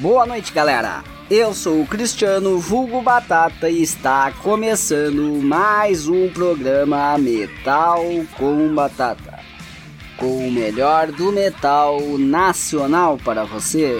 Boa 0.00 0.26
noite, 0.26 0.52
galera. 0.52 1.02
Eu 1.30 1.52
sou 1.54 1.82
o 1.82 1.86
Cristiano 1.86 2.58
Vulgo 2.58 3.00
Batata 3.00 3.68
e 3.68 3.82
está 3.82 4.30
começando 4.42 5.42
mais 5.42 6.06
um 6.06 6.28
programa 6.28 7.16
Metal 7.18 8.02
com 8.36 8.74
Batata. 8.74 9.40
Com 10.16 10.48
o 10.48 10.52
melhor 10.52 11.10
do 11.10 11.32
metal 11.32 11.98
nacional 12.18 13.18
para 13.24 13.44
você. 13.44 13.98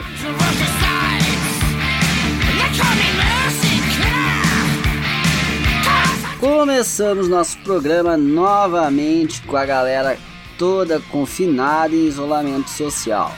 Começamos 6.38 7.28
nosso 7.28 7.56
programa 7.60 8.14
novamente 8.14 9.40
com 9.42 9.56
a 9.56 9.64
galera 9.64 10.18
toda 10.58 11.00
confinada 11.10 11.94
em 11.94 12.06
isolamento 12.06 12.68
social. 12.68 13.34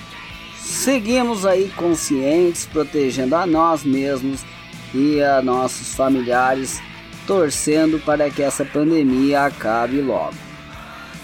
Seguimos 0.57 1.47
aí 1.47 1.71
conscientes, 1.77 2.66
protegendo 2.66 3.37
a 3.37 3.47
nós 3.47 3.84
mesmos 3.84 4.45
e 4.93 5.23
a 5.23 5.41
nossos 5.41 5.95
familiares, 5.95 6.83
torcendo 7.24 8.01
para 8.01 8.30
que 8.30 8.43
essa 8.43 8.65
pandemia 8.65 9.45
acabe 9.45 10.01
logo. 10.01 10.35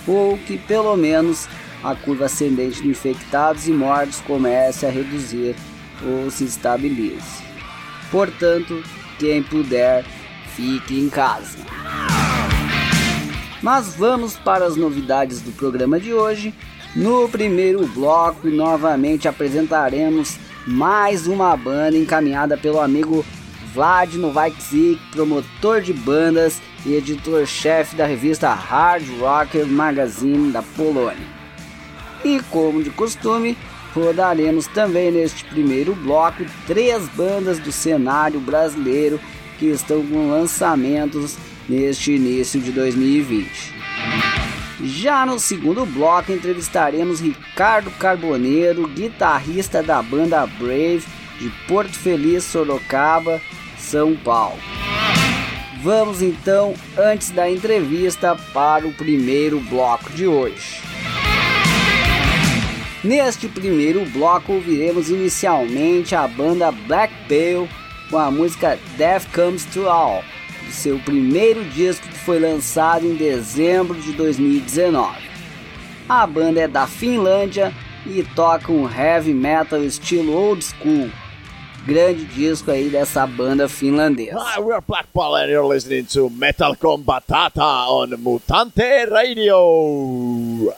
Ou 0.06 0.38
que 0.38 0.56
pelo 0.56 0.96
menos 0.96 1.48
a 1.82 1.96
curva 1.96 2.26
ascendente 2.26 2.82
de 2.82 2.88
infectados 2.88 3.66
e 3.66 3.72
mortos 3.72 4.20
comece 4.20 4.86
a 4.86 4.90
reduzir 4.90 5.56
ou 6.06 6.30
se 6.30 6.44
estabilize. 6.44 7.42
Portanto, 8.12 8.80
quem 9.18 9.42
puder, 9.42 10.04
fique 10.56 10.98
em 10.98 11.08
casa. 11.08 11.58
Mas 13.62 13.94
vamos 13.94 14.36
para 14.36 14.66
as 14.66 14.76
novidades 14.76 15.40
do 15.40 15.52
programa 15.52 15.98
de 15.98 16.12
hoje 16.12 16.54
no 16.94 17.28
primeiro 17.28 17.84
bloco, 17.88 18.48
novamente 18.48 19.26
apresentaremos 19.26 20.38
mais 20.64 21.26
uma 21.26 21.56
banda 21.56 21.96
encaminhada 21.96 22.56
pelo 22.56 22.80
amigo 22.80 23.26
Vlad 23.74 24.14
Novaksik, 24.14 25.00
promotor 25.10 25.80
de 25.80 25.92
bandas 25.92 26.62
e 26.86 26.94
editor-chefe 26.94 27.96
da 27.96 28.06
revista 28.06 28.54
Hard 28.54 29.04
Rocker 29.18 29.66
Magazine 29.66 30.52
da 30.52 30.62
Polônia. 30.62 31.26
E 32.24 32.40
como 32.50 32.80
de 32.80 32.90
costume, 32.90 33.58
rodaremos 33.92 34.68
também 34.68 35.10
neste 35.10 35.44
primeiro 35.46 35.96
bloco 35.96 36.44
três 36.64 37.08
bandas 37.08 37.58
do 37.58 37.72
cenário 37.72 38.38
brasileiro 38.38 39.18
que 39.58 39.66
estão 39.66 40.04
com 40.06 40.30
lançamentos 40.30 41.36
neste 41.68 42.12
início 42.12 42.60
de 42.60 42.70
2020. 42.72 43.74
Já 44.82 45.24
no 45.24 45.38
segundo 45.38 45.86
bloco 45.86 46.32
entrevistaremos 46.32 47.20
Ricardo 47.20 47.90
Carboneiro, 47.92 48.88
guitarrista 48.88 49.82
da 49.82 50.02
banda 50.02 50.46
Brave 50.46 51.04
de 51.38 51.50
Porto 51.66 51.94
Feliz, 51.94 52.44
Sorocaba, 52.44 53.40
São 53.78 54.14
Paulo. 54.16 54.58
Vamos 55.82 56.22
então, 56.22 56.74
antes 56.96 57.30
da 57.30 57.50
entrevista, 57.50 58.36
para 58.52 58.86
o 58.86 58.92
primeiro 58.92 59.60
bloco 59.60 60.10
de 60.12 60.26
hoje. 60.26 60.80
Neste 63.04 63.48
primeiro 63.48 64.02
bloco 64.06 64.54
ouviremos 64.54 65.10
inicialmente 65.10 66.14
a 66.14 66.26
banda 66.26 66.72
Black 66.72 67.12
Pale 67.28 67.68
com 68.10 68.18
a 68.18 68.30
música 68.30 68.78
Death 68.96 69.26
Comes 69.34 69.64
to 69.66 69.88
All 69.88 70.22
seu 70.74 70.98
primeiro 70.98 71.64
disco 71.64 72.06
que 72.06 72.18
foi 72.18 72.38
lançado 72.38 73.06
em 73.06 73.14
dezembro 73.14 74.00
de 74.00 74.12
2019. 74.12 75.22
A 76.08 76.26
banda 76.26 76.60
é 76.60 76.68
da 76.68 76.86
Finlândia 76.86 77.72
e 78.06 78.22
toca 78.34 78.70
um 78.70 78.88
heavy 78.88 79.32
metal 79.32 79.82
estilo 79.82 80.34
old 80.34 80.62
school. 80.62 81.10
Grande 81.86 82.24
disco 82.24 82.70
aí 82.70 82.88
dessa 82.88 83.26
banda 83.26 83.68
finlandesa. 83.68 84.38
Hi, 84.38 84.60
we're 84.60 84.80
Black 84.86 85.08
Ball 85.12 85.36
and 85.36 85.48
you're 85.48 85.68
listening 85.68 86.04
to 86.04 86.30
Metal 86.30 86.74
Combatata 86.76 87.62
on 87.88 88.08
Mutante 88.16 89.04
Radio. 89.06 90.74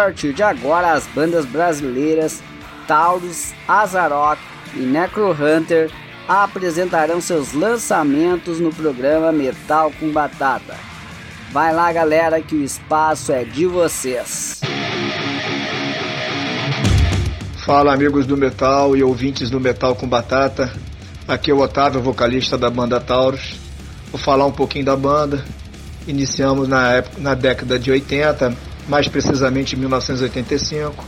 Partir 0.00 0.32
de 0.32 0.42
agora, 0.42 0.92
as 0.92 1.06
bandas 1.08 1.44
brasileiras 1.44 2.42
Taurus, 2.88 3.52
Azarock 3.68 4.40
e 4.74 4.78
Necro 4.78 5.30
Hunter 5.30 5.90
apresentarão 6.26 7.20
seus 7.20 7.52
lançamentos 7.52 8.58
no 8.58 8.72
programa 8.72 9.30
Metal 9.30 9.92
com 10.00 10.10
Batata. 10.10 10.74
Vai 11.52 11.74
lá, 11.74 11.92
galera, 11.92 12.40
que 12.40 12.54
o 12.54 12.64
espaço 12.64 13.30
é 13.30 13.44
de 13.44 13.66
vocês. 13.66 14.62
Fala, 17.66 17.92
amigos 17.92 18.26
do 18.26 18.38
metal 18.38 18.96
e 18.96 19.02
ouvintes 19.02 19.50
do 19.50 19.60
Metal 19.60 19.94
com 19.94 20.08
Batata. 20.08 20.72
Aqui 21.28 21.50
é 21.50 21.54
o 21.54 21.58
Otávio, 21.58 22.00
vocalista 22.00 22.56
da 22.56 22.70
banda 22.70 22.98
Taurus. 22.98 23.60
Vou 24.10 24.18
falar 24.18 24.46
um 24.46 24.52
pouquinho 24.52 24.86
da 24.86 24.96
banda. 24.96 25.44
Iniciamos 26.08 26.66
na, 26.66 26.90
época, 26.92 27.20
na 27.20 27.34
década 27.34 27.78
de 27.78 27.90
80, 27.90 28.69
mais 28.90 29.08
precisamente 29.08 29.74
em 29.74 29.78
1985. 29.78 31.02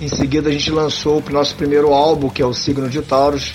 Em 0.00 0.08
seguida, 0.08 0.48
a 0.48 0.52
gente 0.52 0.70
lançou 0.70 1.22
o 1.26 1.32
nosso 1.32 1.54
primeiro 1.56 1.92
álbum, 1.92 2.30
que 2.30 2.40
é 2.40 2.46
o 2.46 2.54
Signo 2.54 2.88
de 2.88 3.02
Taurus, 3.02 3.54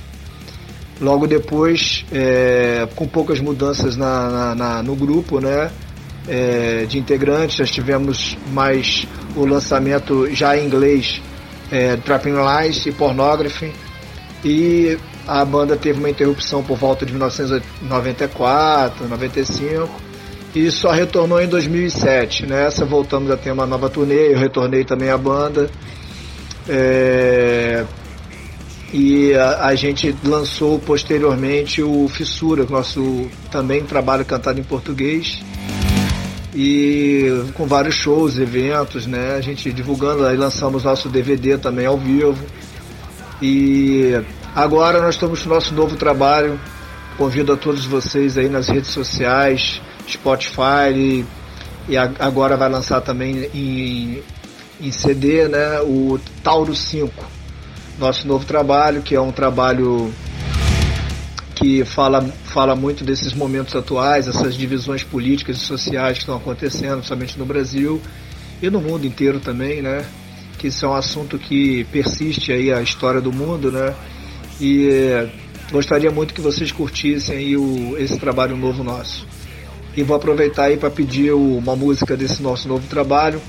Logo 1.01 1.25
depois, 1.25 2.05
é, 2.11 2.87
com 2.95 3.07
poucas 3.07 3.39
mudanças 3.39 3.97
na, 3.97 4.29
na, 4.29 4.55
na 4.55 4.83
no 4.83 4.95
grupo, 4.95 5.39
né? 5.39 5.71
É, 6.27 6.85
de 6.87 6.99
integrantes, 6.99 7.55
já 7.55 7.65
tivemos 7.65 8.37
mais 8.51 9.07
o 9.35 9.43
lançamento 9.43 10.29
já 10.31 10.55
em 10.55 10.67
inglês, 10.67 11.19
é, 11.71 11.95
Trapping 11.97 12.35
Lies 12.35 12.85
e 12.85 12.91
Pornography. 12.91 13.73
E 14.45 14.95
a 15.27 15.43
banda 15.43 15.75
teve 15.75 15.97
uma 15.97 16.09
interrupção 16.11 16.63
por 16.63 16.77
volta 16.77 17.03
de 17.03 17.13
1994, 17.13 19.07
95 19.07 20.10
e 20.53 20.69
só 20.71 20.91
retornou 20.91 21.41
em 21.41 21.47
2007. 21.47 22.45
Nessa 22.45 22.85
voltamos 22.85 23.31
a 23.31 23.37
ter 23.37 23.51
uma 23.51 23.65
nova 23.65 23.89
turnê, 23.89 24.33
eu 24.33 24.37
retornei 24.37 24.83
também 24.83 25.09
à 25.09 25.17
banda. 25.17 25.69
É, 26.67 27.85
e 28.93 29.33
a, 29.33 29.67
a, 29.67 29.75
gente 29.75 30.15
lançou 30.23 30.77
posteriormente 30.79 31.81
o 31.81 32.07
Fissura, 32.09 32.65
nosso 32.65 33.27
também 33.49 33.83
trabalho 33.83 34.25
cantado 34.25 34.59
em 34.59 34.63
português. 34.63 35.41
E 36.53 37.45
com 37.53 37.65
vários 37.65 37.95
shows, 37.95 38.37
eventos, 38.37 39.07
né? 39.07 39.35
A 39.35 39.41
gente 39.41 39.71
divulgando, 39.71 40.25
aí 40.25 40.35
lançamos 40.35 40.83
nosso 40.83 41.07
DVD 41.07 41.57
também 41.57 41.85
ao 41.85 41.97
vivo. 41.97 42.43
E 43.41 44.21
agora 44.53 45.01
nós 45.01 45.15
estamos 45.15 45.45
no 45.45 45.53
nosso 45.53 45.73
novo 45.73 45.95
trabalho. 45.95 46.59
Convido 47.17 47.53
a 47.53 47.57
todos 47.57 47.85
vocês 47.85 48.37
aí 48.37 48.49
nas 48.49 48.67
redes 48.67 48.89
sociais, 48.89 49.81
Spotify 50.07 50.91
e, 50.93 51.25
e 51.89 51.97
agora 51.97 52.57
vai 52.57 52.69
lançar 52.69 53.01
também 53.01 53.49
em, 53.53 54.23
em 54.79 54.91
CD, 54.91 55.47
né? 55.47 55.81
O 55.81 56.19
Tauro 56.43 56.75
5 56.75 57.41
nosso 58.01 58.27
novo 58.27 58.45
trabalho, 58.45 59.01
que 59.03 59.13
é 59.15 59.21
um 59.21 59.31
trabalho 59.31 60.11
que 61.55 61.85
fala, 61.85 62.21
fala 62.45 62.75
muito 62.75 63.03
desses 63.03 63.33
momentos 63.33 63.75
atuais, 63.75 64.27
essas 64.27 64.55
divisões 64.55 65.03
políticas 65.03 65.57
e 65.57 65.59
sociais 65.59 66.13
que 66.13 66.23
estão 66.23 66.35
acontecendo, 66.35 67.03
somente 67.03 67.37
no 67.37 67.45
Brasil 67.45 68.01
e 68.59 68.69
no 68.69 68.81
mundo 68.81 69.05
inteiro 69.05 69.39
também, 69.39 69.81
né? 69.81 70.03
Que 70.57 70.67
isso 70.67 70.85
é 70.85 70.89
um 70.89 70.95
assunto 70.95 71.37
que 71.37 71.83
persiste 71.91 72.51
aí 72.51 72.71
a 72.73 72.81
história 72.81 73.21
do 73.21 73.31
mundo, 73.31 73.71
né? 73.71 73.93
E 74.59 75.29
gostaria 75.71 76.09
muito 76.09 76.33
que 76.33 76.41
vocês 76.41 76.71
curtissem 76.71 77.37
aí 77.37 77.57
o, 77.57 77.95
esse 77.99 78.17
trabalho 78.17 78.57
novo 78.57 78.83
nosso. 78.83 79.27
E 79.95 80.03
vou 80.03 80.15
aproveitar 80.15 80.65
aí 80.65 80.77
para 80.77 80.89
pedir 80.89 81.33
uma 81.33 81.75
música 81.75 82.15
desse 82.15 82.41
nosso 82.41 82.67
novo 82.67 82.87
trabalho. 82.87 83.41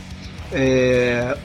É, 0.52 1.36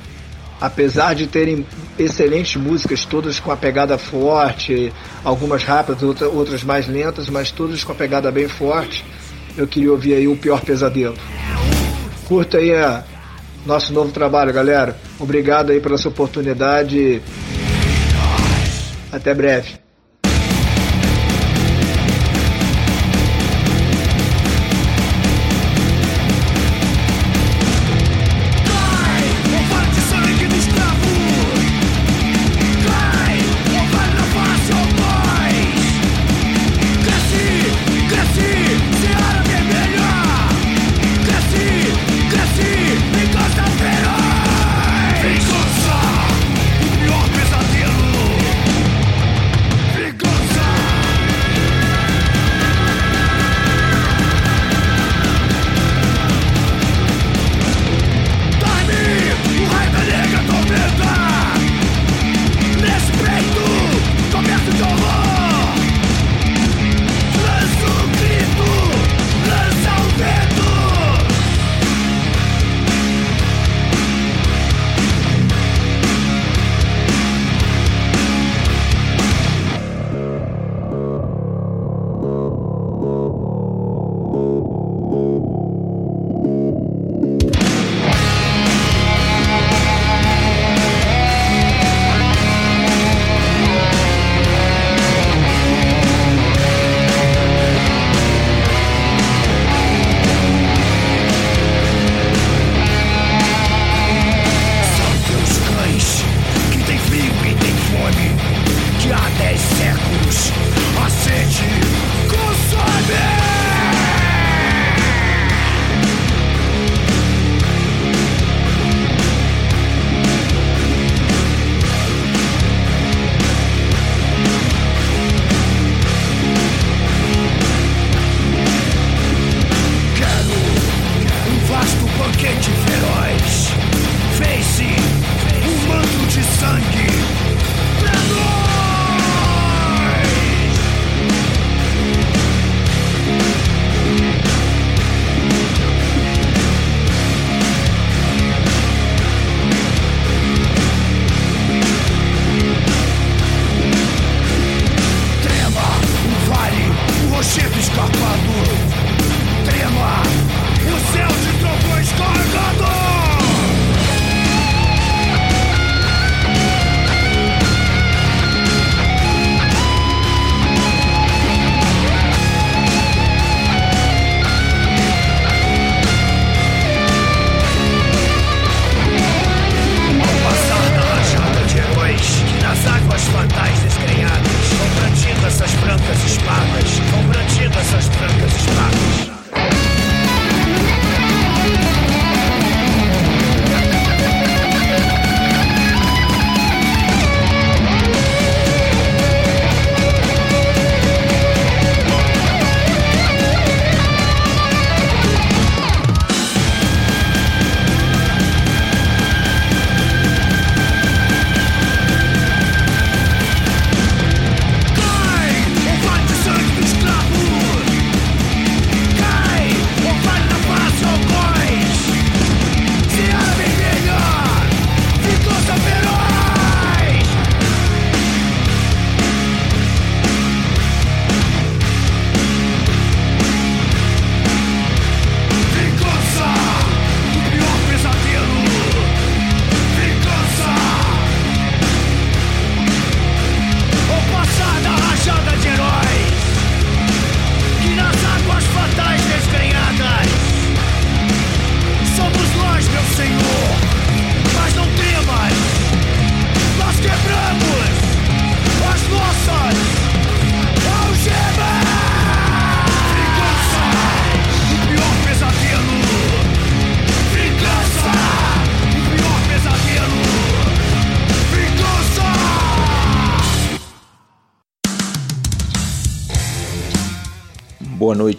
apesar 0.60 1.14
de 1.14 1.28
terem 1.28 1.66
excelentes 1.98 2.56
músicas, 2.56 3.06
todas 3.06 3.40
com 3.40 3.52
a 3.52 3.58
pegada 3.58 3.98
forte, 3.98 4.92
algumas 5.24 5.64
rápidas, 5.64 6.22
outras 6.22 6.64
mais 6.64 6.88
lentas, 6.88 7.30
mas 7.30 7.52
todas 7.52 7.84
com 7.84 7.92
a 7.92 7.96
pegada 7.96 8.32
bem 8.32 8.48
forte, 8.48 9.06
eu 9.56 9.68
queria 9.68 9.92
ouvir 9.92 10.16
aí 10.16 10.28
o 10.28 10.36
Pior 10.36 10.62
Pesadelo. 10.62 11.16
Curta 12.28 12.58
aí 12.58 12.76
a 12.76 13.04
nosso 13.66 13.94
novo 13.94 14.12
trabalho, 14.12 14.54
galera. 14.54 14.98
Obrigado 15.20 15.72
aí 15.72 15.80
pela 15.80 15.98
sua 15.98 16.12
oportunidade. 16.12 17.22
Até 19.12 19.34
breve. 19.34 19.87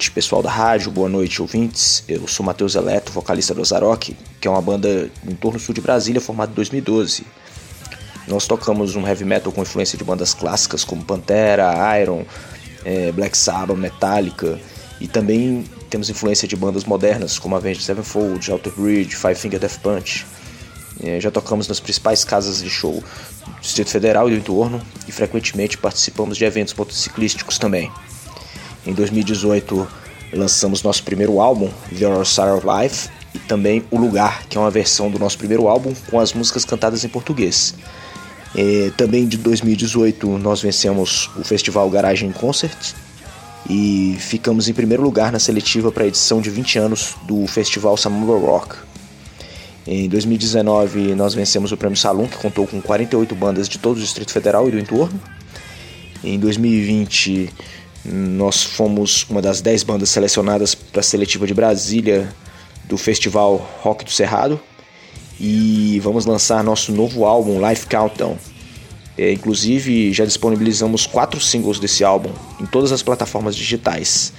Noite, 0.08 0.12
pessoal 0.12 0.42
da 0.42 0.50
rádio, 0.50 0.90
boa 0.90 1.08
noite, 1.08 1.40
ouvintes. 1.40 2.02
Eu 2.08 2.26
sou 2.26 2.44
Matheus 2.44 2.74
Eleto, 2.74 3.12
vocalista 3.12 3.54
do 3.54 3.60
Azarock, 3.60 4.16
que 4.40 4.48
é 4.48 4.50
uma 4.50 4.60
banda 4.60 5.10
em 5.26 5.34
torno 5.34 5.58
sul 5.58 5.74
de 5.74 5.80
Brasília, 5.80 6.20
formada 6.20 6.50
em 6.50 6.54
2012. 6.54 7.26
Nós 8.26 8.46
tocamos 8.46 8.96
um 8.96 9.06
heavy 9.06 9.24
metal 9.24 9.52
com 9.52 9.62
influência 9.62 9.96
de 9.98 10.04
bandas 10.04 10.34
clássicas 10.34 10.84
como 10.84 11.04
Pantera, 11.04 11.72
Iron, 12.00 12.24
é, 12.84 13.12
Black 13.12 13.36
Sabbath, 13.36 13.76
Metallica, 13.76 14.58
e 15.00 15.06
também 15.06 15.64
temos 15.90 16.10
influência 16.10 16.46
de 16.46 16.56
bandas 16.56 16.84
modernas 16.84 17.38
como 17.38 17.56
Avenged 17.56 17.82
Sevenfold, 17.82 18.50
Alter 18.50 18.72
Bridge, 18.76 19.16
Five 19.16 19.34
Finger 19.34 19.60
Death 19.60 19.78
Punch. 19.82 20.26
É, 21.02 21.20
já 21.20 21.30
tocamos 21.30 21.68
nas 21.68 21.80
principais 21.80 22.24
casas 22.24 22.62
de 22.62 22.70
show 22.70 22.94
do 23.46 23.60
Distrito 23.60 23.90
Federal 23.90 24.28
e 24.28 24.32
do 24.32 24.38
entorno, 24.38 24.80
e 25.06 25.12
frequentemente 25.12 25.78
participamos 25.78 26.36
de 26.36 26.44
eventos 26.44 26.74
motociclísticos 26.74 27.58
também. 27.58 27.90
Em 28.86 28.92
2018 28.92 29.88
lançamos 30.32 30.82
nosso 30.82 31.02
primeiro 31.02 31.40
álbum, 31.40 31.70
The 31.96 32.06
Other 32.06 32.26
Side 32.26 32.48
of 32.48 32.66
Life, 32.66 33.08
e 33.34 33.38
também 33.38 33.84
O 33.90 33.98
Lugar, 33.98 34.46
que 34.46 34.56
é 34.56 34.60
uma 34.60 34.70
versão 34.70 35.10
do 35.10 35.18
nosso 35.18 35.38
primeiro 35.38 35.68
álbum 35.68 35.94
com 36.10 36.18
as 36.18 36.32
músicas 36.32 36.64
cantadas 36.64 37.04
em 37.04 37.08
português. 37.08 37.74
E, 38.54 38.90
também 38.96 39.26
de 39.26 39.36
2018 39.36 40.26
nós 40.38 40.62
vencemos 40.62 41.30
o 41.36 41.44
festival 41.44 41.88
Garagem 41.90 42.32
Concert 42.32 42.94
e 43.68 44.16
ficamos 44.18 44.68
em 44.68 44.72
primeiro 44.72 45.02
lugar 45.02 45.30
na 45.30 45.38
seletiva 45.38 45.92
para 45.92 46.04
a 46.04 46.06
edição 46.06 46.40
de 46.40 46.48
20 46.48 46.78
anos 46.78 47.14
do 47.26 47.46
festival 47.46 47.96
Samamba 47.96 48.38
Rock. 48.38 48.76
Em 49.86 50.08
2019 50.08 51.14
nós 51.14 51.34
vencemos 51.34 51.72
o 51.72 51.76
Prêmio 51.76 51.96
Salum, 51.96 52.26
que 52.26 52.38
contou 52.38 52.66
com 52.66 52.80
48 52.80 53.34
bandas 53.34 53.68
de 53.68 53.78
todo 53.78 53.96
o 53.96 54.00
Distrito 54.00 54.32
Federal 54.32 54.68
e 54.68 54.70
do 54.70 54.78
entorno. 54.78 55.20
Em 56.24 56.38
2020 56.38 57.50
nós 58.10 58.62
fomos 58.62 59.26
uma 59.28 59.42
das 59.42 59.60
10 59.60 59.82
bandas 59.82 60.10
selecionadas 60.10 60.74
para 60.74 61.00
a 61.00 61.02
seletiva 61.02 61.46
de 61.46 61.54
Brasília 61.54 62.28
do 62.84 62.96
festival 62.96 63.68
Rock 63.82 64.04
do 64.04 64.10
Cerrado 64.10 64.60
e 65.38 66.00
vamos 66.02 66.26
lançar 66.26 66.64
nosso 66.64 66.90
novo 66.92 67.24
álbum 67.24 67.66
Life 67.66 67.86
Countdown. 67.86 68.36
É, 69.16 69.32
inclusive 69.32 70.12
já 70.12 70.24
disponibilizamos 70.24 71.06
quatro 71.06 71.40
singles 71.40 71.78
desse 71.78 72.04
álbum 72.04 72.30
em 72.60 72.66
todas 72.66 72.92
as 72.92 73.02
plataformas 73.02 73.54
digitais. 73.54 74.32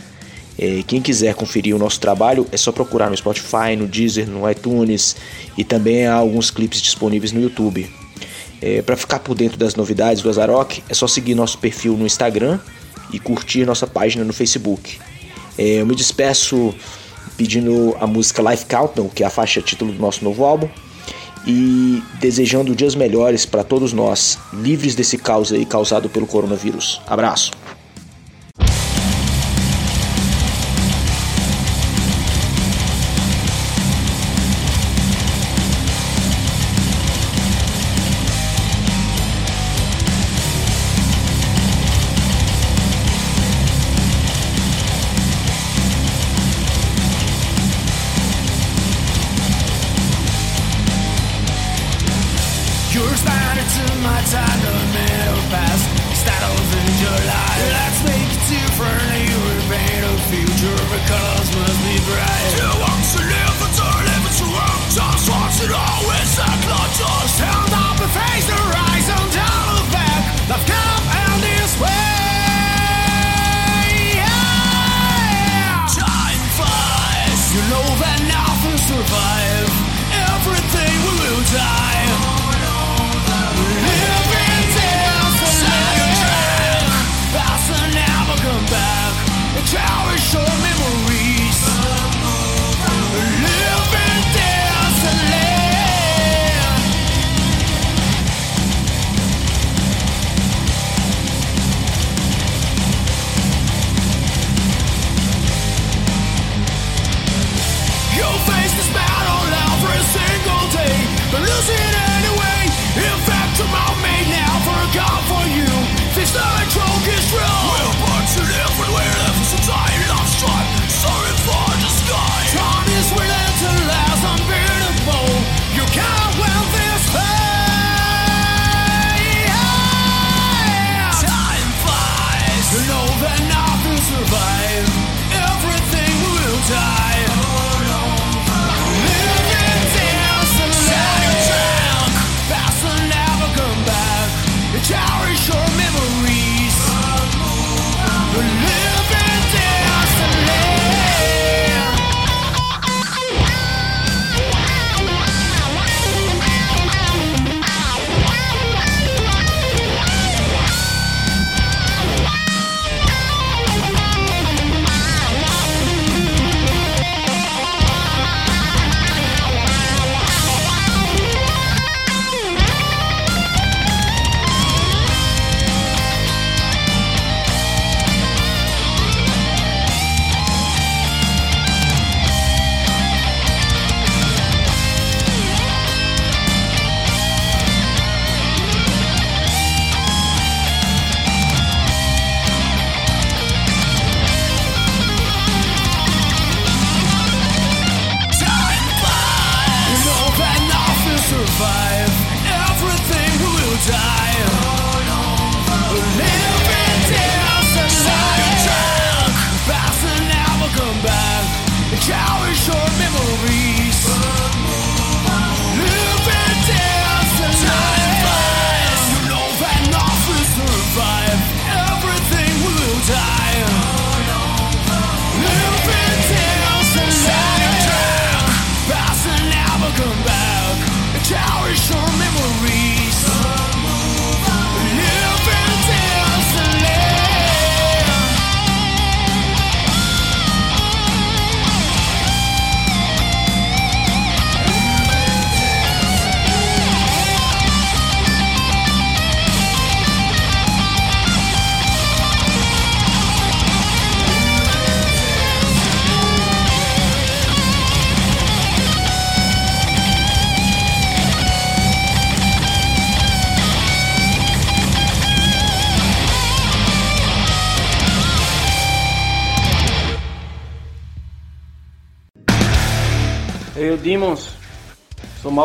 É, 0.57 0.83
quem 0.87 1.01
quiser 1.01 1.35
conferir 1.35 1.75
o 1.75 1.79
nosso 1.79 1.99
trabalho 1.99 2.47
é 2.51 2.57
só 2.57 2.71
procurar 2.71 3.09
no 3.09 3.15
Spotify, 3.15 3.75
no 3.77 3.87
Deezer, 3.87 4.27
no 4.27 4.49
iTunes 4.49 5.15
e 5.57 5.63
também 5.63 6.05
há 6.05 6.15
alguns 6.15 6.49
clipes 6.49 6.81
disponíveis 6.81 7.31
no 7.31 7.41
YouTube. 7.41 7.89
É, 8.61 8.81
para 8.81 8.97
ficar 8.97 9.19
por 9.19 9.35
dentro 9.35 9.57
das 9.57 9.75
novidades 9.75 10.21
do 10.21 10.29
Azarock 10.29 10.83
é 10.89 10.93
só 10.93 11.07
seguir 11.07 11.35
nosso 11.35 11.57
perfil 11.59 11.95
no 11.95 12.05
Instagram 12.05 12.59
e 13.11 13.19
curtir 13.19 13.65
nossa 13.65 13.87
página 13.87 14.23
no 14.23 14.33
Facebook. 14.33 14.99
É, 15.57 15.81
eu 15.81 15.85
me 15.85 15.95
despeço 15.95 16.73
pedindo 17.37 17.95
a 17.99 18.07
música 18.07 18.41
Life 18.41 18.65
Countdown, 18.65 19.09
que 19.09 19.23
é 19.23 19.27
a 19.27 19.29
faixa 19.29 19.61
título 19.61 19.91
do 19.91 19.99
nosso 19.99 20.23
novo 20.23 20.43
álbum, 20.43 20.69
e 21.47 22.03
desejando 22.19 22.75
dias 22.75 22.95
melhores 22.95 23.45
para 23.45 23.63
todos 23.63 23.93
nós, 23.93 24.37
livres 24.53 24.95
desse 24.95 25.17
caos 25.17 25.51
aí 25.51 25.65
causado 25.65 26.09
pelo 26.09 26.27
coronavírus. 26.27 27.01
Abraço! 27.07 27.51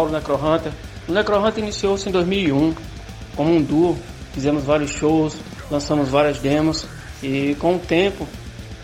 Mauro 0.05 0.13
Necrohunter. 0.13 0.73
O 1.09 1.13
Necrohunter 1.13 1.63
iniciou-se 1.63 2.09
em 2.09 2.13
2001 2.13 2.75
como 3.37 3.55
um 3.55 3.63
duo, 3.63 3.97
fizemos 4.33 4.65
vários 4.65 4.91
shows, 4.91 5.35
lançamos 5.71 6.09
várias 6.09 6.39
demos 6.39 6.87
e 7.23 7.57
com 7.59 7.77
o 7.77 7.79
tempo, 7.79 8.29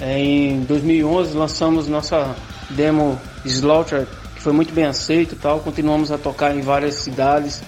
é, 0.00 0.18
em 0.18 0.60
2011 0.62 1.36
lançamos 1.36 1.88
nossa 1.88 2.34
demo 2.70 3.20
Slaughter, 3.44 4.06
que 4.34 4.42
foi 4.42 4.52
muito 4.52 4.72
bem 4.72 4.84
aceito 4.84 5.36
tal, 5.36 5.60
continuamos 5.60 6.10
a 6.10 6.18
tocar 6.18 6.54
em 6.56 6.60
várias 6.60 6.96
cidades, 6.96 7.62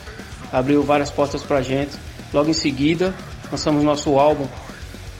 abriu 0.52 0.82
várias 0.82 1.10
portas 1.10 1.42
pra 1.42 1.62
gente. 1.62 1.92
Logo 2.32 2.48
em 2.48 2.54
seguida, 2.54 3.14
lançamos 3.50 3.84
nosso 3.84 4.18
álbum 4.18 4.46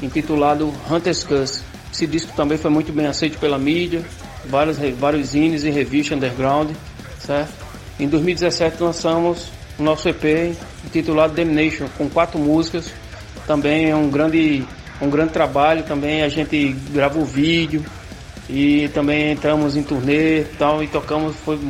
intitulado 0.02 0.72
Hunter's 0.90 1.22
Curse. 1.22 1.62
Esse 1.92 2.06
disco 2.06 2.32
também 2.34 2.56
foi 2.56 2.70
muito 2.70 2.90
bem 2.92 3.06
aceito 3.06 3.38
pela 3.38 3.58
mídia, 3.58 4.02
vários, 4.46 4.78
vários 4.98 5.28
zines 5.28 5.62
e 5.64 5.70
revistas 5.70 6.16
underground, 6.16 6.70
certo? 7.18 7.61
Em 8.02 8.08
2017 8.08 8.82
lançamos 8.82 9.52
o 9.78 9.82
nosso 9.84 10.08
EP 10.08 10.56
intitulado 10.84 11.34
Damnation, 11.34 11.86
com 11.96 12.10
quatro 12.10 12.36
músicas. 12.36 12.92
Também 13.46 13.90
é 13.90 13.94
um 13.94 14.10
grande, 14.10 14.66
um 15.00 15.08
grande 15.08 15.32
trabalho, 15.32 15.84
também 15.84 16.24
a 16.24 16.28
gente 16.28 16.74
grava 16.90 17.16
o 17.20 17.24
vídeo 17.24 17.84
e 18.50 18.88
também 18.88 19.30
entramos 19.30 19.76
em 19.76 19.84
turnê 19.84 20.42
tal, 20.58 20.82
e 20.82 20.88
tocamos, 20.88 21.36
foi 21.44 21.60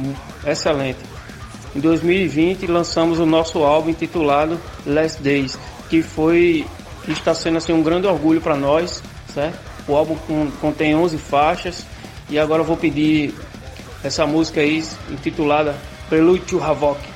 excelente. 0.47 1.01
Em 1.77 1.81
2020 1.81 2.67
lançamos 2.67 3.19
o 3.19 3.27
nosso 3.27 3.63
álbum 3.63 3.91
intitulado 3.91 4.59
Last 4.87 5.23
Days, 5.23 5.59
que 5.91 6.01
foi 6.01 6.65
que 7.05 7.13
está 7.13 7.35
sendo 7.35 7.59
assim 7.59 7.75
um 7.75 7.83
grande 7.83 8.07
orgulho 8.07 8.41
para 8.41 8.57
nós, 8.57 9.03
certo? 9.35 9.59
O 9.87 9.95
álbum 9.95 10.17
contém 10.63 10.97
11 10.97 11.19
faixas 11.19 11.85
e 12.31 12.39
agora 12.39 12.63
eu 12.63 12.67
vou 12.67 12.79
pedir 12.79 13.35
essa 14.03 14.27
música 14.27 14.63
aí 14.63 14.83
intitulada 15.11 15.92
To 16.13 16.59
Havoc. 16.59 17.12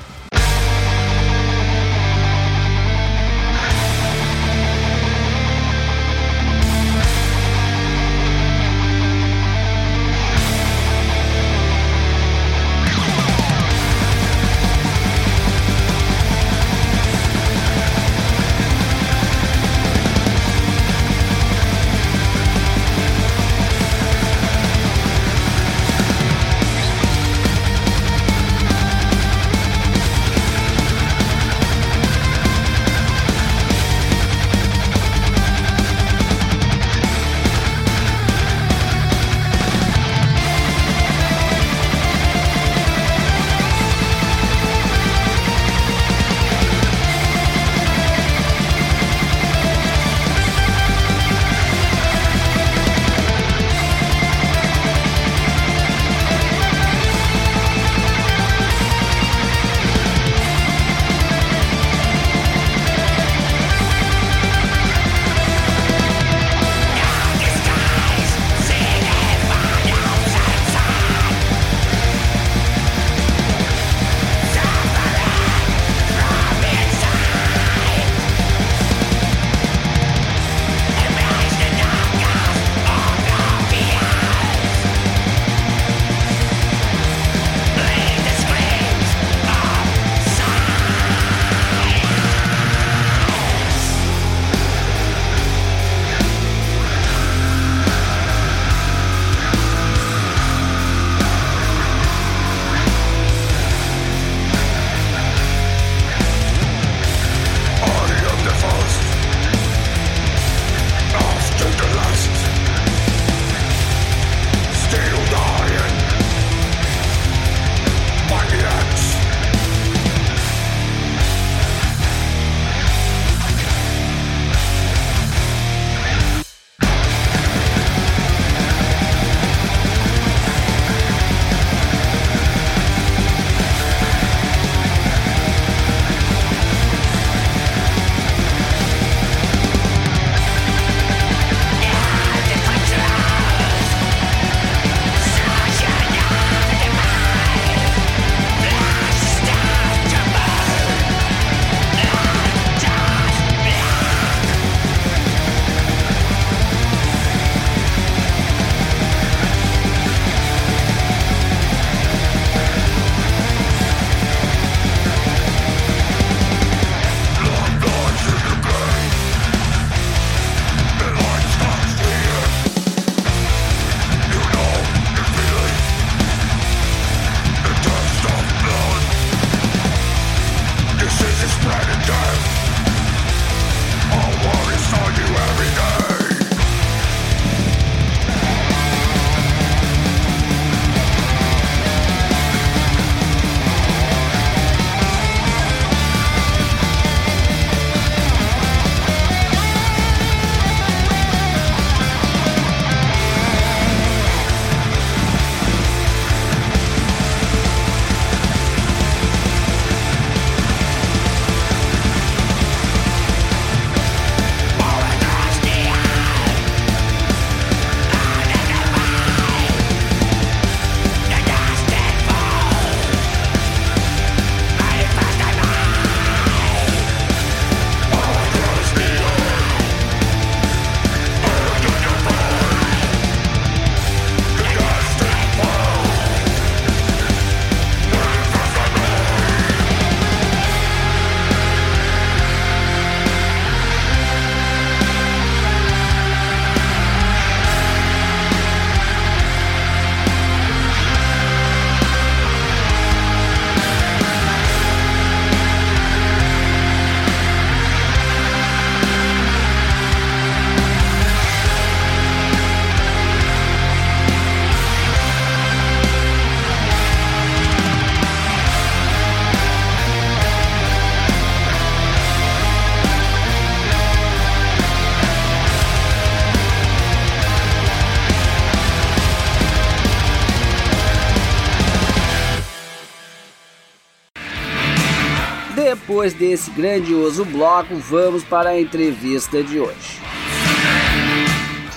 Depois 286.16 286.32
desse 286.32 286.70
grandioso 286.70 287.44
bloco, 287.44 287.94
vamos 287.96 288.42
para 288.42 288.70
a 288.70 288.80
entrevista 288.80 289.62
de 289.62 289.78
hoje. 289.78 290.18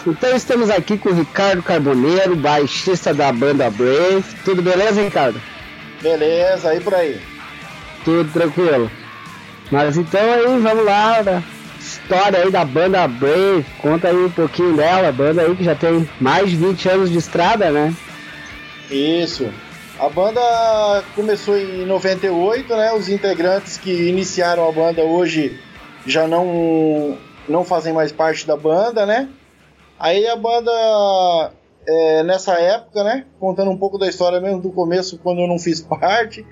Então 0.05 0.35
estamos 0.35 0.69
aqui 0.69 0.97
com 0.97 1.07
o 1.07 1.13
Ricardo 1.13 1.63
Carboneiro, 1.63 2.35
baixista 2.35 3.13
da 3.13 3.31
banda 3.31 3.69
Brave. 3.69 4.25
Tudo 4.43 4.61
beleza, 4.61 5.01
Ricardo? 5.01 5.41
Beleza, 6.01 6.67
aí 6.67 6.81
por 6.81 6.95
aí. 6.95 7.21
Tudo 8.03 8.29
tranquilo. 8.33 8.91
Mas 9.71 9.95
então 9.95 10.33
aí, 10.33 10.59
vamos 10.59 10.83
lá, 10.83 11.23
né? 11.23 11.43
história 11.79 12.39
aí 12.39 12.51
da 12.51 12.65
banda 12.65 13.07
Brave. 13.07 13.65
Conta 13.77 14.09
aí 14.09 14.17
um 14.17 14.29
pouquinho 14.29 14.75
dela, 14.75 15.13
banda 15.13 15.43
aí 15.43 15.55
que 15.55 15.63
já 15.63 15.75
tem 15.75 16.09
mais 16.19 16.49
de 16.49 16.57
20 16.57 16.89
anos 16.89 17.09
de 17.09 17.17
estrada, 17.17 17.71
né? 17.71 17.95
Isso. 18.91 19.49
A 19.99 20.07
banda 20.07 21.03
começou 21.13 21.57
em 21.57 21.85
98, 21.85 22.73
né? 22.73 22.93
Os 22.93 23.09
integrantes 23.09 23.77
que 23.77 23.91
iniciaram 24.07 24.67
a 24.67 24.71
banda 24.71 25.03
hoje 25.03 25.59
já 26.05 26.25
não 26.25 27.17
não 27.49 27.65
fazem 27.65 27.91
mais 27.91 28.09
parte 28.09 28.47
da 28.47 28.55
banda, 28.55 29.05
né? 29.05 29.27
Aí 29.99 30.25
a 30.25 30.37
banda 30.37 31.51
é, 31.85 32.23
nessa 32.23 32.53
época, 32.53 33.03
né? 33.03 33.25
Contando 33.41 33.71
um 33.71 33.77
pouco 33.77 33.97
da 33.97 34.07
história 34.07 34.39
mesmo 34.39 34.61
do 34.61 34.71
começo, 34.71 35.17
quando 35.17 35.41
eu 35.41 35.47
não 35.47 35.59
fiz 35.59 35.81
parte, 35.81 36.45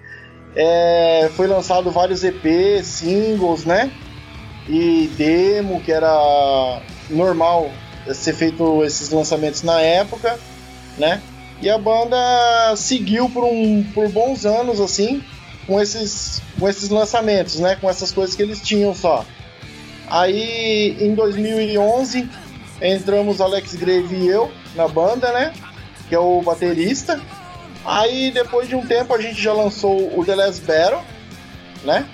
é, 0.54 1.30
foi 1.38 1.48
lançado 1.48 1.90
vários 1.90 2.26
EPs, 2.26 2.86
singles, 2.86 3.64
né? 3.64 3.90
E 4.68 5.10
demo, 5.16 5.80
que 5.80 5.94
era 5.94 6.82
normal 7.10 7.70
ser 8.14 8.34
feito 8.34 8.84
esses 8.84 9.10
lançamentos 9.10 9.64
na 9.64 9.80
época, 9.80 10.38
né? 10.98 11.22
E 11.62 11.70
a 11.70 11.78
banda 11.78 12.17
seguiu 12.76 13.30
por, 13.30 13.43
um, 13.43 13.84
por 13.93 14.10
bons 14.10 14.46
anos, 14.46 14.80
assim, 14.80 15.24
com 15.65 15.82
esses, 15.82 16.41
com 16.60 16.70
esses 16.70 16.89
lançamentos, 16.89 17.60
né? 17.60 17.76
Com 17.76 17.89
essas 17.89 18.12
coisas 18.12 18.36
que 18.36 18.41
eles 18.41 18.62
tinham 18.62 18.93
só. 18.93 19.26
Aí, 20.10 20.96
em 21.00 21.15
2011, 21.15 22.30
entramos 22.82 23.41
Alex 23.41 23.76
Grave 23.76 24.15
e 24.15 24.28
eu 24.28 24.52
na 24.76 24.88
banda, 24.88 25.32
né? 25.34 25.54
Que 26.08 26.15
é 26.15 26.20
o 26.20 26.41
baterista. 26.41 27.20
Aí, 27.84 28.32
depois 28.32 28.67
de 28.67 28.76
um 28.76 28.86
tempo, 28.86 29.13
a 29.13 29.22
gente 29.22 29.41
já 29.41 29.52
lançou 29.52 30.17
o 30.17 30.24
The 30.24 30.36
Last 30.36 30.62
Battle, 30.63 31.02
né? 31.84 32.06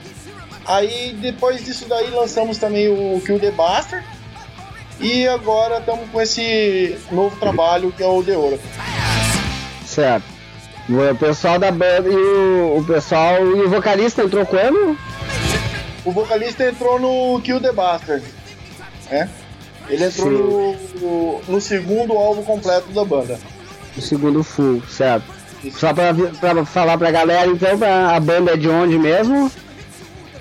Aí, 0.66 1.14
depois 1.20 1.64
disso 1.66 1.86
daí, 1.88 2.10
lançamos 2.10 2.58
também 2.58 2.88
o 2.88 3.22
Kill 3.22 3.40
the 3.40 3.52
Bastard. 3.52 4.06
E 5.00 5.28
agora 5.28 5.80
estamos 5.80 6.10
com 6.10 6.22
esse 6.22 6.98
novo 7.12 7.36
trabalho 7.38 7.92
que 7.92 8.02
é 8.02 8.08
o 8.08 8.24
The 8.24 8.38
Oracle. 8.38 8.70
Certo. 9.94 10.26
O 10.90 11.16
pessoal 11.16 11.60
da 11.60 11.72
banda 11.72 12.10
e 12.10 12.16
o, 12.16 12.78
o 12.80 12.86
pessoal 12.86 13.46
e 13.46 13.62
o 13.62 13.70
vocalista 13.70 14.24
entrou 14.24 14.46
quando? 14.46 14.98
O 16.04 16.12
vocalista 16.12 16.66
entrou 16.68 17.00
no 17.00 17.40
Kill 17.42 17.62
the 17.62 17.72
Bastard. 17.72 18.26
Né? 19.10 19.30
Ele 19.88 20.06
entrou 20.06 20.78
no, 21.02 21.42
no, 21.48 21.62
segundo 21.62 22.14
álbum 22.14 22.44
completo 22.44 22.92
da 22.92 23.06
banda. 23.06 23.40
O 23.96 24.02
segundo 24.02 24.44
full, 24.44 24.82
certo. 24.90 25.26
Isso. 25.64 25.80
Só 25.80 25.94
pra, 25.94 26.14
pra 26.40 26.66
falar 26.66 26.98
pra 26.98 27.12
galera, 27.12 27.48
então, 27.48 27.78
pra, 27.78 28.16
a 28.16 28.20
banda 28.20 28.52
é 28.52 28.58
de 28.58 28.68
onde 28.68 28.98
mesmo? 28.98 29.50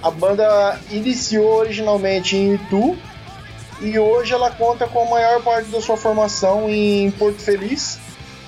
A 0.03 0.11
banda 0.11 0.81
iniciou 0.91 1.61
originalmente 1.61 2.37
em 2.37 2.55
Itu 2.55 2.97
e 3.81 3.99
hoje 3.99 4.33
ela 4.33 4.51
conta 4.51 4.89
com 4.89 5.03
a 5.03 5.11
maior 5.11 5.43
parte 5.43 5.69
da 5.71 5.81
sua 5.81 5.97
formação 5.97 6.69
em 6.69 7.11
Porto 7.13 7.41
Feliz, 7.41 7.99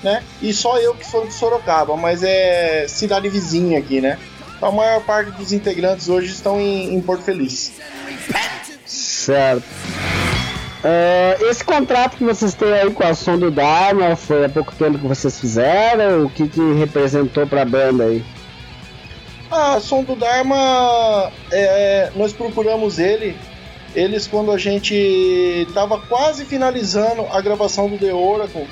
né? 0.05 0.23
E 0.39 0.53
só 0.53 0.77
eu 0.77 0.93
que 0.93 1.05
sou 1.05 1.25
de 1.25 1.33
Sorocaba, 1.33 1.97
mas 1.97 2.23
é 2.23 2.85
cidade 2.87 3.27
vizinha 3.27 3.79
aqui, 3.79 3.99
né? 3.99 4.19
A 4.61 4.71
maior 4.71 5.01
parte 5.01 5.31
dos 5.31 5.51
integrantes 5.51 6.07
hoje 6.07 6.31
estão 6.31 6.61
em, 6.61 6.93
em 6.93 7.01
Porto 7.01 7.23
Feliz. 7.23 7.73
Certo. 8.85 9.65
Uh, 10.83 11.49
esse 11.49 11.63
contrato 11.63 12.15
que 12.17 12.23
vocês 12.23 12.53
têm 12.53 12.71
aí 12.71 12.91
com 12.91 13.03
a 13.03 13.15
Som 13.15 13.39
do 13.39 13.49
Dharma 13.49 14.15
foi 14.15 14.45
há 14.45 14.49
pouco 14.49 14.73
tempo 14.75 14.99
que 14.99 15.07
vocês 15.07 15.39
fizeram? 15.39 16.25
O 16.25 16.29
que, 16.29 16.47
que 16.47 16.73
representou 16.73 17.47
para 17.47 17.63
a 17.63 17.65
banda 17.65 18.03
aí? 18.03 18.23
Ah, 19.49 19.79
Som 19.79 20.03
do 20.03 20.15
Dharma, 20.15 21.31
é, 21.51 22.11
nós 22.15 22.31
procuramos 22.31 22.99
ele, 22.99 23.35
eles 23.95 24.27
quando 24.27 24.51
a 24.51 24.57
gente 24.59 24.93
estava 25.67 25.99
quase 25.99 26.45
finalizando 26.45 27.25
a 27.31 27.41
gravação 27.41 27.89
do 27.89 27.97
The 27.97 28.13
Oracle 28.13 28.67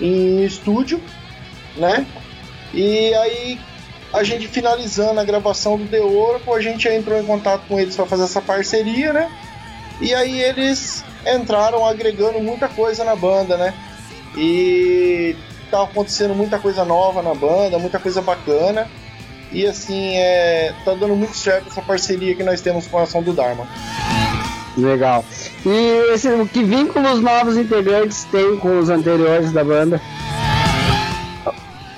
em 0.00 0.44
estúdio, 0.44 1.00
né? 1.76 2.06
E 2.72 3.14
aí 3.14 3.60
a 4.12 4.22
gente 4.22 4.46
finalizando 4.46 5.18
a 5.18 5.24
gravação 5.24 5.76
do 5.76 5.86
The 5.86 6.00
Oracle, 6.00 6.52
a 6.52 6.60
gente 6.60 6.88
entrou 6.88 7.20
em 7.20 7.26
contato 7.26 7.66
com 7.66 7.78
eles 7.78 7.96
para 7.96 8.06
fazer 8.06 8.24
essa 8.24 8.40
parceria, 8.40 9.12
né? 9.12 9.30
E 10.00 10.14
aí 10.14 10.40
eles 10.40 11.04
entraram 11.26 11.84
agregando 11.84 12.40
muita 12.40 12.68
coisa 12.68 13.04
na 13.04 13.16
banda, 13.16 13.56
né? 13.56 13.74
E 14.36 15.36
tá 15.70 15.82
acontecendo 15.82 16.34
muita 16.34 16.58
coisa 16.58 16.84
nova 16.84 17.22
na 17.22 17.34
banda, 17.34 17.78
muita 17.78 17.98
coisa 17.98 18.22
bacana. 18.22 18.88
E 19.52 19.66
assim, 19.66 20.16
é, 20.16 20.72
tá 20.84 20.94
dando 20.94 21.14
muito 21.14 21.36
certo 21.36 21.68
essa 21.68 21.82
parceria 21.82 22.34
que 22.34 22.42
nós 22.42 22.60
temos 22.60 22.86
com 22.86 22.98
a 22.98 23.02
ação 23.02 23.22
do 23.22 23.32
Dharma. 23.32 23.68
Legal. 24.76 25.24
E 25.64 26.12
esse, 26.12 26.28
que 26.46 26.64
vínculos 26.64 27.20
novos 27.20 27.56
integrantes 27.56 28.24
tem 28.24 28.56
com 28.56 28.78
os 28.78 28.88
anteriores 28.88 29.52
da 29.52 29.62
banda? 29.62 30.00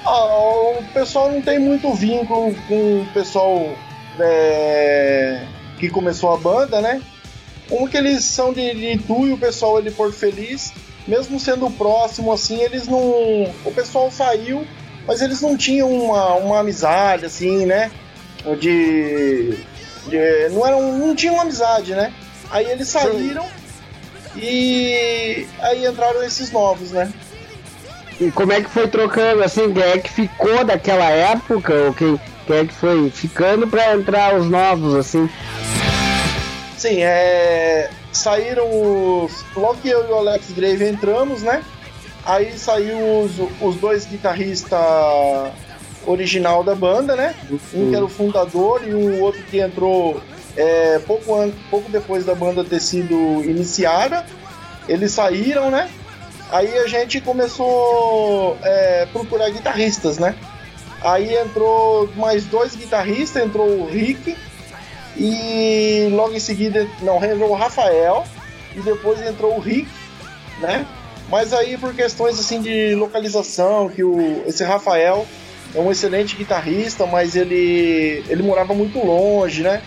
Ah, 0.04 0.78
o 0.78 0.82
pessoal 0.92 1.32
não 1.32 1.40
tem 1.40 1.58
muito 1.58 1.92
vínculo 1.94 2.54
com 2.68 3.00
o 3.00 3.06
pessoal 3.12 3.74
é, 4.20 5.42
que 5.78 5.88
começou 5.88 6.32
a 6.32 6.36
banda, 6.36 6.80
né? 6.80 7.00
Como 7.68 7.88
que 7.88 7.96
eles 7.96 8.24
são 8.24 8.52
de, 8.52 8.74
de 8.74 8.92
Itu 8.92 9.26
e 9.26 9.32
o 9.32 9.38
pessoal 9.38 9.78
é 9.78 9.82
de 9.82 9.90
Porto 9.90 10.14
Feliz, 10.14 10.72
mesmo 11.08 11.40
sendo 11.40 11.70
próximo 11.70 12.32
assim, 12.32 12.62
eles 12.62 12.86
não. 12.86 13.00
O 13.64 13.72
pessoal 13.74 14.10
saiu, 14.10 14.66
mas 15.06 15.20
eles 15.20 15.40
não 15.40 15.56
tinham 15.56 15.90
uma, 15.90 16.34
uma 16.34 16.60
amizade 16.60 17.24
assim, 17.24 17.66
né? 17.66 17.90
De. 18.60 19.58
de 20.06 20.48
não, 20.50 20.64
eram, 20.64 20.98
não 20.98 21.16
tinham 21.16 21.40
amizade, 21.40 21.94
né? 21.94 22.12
Aí 22.50 22.70
eles 22.70 22.88
saíram 22.88 23.44
Sim. 23.44 24.40
e 24.40 25.46
aí 25.60 25.86
entraram 25.86 26.22
esses 26.22 26.50
novos, 26.50 26.90
né? 26.90 27.12
E 28.20 28.30
como 28.30 28.52
é 28.52 28.62
que 28.62 28.70
foi 28.70 28.88
trocando 28.88 29.42
assim? 29.42 29.72
Quem 29.72 29.82
é 29.82 29.98
que 29.98 30.10
ficou 30.10 30.64
daquela 30.64 31.10
época? 31.10 31.74
Ou 31.74 31.94
quem, 31.94 32.20
quem 32.46 32.56
é 32.56 32.64
que 32.64 32.74
foi 32.74 33.10
ficando 33.10 33.66
para 33.66 33.94
entrar 33.94 34.34
os 34.34 34.48
novos 34.48 34.94
assim? 34.94 35.28
Sim, 36.76 37.02
é. 37.02 37.90
Saíram 38.12 38.66
os. 38.68 39.44
Logo 39.54 39.76
que 39.76 39.88
eu 39.88 40.06
e 40.06 40.10
o 40.10 40.14
Alex 40.14 40.50
Grave 40.52 40.88
entramos, 40.88 41.42
né? 41.42 41.62
Aí 42.24 42.58
saiu 42.58 43.22
os, 43.22 43.32
os 43.60 43.76
dois 43.76 44.06
guitarristas 44.06 44.80
original 46.06 46.64
da 46.64 46.74
banda, 46.74 47.14
né? 47.14 47.34
Um 47.74 47.90
que 47.90 47.96
era 47.96 48.04
o 48.04 48.08
fundador 48.08 48.82
e 48.86 48.94
o 48.94 49.20
outro 49.20 49.42
que 49.44 49.60
entrou 49.60 50.20
é, 50.56 50.98
pouco, 51.00 51.52
pouco 51.70 51.90
depois 51.90 52.24
da 52.24 52.34
banda 52.34 52.64
ter 52.64 52.80
sido 52.80 53.14
iniciada. 53.44 54.24
Eles 54.88 55.12
saíram, 55.12 55.70
né? 55.70 55.90
Aí 56.50 56.78
a 56.78 56.86
gente 56.86 57.20
começou 57.20 58.56
a 58.62 58.68
é, 58.68 59.06
procurar 59.06 59.50
guitarristas, 59.50 60.18
né? 60.18 60.34
Aí 61.02 61.36
entrou 61.36 62.08
mais 62.16 62.44
dois 62.44 62.74
guitarristas, 62.74 63.42
entrou 63.42 63.68
o 63.80 63.86
Rick 63.86 64.36
e 65.16 66.08
logo 66.12 66.34
em 66.34 66.40
seguida, 66.40 66.86
não, 67.02 67.22
entrou 67.24 67.50
o 67.50 67.54
Rafael 67.54 68.24
e 68.74 68.80
depois 68.80 69.20
entrou 69.20 69.56
o 69.56 69.60
Rick, 69.60 69.88
né? 70.60 70.86
Mas 71.28 71.52
aí 71.52 71.76
por 71.76 71.94
questões 71.94 72.38
assim 72.38 72.60
de 72.60 72.94
localização, 72.94 73.88
que 73.88 74.04
o, 74.04 74.44
esse 74.46 74.62
Rafael 74.62 75.26
é 75.74 75.80
um 75.80 75.90
excelente 75.90 76.36
guitarrista, 76.36 77.06
mas 77.06 77.34
ele, 77.34 78.24
ele 78.28 78.42
morava 78.42 78.72
muito 78.72 79.04
longe, 79.04 79.62
né? 79.62 79.82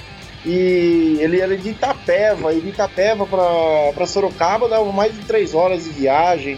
E 0.46 1.18
ele 1.20 1.42
era 1.42 1.58
de 1.58 1.70
Itapeva, 1.70 2.54
e 2.54 2.62
de 2.62 2.70
Itapeva 2.70 3.26
para 3.26 4.06
Sorocaba 4.06 4.70
dava 4.70 4.92
mais 4.92 5.14
de 5.14 5.26
três 5.26 5.54
horas 5.54 5.84
de 5.84 5.90
viagem. 5.90 6.58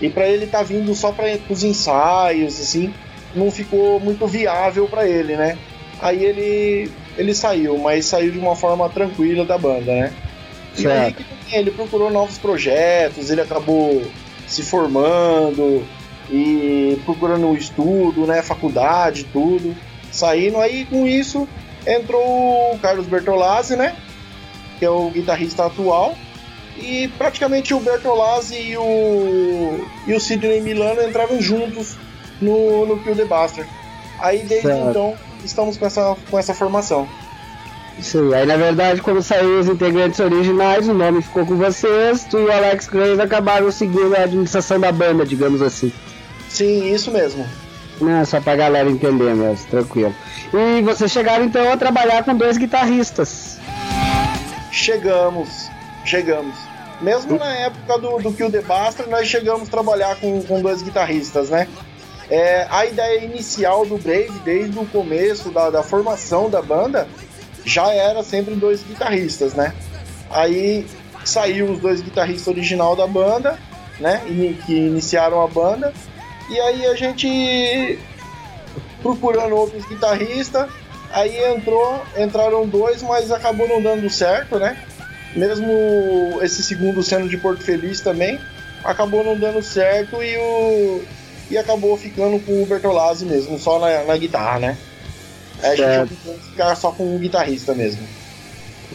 E 0.00 0.08
para 0.08 0.28
ele 0.28 0.44
estar 0.44 0.58
tá 0.58 0.64
vindo 0.64 0.94
só 0.94 1.10
para 1.10 1.26
os 1.48 1.64
ensaios, 1.64 2.60
assim, 2.60 2.92
não 3.34 3.50
ficou 3.50 3.98
muito 3.98 4.26
viável 4.26 4.86
para 4.86 5.08
ele, 5.08 5.36
né? 5.36 5.58
Aí 6.00 6.24
ele 6.24 6.90
ele 7.16 7.34
saiu, 7.34 7.78
mas 7.78 8.04
saiu 8.04 8.30
de 8.30 8.38
uma 8.38 8.54
forma 8.54 8.88
tranquila 8.90 9.44
da 9.44 9.56
banda, 9.56 9.92
né? 9.92 10.12
E 10.78 10.86
aí 10.86 11.60
ele 11.60 11.70
procurou 11.70 12.10
novos 12.10 12.36
projetos, 12.36 13.30
ele 13.30 13.40
acabou 13.40 14.02
se 14.46 14.62
formando 14.62 15.82
e 16.30 16.98
procurando 17.04 17.46
um 17.46 17.54
estudo, 17.54 18.26
né, 18.26 18.42
faculdade, 18.42 19.24
tudo. 19.32 19.74
Saindo 20.12 20.58
aí 20.58 20.84
com 20.84 21.06
isso 21.06 21.48
entrou 21.86 22.74
o 22.74 22.78
Carlos 22.78 23.06
Bertolazzi, 23.06 23.76
né, 23.76 23.96
que 24.78 24.84
é 24.84 24.90
o 24.90 25.10
guitarrista 25.10 25.66
atual. 25.66 26.16
E 26.78 27.08
praticamente 27.16 27.72
o 27.72 27.80
Bertolazzi 27.80 28.54
e 28.54 28.76
o, 28.76 29.86
e 30.06 30.14
o 30.14 30.20
Sidney 30.20 30.60
Milano 30.60 31.02
entraram 31.02 31.40
juntos 31.40 31.96
no, 32.40 32.84
no 32.84 33.02
Kill 33.02 33.16
the 33.16 33.24
Bastard. 33.24 33.70
Aí 34.18 34.38
desde 34.40 34.68
certo. 34.68 34.90
então 34.90 35.14
estamos 35.42 35.76
com 35.76 35.86
essa, 35.86 36.16
com 36.30 36.38
essa 36.38 36.52
formação. 36.52 37.08
Sim, 38.00 38.34
aí 38.34 38.44
na 38.44 38.58
verdade, 38.58 39.00
quando 39.00 39.22
saíram 39.22 39.58
os 39.58 39.68
integrantes 39.68 40.20
originais, 40.20 40.86
o 40.86 40.92
nome 40.92 41.22
ficou 41.22 41.46
com 41.46 41.56
vocês, 41.56 42.24
tu 42.24 42.38
e 42.38 42.44
o 42.44 42.52
Alex 42.52 42.88
Graves 42.88 43.18
acabaram 43.18 43.70
seguindo 43.72 44.14
a 44.14 44.24
administração 44.24 44.78
da 44.78 44.92
banda, 44.92 45.24
digamos 45.24 45.62
assim. 45.62 45.90
Sim, 46.50 46.92
isso 46.92 47.10
mesmo. 47.10 47.46
Não, 48.00 48.24
só 48.24 48.40
pra 48.40 48.56
galera 48.56 48.88
entender 48.90 49.34
mesmo, 49.34 49.66
tranquilo. 49.68 50.14
E 50.52 50.82
vocês 50.82 51.10
chegaram 51.10 51.44
então 51.44 51.72
a 51.72 51.76
trabalhar 51.76 52.24
com 52.24 52.34
dois 52.34 52.56
guitarristas. 52.56 53.58
Chegamos, 54.70 55.70
chegamos. 56.04 56.54
Mesmo 57.00 57.38
na 57.38 57.54
época 57.56 57.98
do, 57.98 58.18
do 58.18 58.32
Kill 58.32 58.50
the 58.50 58.62
Bastard, 58.62 59.10
nós 59.10 59.26
chegamos 59.28 59.68
a 59.68 59.70
trabalhar 59.70 60.16
com, 60.16 60.42
com 60.42 60.60
dois 60.60 60.82
guitarristas, 60.82 61.50
né? 61.50 61.68
É, 62.30 62.66
a 62.70 62.84
ideia 62.84 63.24
inicial 63.24 63.86
do 63.86 63.98
Brave, 63.98 64.32
desde 64.44 64.78
o 64.78 64.86
começo 64.86 65.50
da, 65.50 65.70
da 65.70 65.82
formação 65.82 66.50
da 66.50 66.60
banda, 66.60 67.06
já 67.64 67.92
era 67.92 68.22
sempre 68.22 68.54
dois 68.54 68.82
guitarristas, 68.82 69.54
né? 69.54 69.74
Aí 70.30 70.86
saiu 71.24 71.70
os 71.72 71.78
dois 71.78 72.00
guitarristas 72.00 72.48
original 72.48 72.96
da 72.96 73.06
banda, 73.06 73.58
né? 74.00 74.22
Que 74.64 74.74
iniciaram 74.74 75.42
a 75.42 75.46
banda. 75.46 75.92
E 76.48 76.60
aí 76.60 76.86
a 76.86 76.94
gente 76.94 77.98
procurando 79.02 79.54
outros 79.54 79.84
guitarristas, 79.86 80.68
aí 81.12 81.36
entrou, 81.44 82.02
entraram 82.16 82.66
dois, 82.66 83.02
mas 83.02 83.30
acabou 83.30 83.68
não 83.68 83.82
dando 83.82 84.08
certo, 84.10 84.58
né? 84.58 84.76
Mesmo 85.34 86.38
esse 86.42 86.62
segundo 86.62 87.02
sendo 87.02 87.28
de 87.28 87.36
Porto 87.36 87.62
Feliz 87.62 88.00
também, 88.00 88.40
acabou 88.84 89.22
não 89.22 89.38
dando 89.38 89.62
certo 89.62 90.22
e 90.22 90.36
o 90.36 91.02
e 91.48 91.56
acabou 91.56 91.96
ficando 91.96 92.40
com 92.40 92.62
o 92.62 92.66
Bertolazzi 92.66 93.24
mesmo, 93.24 93.58
só 93.58 93.78
na, 93.78 94.02
na 94.04 94.16
guitarra, 94.16 94.58
né? 94.58 94.76
Aí 95.62 95.82
a 95.82 96.02
gente 96.02 96.14
optou 96.14 96.38
ficar 96.38 96.74
só 96.74 96.90
com 96.90 97.14
o 97.14 97.18
guitarrista 97.18 97.74
mesmo. 97.74 98.06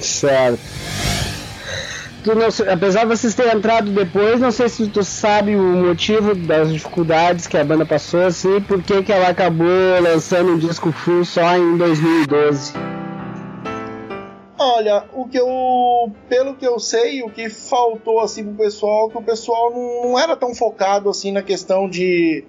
Certo. 0.01 0.59
Tu 2.23 2.36
não, 2.36 2.49
apesar 2.71 3.01
de 3.01 3.07
vocês 3.07 3.34
terem 3.34 3.57
entrado 3.57 3.91
depois, 3.91 4.39
não 4.39 4.51
sei 4.51 4.69
se 4.69 4.88
tu 4.88 5.03
sabe 5.03 5.55
o 5.55 5.60
motivo 5.60 6.36
das 6.36 6.71
dificuldades 6.71 7.47
que 7.47 7.57
a 7.57 7.63
banda 7.63 7.84
passou, 7.84 8.21
assim, 8.21 8.62
por 8.62 8.84
que, 8.84 9.01
que 9.01 9.12
ela 9.12 9.29
acabou 9.29 9.67
lançando 9.99 10.51
um 10.51 10.57
disco 10.57 10.91
full 10.91 11.25
só 11.25 11.57
em 11.57 11.77
2012. 11.77 12.73
Olha, 14.60 15.05
o 15.13 15.27
que 15.27 15.39
eu. 15.39 16.12
Pelo 16.29 16.53
que 16.53 16.67
eu 16.67 16.77
sei, 16.77 17.23
o 17.23 17.29
que 17.31 17.49
faltou 17.49 18.19
assim 18.19 18.43
pro 18.43 18.53
pessoal, 18.53 19.10
que 19.10 19.17
o 19.17 19.23
pessoal 19.23 19.71
não, 19.73 20.19
era 20.19 20.38
tão 20.38 20.53
focado 20.53 21.10
assim 21.10 21.31
na 21.31 21.41
questão 21.41 21.89
de, 21.89 22.43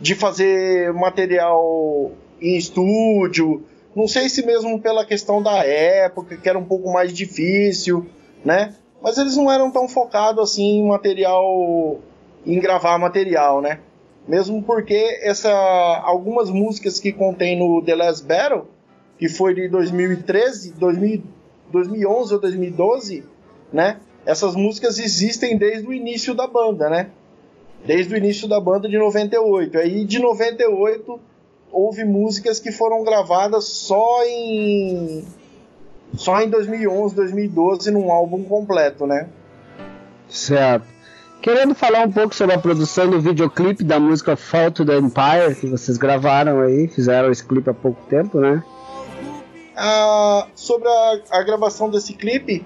de 0.00 0.14
fazer 0.14 0.92
material 0.92 2.12
em 2.40 2.56
estúdio. 2.56 3.64
Não 3.96 4.06
sei 4.06 4.28
se 4.28 4.46
mesmo 4.46 4.80
pela 4.80 5.04
questão 5.04 5.42
da 5.42 5.64
época, 5.64 6.36
que 6.36 6.48
era 6.48 6.56
um 6.56 6.64
pouco 6.64 6.92
mais 6.92 7.12
difícil, 7.12 8.06
né? 8.44 8.72
Mas 9.06 9.18
eles 9.18 9.36
não 9.36 9.52
eram 9.52 9.70
tão 9.70 9.88
focados 9.88 10.42
assim 10.42 10.80
em 10.80 10.88
material. 10.88 12.00
em 12.44 12.58
gravar 12.58 12.98
material, 12.98 13.60
né? 13.60 13.78
Mesmo 14.26 14.60
porque 14.64 15.20
essa, 15.22 15.48
algumas 16.02 16.50
músicas 16.50 16.98
que 16.98 17.12
contém 17.12 17.56
no 17.56 17.80
The 17.82 17.94
Last 17.94 18.26
Battle, 18.26 18.66
que 19.16 19.28
foi 19.28 19.54
de 19.54 19.68
2013, 19.68 20.72
2000, 20.72 21.22
2011 21.70 22.34
ou 22.34 22.40
2012, 22.40 23.24
né? 23.72 24.00
Essas 24.24 24.56
músicas 24.56 24.98
existem 24.98 25.56
desde 25.56 25.86
o 25.86 25.92
início 25.92 26.34
da 26.34 26.48
banda, 26.48 26.90
né? 26.90 27.10
Desde 27.84 28.12
o 28.12 28.16
início 28.16 28.48
da 28.48 28.58
banda 28.58 28.88
de 28.88 28.98
98. 28.98 29.78
Aí 29.78 30.04
de 30.04 30.18
98 30.18 31.20
houve 31.70 32.04
músicas 32.04 32.58
que 32.58 32.72
foram 32.72 33.04
gravadas 33.04 33.66
só 33.66 34.24
em 34.24 35.24
só 36.14 36.40
em 36.40 36.48
2011, 36.48 37.14
2012 37.14 37.90
num 37.90 38.10
álbum 38.10 38.44
completo, 38.44 39.06
né? 39.06 39.28
Certo. 40.28 40.86
Querendo 41.40 41.74
falar 41.74 42.00
um 42.00 42.10
pouco 42.10 42.34
sobre 42.34 42.54
a 42.54 42.58
produção 42.58 43.08
do 43.08 43.20
videoclipe 43.20 43.84
da 43.84 44.00
música 44.00 44.36
Fall 44.36 44.70
to 44.70 44.84
the 44.84 44.96
Empire 44.96 45.54
que 45.54 45.66
vocês 45.66 45.96
gravaram 45.96 46.60
aí, 46.60 46.88
fizeram 46.88 47.30
esse 47.30 47.44
clipe 47.44 47.70
há 47.70 47.74
pouco 47.74 48.04
tempo, 48.08 48.40
né? 48.40 48.62
Ah, 49.76 50.46
sobre 50.54 50.88
a, 50.88 51.20
a, 51.32 51.42
gravação 51.42 51.90
desse 51.90 52.14
clipe, 52.14 52.64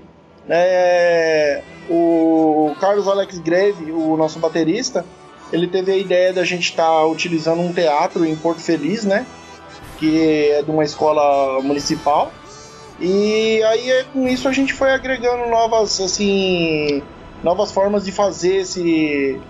é, 0.49 1.61
o 1.91 2.73
Carlos 2.81 3.09
Alex 3.09 3.39
Greve, 3.41 3.91
o 3.91 4.17
nosso 4.17 4.39
baterista, 4.39 5.05
ele 5.53 5.67
teve 5.67 5.91
a 5.91 5.97
ideia 5.97 6.33
da 6.33 6.45
gente 6.45 6.71
estar 6.71 6.85
tá 6.85 7.07
utilizando 7.07 7.61
um 7.61 7.73
teatro 7.73 8.25
em 8.25 8.37
Porto 8.37 8.61
Feliz, 8.61 9.05
né? 9.05 9.27
Que 9.99 10.51
é 10.53 10.63
de 10.63 10.71
uma 10.71 10.85
escola 10.85 11.61
municipal. 11.61 12.33
E 13.01 13.63
aí 13.63 14.05
com 14.13 14.29
isso 14.29 14.47
a 14.49 14.53
gente 14.53 14.75
foi 14.75 14.91
agregando 14.91 15.49
novas 15.49 16.01
assim 16.01 17.03
novas 17.43 17.73
formas 17.73 18.05
de 18.05 18.13
fazer 18.13 18.57
esse 18.57 19.41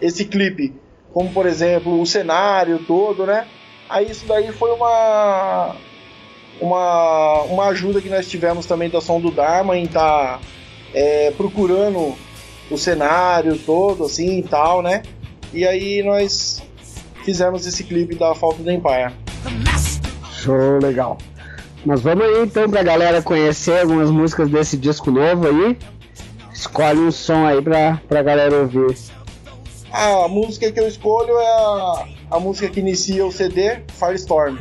esse 0.00 0.24
clipe, 0.24 0.72
como 1.12 1.30
por 1.32 1.44
exemplo 1.46 2.00
o 2.00 2.06
cenário 2.06 2.78
todo, 2.86 3.26
né? 3.26 3.46
Aí 3.88 4.10
isso 4.10 4.24
daí 4.26 4.52
foi 4.52 4.70
uma 4.70 5.74
uma, 6.60 7.42
uma 7.42 7.66
ajuda 7.68 8.00
que 8.00 8.08
nós 8.08 8.28
tivemos 8.28 8.66
também 8.66 8.88
da 8.88 9.00
Som 9.00 9.20
do 9.20 9.30
Dharma 9.30 9.76
em 9.76 9.84
estar 9.84 10.38
tá, 10.38 10.40
é, 10.94 11.32
procurando 11.32 12.14
o 12.70 12.78
cenário 12.78 13.58
todo 13.58 14.04
assim 14.04 14.38
e 14.38 14.42
tal, 14.42 14.82
né? 14.82 15.02
E 15.52 15.66
aí 15.66 16.02
nós 16.02 16.62
fizemos 17.24 17.66
esse 17.66 17.82
clipe 17.82 18.14
da 18.14 18.34
Falta 18.34 18.62
do 18.62 18.70
Empire. 18.70 19.12
Show 20.32 20.78
legal. 20.78 21.18
Mas 21.84 22.00
vamos 22.02 22.24
aí 22.24 22.42
então 22.42 22.68
pra 22.68 22.82
galera 22.82 23.22
conhecer 23.22 23.80
algumas 23.80 24.10
músicas 24.10 24.48
desse 24.48 24.76
disco 24.76 25.10
novo 25.10 25.46
aí. 25.46 25.78
Escolhe 26.52 26.98
um 26.98 27.10
som 27.10 27.46
aí 27.46 27.62
pra, 27.62 28.00
pra 28.08 28.22
galera 28.22 28.54
ouvir. 28.56 28.96
A 29.92 30.28
música 30.28 30.70
que 30.70 30.78
eu 30.78 30.86
escolho 30.86 31.32
é 31.38 31.46
a, 31.46 32.06
a 32.32 32.40
música 32.40 32.68
que 32.68 32.80
inicia 32.80 33.24
o 33.24 33.32
CD, 33.32 33.78
Firestorm. 33.88 34.58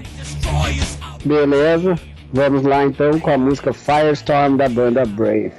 Beleza, 1.24 1.96
vamos 2.34 2.64
lá 2.64 2.86
então 2.86 3.20
com 3.20 3.32
a 3.32 3.38
música 3.38 3.74
Firestorm 3.74 4.56
da 4.56 4.70
banda 4.70 5.06
Brave. 5.06 5.52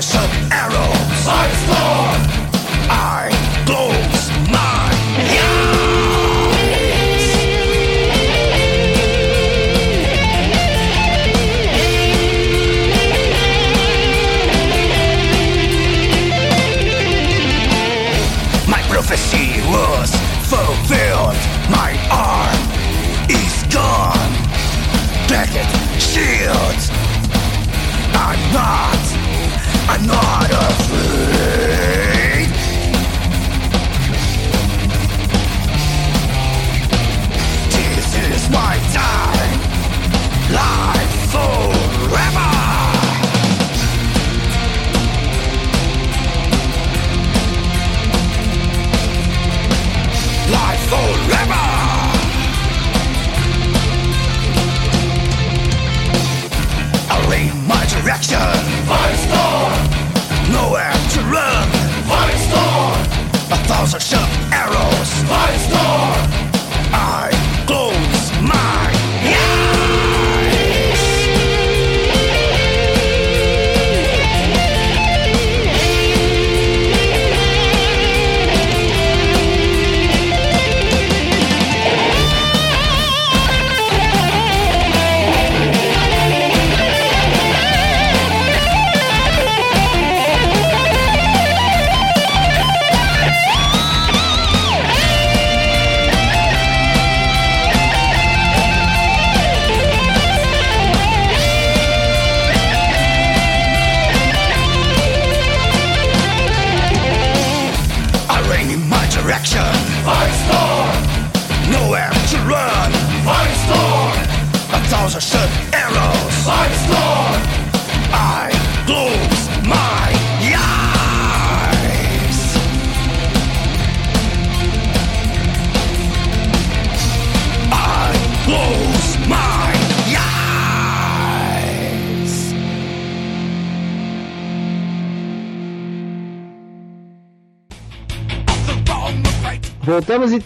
for 0.00 0.06
some 0.06 0.49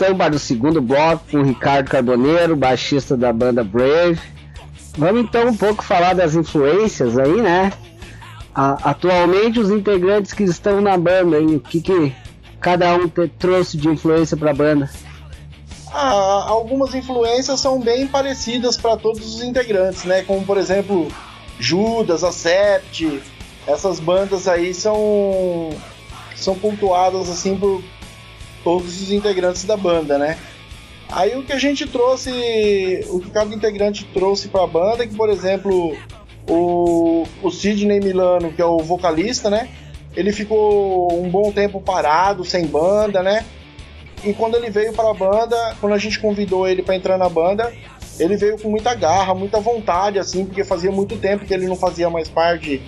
então 0.05 0.16
para 0.16 0.38
segundo 0.38 0.82
bloco 0.82 1.24
com 1.30 1.42
Ricardo 1.42 1.90
Carboneiro, 1.90 2.55
baixista 2.55 3.16
da 3.16 3.32
banda 3.32 3.64
Brave. 3.64 4.20
Vamos 4.98 5.22
então 5.22 5.48
um 5.48 5.57
pouco 5.57 5.82
falar 5.82 6.14
das 6.14 6.34
influências 6.34 7.18
aí, 7.18 7.40
né? 7.40 7.72
A, 8.55 8.90
atualmente 8.90 9.59
os 9.59 9.70
integrantes 9.70 10.32
que 10.32 10.44
estão 10.44 10.80
na 10.80 10.96
banda, 10.98 11.40
hein? 11.40 11.57
o 11.57 11.61
que, 11.61 11.80
que 11.80 12.14
cada 12.61 12.94
um 12.94 13.09
te, 13.09 13.26
trouxe 13.38 13.78
de 13.78 13.88
influência 13.88 14.36
para 14.36 14.50
a 14.50 14.55
banda? 14.55 14.90
Ah, 15.90 16.44
algumas 16.48 16.94
influências 16.94 17.61
são 17.61 17.80
bem 17.80 18.07
parecidas 18.07 18.76
para 18.76 18.96
todos 18.96 19.36
os 19.36 19.42
integrantes, 19.42 20.05
né? 20.05 20.22
Como 20.22 20.44
por 20.44 20.59
exemplo 20.59 21.09
Judas, 21.59 22.22
Acept, 22.22 23.22
essas 23.66 24.00
bandas 24.00 24.46
aí 24.46 24.74
são 24.74 25.70
são 26.36 26.55
pontuadas 26.55 27.30
assim 27.30 27.57
por 27.57 27.82
todos 28.64 29.02
os 29.02 29.12
integrantes 29.12 29.64
da 29.64 29.76
banda, 29.76 30.18
né? 30.18 30.36
Aí 31.08 31.36
o 31.36 31.44
que 31.44 31.52
a 31.52 31.58
gente 31.58 31.86
trouxe, 31.86 33.04
o 33.10 33.20
que 33.20 33.30
cada 33.30 33.54
integrante 33.54 34.04
trouxe 34.12 34.48
para 34.48 34.64
a 34.64 34.66
banda, 34.66 35.04
é 35.04 35.06
que 35.06 35.14
por 35.14 35.28
exemplo, 35.28 35.96
o, 36.48 37.24
o 37.42 37.50
Sidney 37.50 38.00
Milano, 38.00 38.52
que 38.52 38.60
é 38.60 38.64
o 38.64 38.78
vocalista, 38.78 39.50
né? 39.50 39.68
Ele 40.16 40.32
ficou 40.32 41.22
um 41.22 41.28
bom 41.28 41.52
tempo 41.52 41.80
parado, 41.80 42.44
sem 42.44 42.66
banda, 42.66 43.22
né? 43.22 43.44
E 44.24 44.32
quando 44.32 44.56
ele 44.56 44.70
veio 44.70 44.92
para 44.92 45.10
a 45.10 45.14
banda, 45.14 45.76
quando 45.80 45.92
a 45.92 45.98
gente 45.98 46.18
convidou 46.18 46.66
ele 46.66 46.82
para 46.82 46.96
entrar 46.96 47.18
na 47.18 47.28
banda, 47.28 47.72
ele 48.18 48.36
veio 48.36 48.58
com 48.58 48.70
muita 48.70 48.94
garra, 48.94 49.34
muita 49.34 49.60
vontade, 49.60 50.18
assim, 50.18 50.46
porque 50.46 50.64
fazia 50.64 50.90
muito 50.90 51.16
tempo 51.16 51.44
que 51.44 51.52
ele 51.52 51.66
não 51.66 51.76
fazia 51.76 52.08
mais 52.08 52.28
parte, 52.28 52.80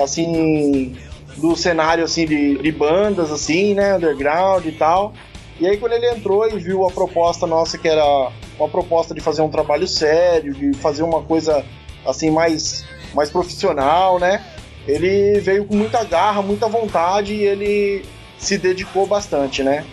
assim, 0.00 0.96
do 1.36 1.56
cenário 1.56 2.04
assim 2.04 2.26
de, 2.26 2.58
de 2.58 2.72
bandas 2.72 3.30
assim, 3.30 3.74
né, 3.74 3.96
underground 3.96 4.66
e 4.66 4.72
tal. 4.72 5.12
E 5.58 5.66
aí 5.66 5.76
quando 5.76 5.92
ele 5.92 6.08
entrou 6.08 6.48
e 6.48 6.58
viu 6.58 6.86
a 6.86 6.90
proposta 6.90 7.46
nossa 7.46 7.76
que 7.76 7.88
era 7.88 8.30
uma 8.58 8.68
proposta 8.68 9.14
de 9.14 9.20
fazer 9.20 9.42
um 9.42 9.50
trabalho 9.50 9.86
sério, 9.86 10.54
de 10.54 10.72
fazer 10.74 11.02
uma 11.02 11.22
coisa 11.22 11.64
assim 12.06 12.30
mais 12.30 12.84
mais 13.14 13.28
profissional, 13.28 14.18
né? 14.18 14.44
Ele 14.86 15.40
veio 15.40 15.64
com 15.64 15.74
muita 15.74 16.02
garra, 16.04 16.40
muita 16.42 16.68
vontade 16.68 17.34
e 17.34 17.42
ele 17.42 18.04
se 18.38 18.56
dedicou 18.56 19.06
bastante, 19.06 19.62
né? 19.62 19.84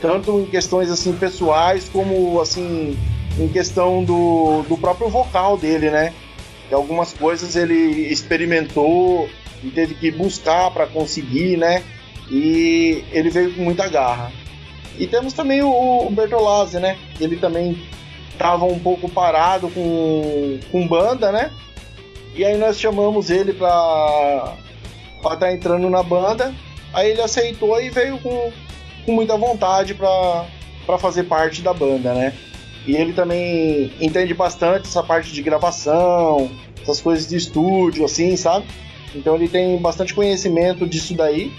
Tanto 0.00 0.40
em 0.40 0.46
questões 0.46 0.90
assim 0.90 1.12
pessoais 1.12 1.88
como 1.88 2.40
assim 2.40 2.96
em 3.38 3.48
questão 3.48 4.04
do, 4.04 4.62
do 4.62 4.76
próprio 4.76 5.08
vocal 5.08 5.56
dele, 5.56 5.90
né? 5.90 6.12
Algumas 6.70 7.12
coisas 7.12 7.56
ele 7.56 7.74
experimentou 8.12 9.28
e 9.62 9.70
teve 9.70 9.94
que 9.94 10.10
buscar 10.10 10.70
para 10.70 10.86
conseguir, 10.86 11.56
né? 11.56 11.82
E 12.30 13.04
ele 13.12 13.30
veio 13.30 13.54
com 13.54 13.62
muita 13.62 13.88
garra. 13.88 14.32
E 14.98 15.06
temos 15.06 15.32
também 15.32 15.62
o, 15.62 16.06
o 16.06 16.10
Bertolazzi, 16.10 16.78
né? 16.78 16.98
Ele 17.20 17.36
também 17.36 17.80
estava 18.32 18.64
um 18.64 18.78
pouco 18.78 19.08
parado 19.08 19.68
com, 19.70 20.58
com 20.70 20.86
banda, 20.86 21.32
né? 21.32 21.50
E 22.34 22.44
aí 22.44 22.56
nós 22.56 22.78
chamamos 22.78 23.28
ele 23.28 23.52
para 23.52 24.54
estar 25.16 25.36
tá 25.36 25.52
entrando 25.52 25.90
na 25.90 26.02
banda. 26.02 26.54
Aí 26.92 27.10
ele 27.10 27.20
aceitou 27.20 27.80
e 27.80 27.90
veio 27.90 28.18
com, 28.18 28.52
com 29.04 29.12
muita 29.12 29.36
vontade 29.36 29.94
para 29.94 30.98
fazer 30.98 31.24
parte 31.24 31.62
da 31.62 31.72
banda, 31.72 32.14
né? 32.14 32.32
E 32.86 32.96
ele 32.96 33.12
também 33.12 33.92
entende 34.00 34.32
bastante 34.32 34.88
essa 34.88 35.02
parte 35.02 35.32
de 35.32 35.42
gravação, 35.42 36.50
essas 36.82 37.00
coisas 37.00 37.28
de 37.28 37.36
estúdio, 37.36 38.04
assim, 38.04 38.36
sabe? 38.36 38.66
Então 39.14 39.34
ele 39.34 39.48
tem 39.48 39.76
bastante 39.78 40.14
conhecimento 40.14 40.86
disso 40.86 41.14
daí 41.14 41.52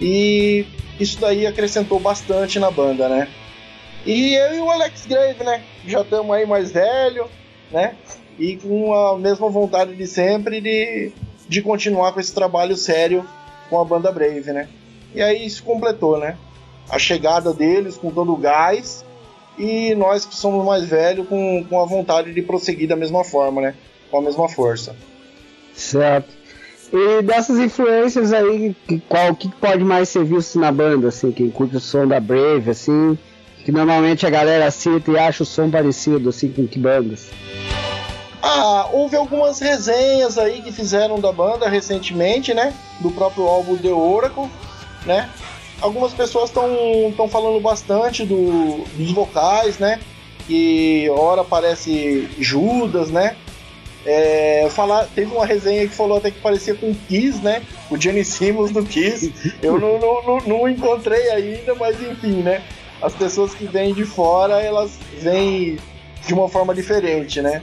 e 0.00 0.64
isso 0.98 1.20
daí 1.20 1.46
acrescentou 1.46 2.00
bastante 2.00 2.58
na 2.58 2.70
banda, 2.70 3.08
né? 3.08 3.28
E 4.04 4.34
eu 4.34 4.54
e 4.54 4.60
o 4.60 4.70
Alex 4.70 5.06
Grave, 5.06 5.42
né? 5.42 5.62
Já 5.86 6.02
estamos 6.02 6.34
aí 6.34 6.46
mais 6.46 6.70
velho, 6.70 7.28
né? 7.70 7.94
E 8.38 8.56
com 8.56 8.94
a 8.94 9.18
mesma 9.18 9.48
vontade 9.48 9.94
de 9.94 10.06
sempre 10.06 10.60
de, 10.60 11.12
de 11.48 11.62
continuar 11.62 12.12
com 12.12 12.20
esse 12.20 12.32
trabalho 12.32 12.76
sério 12.76 13.26
com 13.68 13.80
a 13.80 13.84
banda 13.84 14.12
Brave, 14.12 14.52
né? 14.52 14.68
E 15.14 15.20
aí 15.20 15.44
isso 15.44 15.62
completou, 15.64 16.18
né? 16.18 16.36
A 16.88 16.98
chegada 16.98 17.52
deles 17.52 17.96
com 17.96 18.10
todo 18.10 18.32
o 18.32 18.36
gás 18.36 19.04
e 19.58 19.94
nós 19.94 20.24
que 20.24 20.36
somos 20.36 20.64
mais 20.64 20.84
velhos 20.84 21.26
com, 21.26 21.64
com 21.64 21.80
a 21.80 21.86
vontade 21.86 22.32
de 22.32 22.42
prosseguir 22.42 22.88
da 22.88 22.96
mesma 22.96 23.24
forma, 23.24 23.60
né? 23.60 23.74
Com 24.10 24.18
a 24.18 24.22
mesma 24.22 24.48
força. 24.48 24.94
Certo. 25.74 26.35
E 26.92 27.22
dessas 27.22 27.58
influências 27.58 28.32
aí, 28.32 28.74
qual 29.08 29.34
que 29.34 29.48
pode 29.48 29.82
mais 29.84 30.08
ser 30.08 30.24
visto 30.24 30.58
na 30.58 30.70
banda, 30.70 31.08
assim, 31.08 31.32
quem 31.32 31.50
curte 31.50 31.76
o 31.76 31.80
som 31.80 32.06
da 32.06 32.20
Brave, 32.20 32.70
assim, 32.70 33.18
que 33.64 33.72
normalmente 33.72 34.24
a 34.26 34.30
galera 34.30 34.70
cita 34.70 35.10
e 35.10 35.18
acha 35.18 35.42
o 35.42 35.46
som 35.46 35.70
parecido, 35.70 36.28
assim, 36.28 36.48
com 36.50 36.66
que 36.66 36.78
bandas? 36.78 37.28
Ah, 38.42 38.88
houve 38.92 39.16
algumas 39.16 39.58
resenhas 39.58 40.38
aí 40.38 40.62
que 40.62 40.70
fizeram 40.70 41.18
da 41.18 41.32
banda 41.32 41.68
recentemente, 41.68 42.54
né? 42.54 42.72
Do 43.00 43.10
próprio 43.10 43.44
álbum 43.44 43.76
The 43.76 43.88
Oracle, 43.88 44.48
né? 45.04 45.28
Algumas 45.80 46.12
pessoas 46.14 46.50
estão 46.50 47.28
falando 47.28 47.60
bastante 47.60 48.24
do, 48.24 48.84
dos 48.96 49.10
vocais, 49.10 49.78
né? 49.78 49.98
Que 50.46 51.10
hora 51.10 51.40
aparece 51.40 52.28
Judas, 52.38 53.10
né? 53.10 53.36
É, 54.06 54.68
falar, 54.70 55.06
teve 55.14 55.34
uma 55.34 55.44
resenha 55.44 55.86
que 55.88 55.94
falou 55.94 56.18
até 56.18 56.30
que 56.30 56.38
parecia 56.38 56.76
com 56.76 56.94
Kiss, 56.94 57.42
né? 57.42 57.62
O 57.90 57.96
Johnny 57.96 58.24
Simmons 58.24 58.70
do 58.70 58.84
Kiss. 58.84 59.34
Eu 59.60 59.80
não, 59.80 59.98
não, 59.98 60.22
não, 60.22 60.38
não, 60.46 60.68
encontrei 60.68 61.28
ainda, 61.30 61.74
mas 61.74 62.00
enfim, 62.00 62.42
né? 62.42 62.62
As 63.02 63.12
pessoas 63.14 63.52
que 63.52 63.66
vêm 63.66 63.92
de 63.92 64.04
fora, 64.04 64.62
elas 64.62 64.96
vêm 65.18 65.76
de 66.24 66.32
uma 66.32 66.48
forma 66.48 66.72
diferente, 66.72 67.42
né? 67.42 67.62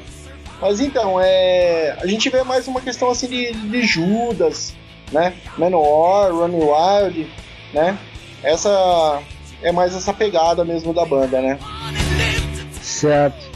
Mas 0.62 0.82
então, 0.82 1.20
é, 1.20 1.98
a 2.02 2.06
gente 2.08 2.30
vê 2.30 2.44
mais 2.44 2.68
uma 2.68 2.82
questão 2.82 3.10
assim 3.10 3.28
de, 3.28 3.54
de 3.54 3.84
Judas, 3.84 4.74
né? 5.14 5.34
Manowar, 5.58 6.34
Running 6.34 6.58
Wild, 6.58 7.32
né? 7.74 7.98
Essa 8.44 9.22
é 9.62 9.72
mais 9.72 9.96
essa 9.96 10.14
pegada 10.14 10.66
mesmo 10.66 10.94
da 10.94 11.06
banda, 11.06 11.42
né? 11.42 11.58
Certo. 12.82 13.53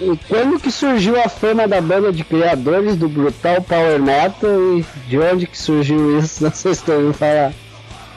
E 0.00 0.18
quando 0.28 0.58
que 0.58 0.72
surgiu 0.72 1.20
a 1.22 1.28
fama 1.28 1.68
da 1.68 1.80
banda 1.80 2.12
de 2.12 2.24
criadores 2.24 2.96
do 2.96 3.08
Brutal 3.08 3.62
Power 3.62 4.02
Metal 4.02 4.50
e 4.76 4.84
de 5.08 5.18
onde 5.18 5.46
que 5.46 5.56
surgiu 5.56 6.18
isso? 6.18 6.42
Não 6.44 6.52
sei 6.52 6.74
se 6.74 6.90
ouvindo 6.90 7.14
falar. 7.14 7.52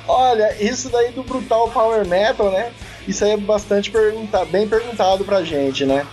Olha, 0.08 0.56
isso 0.64 0.90
daí 0.90 1.12
do 1.12 1.22
Brutal 1.22 1.70
Power 1.70 2.08
Metal, 2.08 2.50
né? 2.50 2.72
Isso 3.08 3.24
aí 3.24 3.32
é 3.32 3.38
bastante 3.38 3.92
pergunta, 3.92 4.44
bem 4.46 4.68
perguntado 4.68 5.24
pra 5.24 5.44
gente, 5.44 5.86
né? 5.86 6.06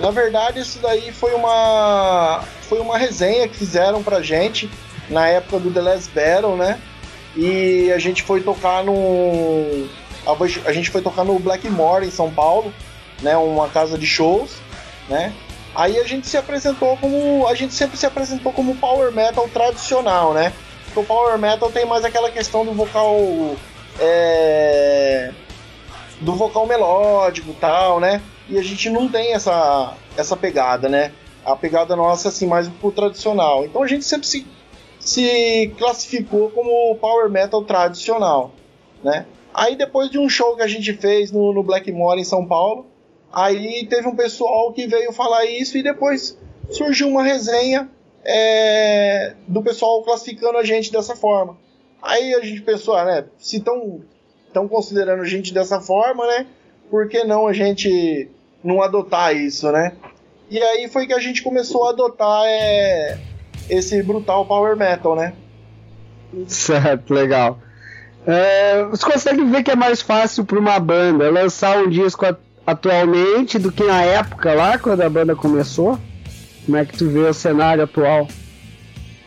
Na 0.00 0.10
verdade, 0.10 0.60
isso 0.60 0.78
daí 0.80 1.12
foi 1.12 1.34
uma 1.34 2.42
foi 2.68 2.80
uma 2.80 2.96
resenha 2.96 3.46
que 3.46 3.56
fizeram 3.56 4.02
pra 4.02 4.22
gente 4.22 4.70
na 5.08 5.28
época 5.28 5.58
do 5.58 5.70
The 5.70 5.82
Last 5.82 6.10
Battle, 6.14 6.56
né? 6.56 6.80
E 7.36 7.92
a 7.92 7.98
gente 7.98 8.22
foi 8.22 8.40
tocar 8.40 8.82
no 8.82 9.86
a 10.64 10.72
gente 10.72 10.90
foi 10.90 11.02
tocar 11.02 11.24
no 11.24 11.38
Blackmore 11.38 12.06
em 12.06 12.10
São 12.10 12.30
Paulo, 12.30 12.72
né? 13.20 13.36
Uma 13.36 13.68
casa 13.68 13.98
de 13.98 14.06
shows 14.06 14.61
né? 15.08 15.32
Aí 15.74 15.98
a 15.98 16.04
gente 16.04 16.26
se 16.26 16.36
apresentou 16.36 16.96
como. 16.98 17.46
A 17.46 17.54
gente 17.54 17.72
sempre 17.72 17.96
se 17.96 18.06
apresentou 18.06 18.52
como 18.52 18.76
power 18.76 19.10
metal 19.12 19.48
tradicional, 19.48 20.34
né? 20.34 20.52
Porque 20.84 21.00
o 21.00 21.04
power 21.04 21.38
metal 21.38 21.70
tem 21.70 21.86
mais 21.86 22.04
aquela 22.04 22.30
questão 22.30 22.64
do 22.64 22.72
vocal. 22.72 23.16
É, 23.98 25.32
do 26.20 26.34
vocal 26.34 26.66
melódico 26.66 27.50
e 27.50 27.54
tal, 27.54 28.00
né? 28.00 28.22
E 28.48 28.58
a 28.58 28.62
gente 28.62 28.90
não 28.90 29.08
tem 29.08 29.32
essa, 29.32 29.94
essa 30.16 30.36
pegada, 30.36 30.88
né? 30.88 31.12
A 31.44 31.56
pegada 31.56 31.96
nossa, 31.96 32.28
assim, 32.28 32.46
mais 32.46 32.68
pro 32.68 32.92
tradicional. 32.92 33.64
Então 33.64 33.82
a 33.82 33.86
gente 33.86 34.04
sempre 34.04 34.26
se, 34.26 34.46
se 35.00 35.74
classificou 35.78 36.50
como 36.50 36.94
power 36.96 37.30
metal 37.30 37.64
tradicional, 37.64 38.52
né? 39.02 39.26
Aí 39.54 39.76
depois 39.76 40.10
de 40.10 40.18
um 40.18 40.28
show 40.28 40.56
que 40.56 40.62
a 40.62 40.66
gente 40.66 40.92
fez 40.94 41.30
no, 41.30 41.52
no 41.52 41.62
Blackmore 41.62 42.20
em 42.20 42.24
São 42.24 42.46
Paulo, 42.46 42.86
Aí 43.32 43.86
teve 43.86 44.06
um 44.06 44.14
pessoal 44.14 44.72
que 44.72 44.86
veio 44.86 45.12
falar 45.12 45.44
isso 45.46 45.78
e 45.78 45.82
depois 45.82 46.38
surgiu 46.70 47.08
uma 47.08 47.22
resenha 47.22 47.88
é, 48.24 49.34
do 49.48 49.62
pessoal 49.62 50.02
classificando 50.02 50.58
a 50.58 50.64
gente 50.64 50.92
dessa 50.92 51.16
forma. 51.16 51.56
Aí 52.02 52.34
a 52.34 52.40
gente 52.40 52.60
pensou, 52.62 52.94
ah, 52.94 53.04
né, 53.04 53.24
se 53.38 53.58
estão 53.58 54.00
estão 54.46 54.68
considerando 54.68 55.22
a 55.22 55.26
gente 55.26 55.54
dessa 55.54 55.80
forma, 55.80 56.26
né, 56.26 56.46
por 56.90 57.08
que 57.08 57.24
não 57.24 57.46
a 57.46 57.54
gente 57.54 58.28
não 58.62 58.82
adotar 58.82 59.34
isso, 59.34 59.72
né? 59.72 59.92
E 60.50 60.62
aí 60.62 60.88
foi 60.88 61.06
que 61.06 61.14
a 61.14 61.18
gente 61.18 61.42
começou 61.42 61.86
a 61.86 61.90
adotar 61.90 62.42
é, 62.44 63.18
esse 63.70 64.02
brutal 64.02 64.44
power 64.44 64.76
metal, 64.76 65.16
né? 65.16 65.32
Certo, 66.46 67.14
legal. 67.14 67.58
É, 68.26 68.84
você 68.84 69.04
consegue 69.04 69.42
ver 69.44 69.62
que 69.62 69.70
é 69.70 69.76
mais 69.76 70.02
fácil 70.02 70.44
para 70.44 70.58
uma 70.58 70.78
banda 70.78 71.30
lançar 71.30 71.78
um 71.78 71.88
disco 71.88 72.24
atualmente 72.66 73.58
do 73.58 73.72
que 73.72 73.82
na 73.84 74.02
época 74.02 74.54
lá, 74.54 74.78
quando 74.78 75.02
a 75.02 75.10
banda 75.10 75.34
começou? 75.34 75.98
Como 76.64 76.76
é 76.76 76.84
que 76.84 76.96
tu 76.96 77.08
vê 77.08 77.20
o 77.20 77.34
cenário 77.34 77.84
atual? 77.84 78.28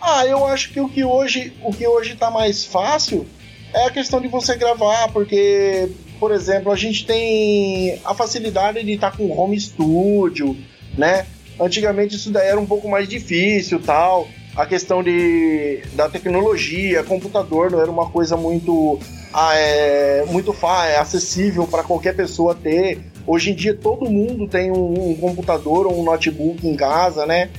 Ah, 0.02 0.26
eu 0.26 0.46
acho 0.46 0.72
que 0.72 0.80
o 0.80 0.88
que 0.88 1.04
hoje, 1.04 1.54
o 1.64 1.74
que 1.74 1.86
hoje 1.88 2.16
tá 2.16 2.30
mais 2.30 2.64
fácil 2.64 3.26
é 3.74 3.86
a 3.86 3.92
questão 3.92 4.22
de 4.22 4.28
você 4.28 4.56
gravar, 4.56 5.10
porque, 5.12 5.90
por 6.20 6.32
exemplo, 6.32 6.72
a 6.72 6.76
gente 6.76 7.06
tem 7.06 8.00
a 8.06 8.14
facilidade 8.14 8.84
de 8.84 8.92
estar 8.92 9.12
tá 9.12 9.18
com 9.18 9.38
home 9.38 9.60
studio, 9.60 10.56
né? 10.98 11.26
Antigamente 11.60 12.16
isso 12.16 12.32
daí 12.32 12.48
era 12.48 12.60
um 12.60 12.66
pouco 12.66 12.88
mais 12.88 13.08
difícil, 13.08 13.82
tal. 13.82 14.28
A 14.56 14.66
questão 14.66 15.04
de, 15.04 15.82
da 15.94 16.08
tecnologia, 16.08 17.04
computador 17.04 17.70
não 17.70 17.82
era 17.82 17.92
uma 17.92 18.10
coisa 18.10 18.38
muito 18.38 19.00
ah, 19.34 19.54
é, 19.54 20.24
muito 20.28 20.54
fácil, 20.54 20.92
é 20.92 20.98
acessível 20.98 21.68
para 21.68 21.84
qualquer 21.84 22.16
pessoa 22.16 22.56
ter. 22.56 23.02
Hoje 23.28 23.52
em 23.52 23.56
dia 23.56 23.74
todo 23.74 24.10
mundo 24.10 24.48
tem 24.48 24.72
um, 24.72 25.12
um, 25.12 25.16
computador 25.16 25.88
ou 25.88 26.00
um 26.00 26.04
notebook 26.04 26.68
em 26.68 26.76
casa, 26.76 27.26
né? 27.26 27.50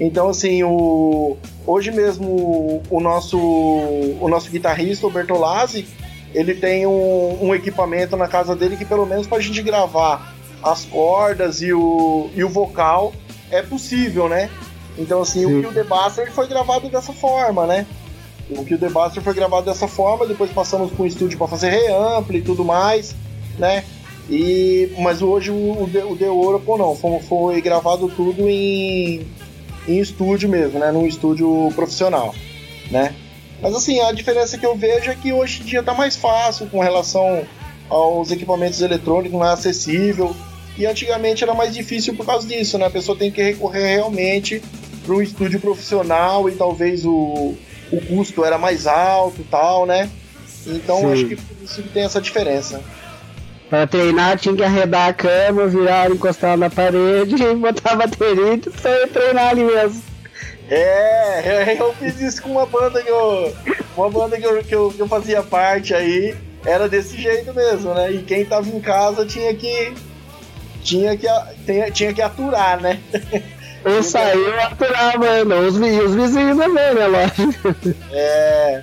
Então 0.00 0.28
assim, 0.28 0.62
o, 0.64 1.36
hoje 1.66 1.92
mesmo 1.92 2.82
o 2.90 3.00
nosso, 3.00 3.38
o 3.38 4.28
nosso 4.28 4.50
guitarrista, 4.50 5.06
o 5.06 5.10
Bertolazzi, 5.10 5.86
ele 6.34 6.54
tem 6.54 6.86
um, 6.86 7.38
um 7.40 7.54
equipamento 7.54 8.16
na 8.16 8.26
casa 8.26 8.56
dele 8.56 8.76
que 8.76 8.84
pelo 8.84 9.06
menos 9.06 9.26
para 9.26 9.38
a 9.38 9.40
gente 9.40 9.62
gravar 9.62 10.34
as 10.62 10.84
cordas 10.84 11.62
e 11.62 11.72
o, 11.72 12.30
e 12.34 12.42
o 12.42 12.48
vocal 12.48 13.12
é 13.50 13.62
possível, 13.62 14.28
né? 14.28 14.50
Então 14.98 15.22
assim, 15.22 15.46
Sim. 15.46 15.58
o 15.58 15.60
Kill 15.60 15.72
the 15.72 15.84
Bastard 15.84 16.32
foi 16.32 16.48
gravado 16.48 16.88
dessa 16.88 17.12
forma, 17.12 17.66
né? 17.66 17.86
O 18.50 18.64
Kill 18.64 18.78
the 18.78 18.88
Bastard 18.88 19.20
foi 19.20 19.34
gravado 19.34 19.66
dessa 19.66 19.86
forma, 19.86 20.26
depois 20.26 20.50
passamos 20.50 20.90
para 20.90 21.02
o 21.02 21.06
estúdio 21.06 21.38
para 21.38 21.46
fazer 21.46 21.70
reampli 21.70 22.38
e 22.38 22.42
tudo 22.42 22.64
mais, 22.64 23.14
né? 23.58 23.84
E, 24.30 24.90
mas 24.98 25.20
hoje 25.20 25.50
o, 25.50 25.82
o, 25.82 26.16
The, 26.16 26.28
Oracle 26.28 26.78
não, 26.78 26.94
foi, 26.94 27.20
foi 27.20 27.60
gravado 27.60 28.08
tudo 28.08 28.48
em, 28.48 29.26
em 29.86 29.98
estúdio 29.98 30.48
mesmo, 30.48 30.78
né? 30.78 30.92
Num 30.92 31.06
estúdio 31.06 31.70
profissional, 31.74 32.34
né? 32.90 33.14
Mas 33.60 33.74
assim, 33.74 34.00
a 34.00 34.12
diferença 34.12 34.58
que 34.58 34.66
eu 34.66 34.76
vejo 34.76 35.10
é 35.10 35.14
que 35.14 35.32
hoje 35.32 35.62
em 35.62 35.64
dia 35.64 35.82
tá 35.82 35.94
mais 35.94 36.16
fácil 36.16 36.66
com 36.66 36.80
relação 36.80 37.44
aos 37.88 38.30
equipamentos 38.30 38.80
eletrônicos, 38.80 39.38
não 39.38 39.46
é 39.46 39.52
acessível. 39.52 40.34
E 40.76 40.86
antigamente 40.86 41.44
era 41.44 41.52
mais 41.52 41.74
difícil 41.74 42.14
por 42.14 42.24
causa 42.24 42.48
disso, 42.48 42.78
né? 42.78 42.86
A 42.86 42.90
pessoa 42.90 43.16
tem 43.16 43.30
que 43.30 43.42
recorrer 43.42 43.96
realmente 43.96 44.62
para 45.04 45.14
um 45.14 45.20
estúdio 45.20 45.60
profissional 45.60 46.48
e 46.48 46.52
talvez 46.52 47.04
o, 47.04 47.54
o 47.92 48.00
custo 48.08 48.44
era 48.44 48.56
mais 48.56 48.86
alto 48.86 49.44
tal, 49.50 49.84
né? 49.84 50.08
Então 50.66 51.00
Sim. 51.00 51.12
acho 51.12 51.26
que 51.26 51.36
por 51.36 51.56
isso 51.62 51.82
que 51.82 51.88
tem 51.90 52.04
essa 52.04 52.20
diferença. 52.20 52.82
Pra 53.72 53.86
treinar 53.86 54.36
tinha 54.36 54.54
que 54.54 54.62
arredar 54.62 55.08
a 55.08 55.12
cama, 55.14 55.66
virar, 55.66 56.10
encostar 56.10 56.58
na 56.58 56.68
parede, 56.68 57.36
botar 57.56 57.92
a 57.92 57.96
bateria 57.96 58.56
e 58.56 58.70
foi 58.70 59.06
treinar 59.06 59.48
ali 59.48 59.64
mesmo. 59.64 60.02
É, 60.68 61.74
eu 61.80 61.94
fiz 61.94 62.20
isso 62.20 62.42
com 62.42 62.50
uma 62.50 62.66
banda 62.66 63.02
que 63.02 63.08
eu. 63.08 63.56
Uma 63.96 64.10
banda 64.10 64.38
que 64.38 64.44
eu, 64.44 64.62
que 64.62 64.74
eu, 64.74 64.92
que 64.94 65.00
eu 65.00 65.08
fazia 65.08 65.42
parte 65.42 65.94
aí. 65.94 66.36
Era 66.66 66.86
desse 66.86 67.16
jeito 67.16 67.54
mesmo, 67.54 67.94
né? 67.94 68.12
E 68.12 68.22
quem 68.22 68.44
tava 68.44 68.68
em 68.68 68.78
casa 68.78 69.24
tinha 69.24 69.54
que. 69.54 69.94
Tinha 70.82 71.16
que, 71.16 71.26
tinha, 71.64 71.90
tinha 71.90 72.12
que 72.12 72.20
aturar, 72.20 72.78
né? 72.78 73.00
Eu 73.86 74.02
saí 74.02 74.38
aturar, 74.60 75.18
mano. 75.18 75.66
Os, 75.66 75.76
os 75.76 76.14
vizinhos 76.14 76.58
também, 76.58 76.94
né, 76.94 77.06
lógico. 77.06 77.96
É. 78.12 78.82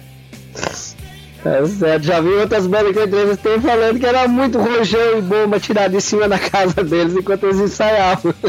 É 1.45 1.65
certo, 1.65 2.03
já 2.03 2.19
vi 2.19 2.29
outras 2.29 2.67
bandas 2.67 2.91
que 2.91 2.99
eu 2.99 3.05
entrevistei 3.05 3.59
falando 3.59 3.97
que 3.97 4.05
era 4.05 4.27
muito 4.27 4.59
rojão 4.59 5.17
e 5.17 5.21
bomba 5.21 5.59
tirada 5.59 5.95
em 5.95 5.99
cima 5.99 6.27
da 6.27 6.37
casa 6.37 6.83
deles 6.83 7.15
enquanto 7.15 7.45
eles 7.45 7.59
ensaiavam. 7.59 8.33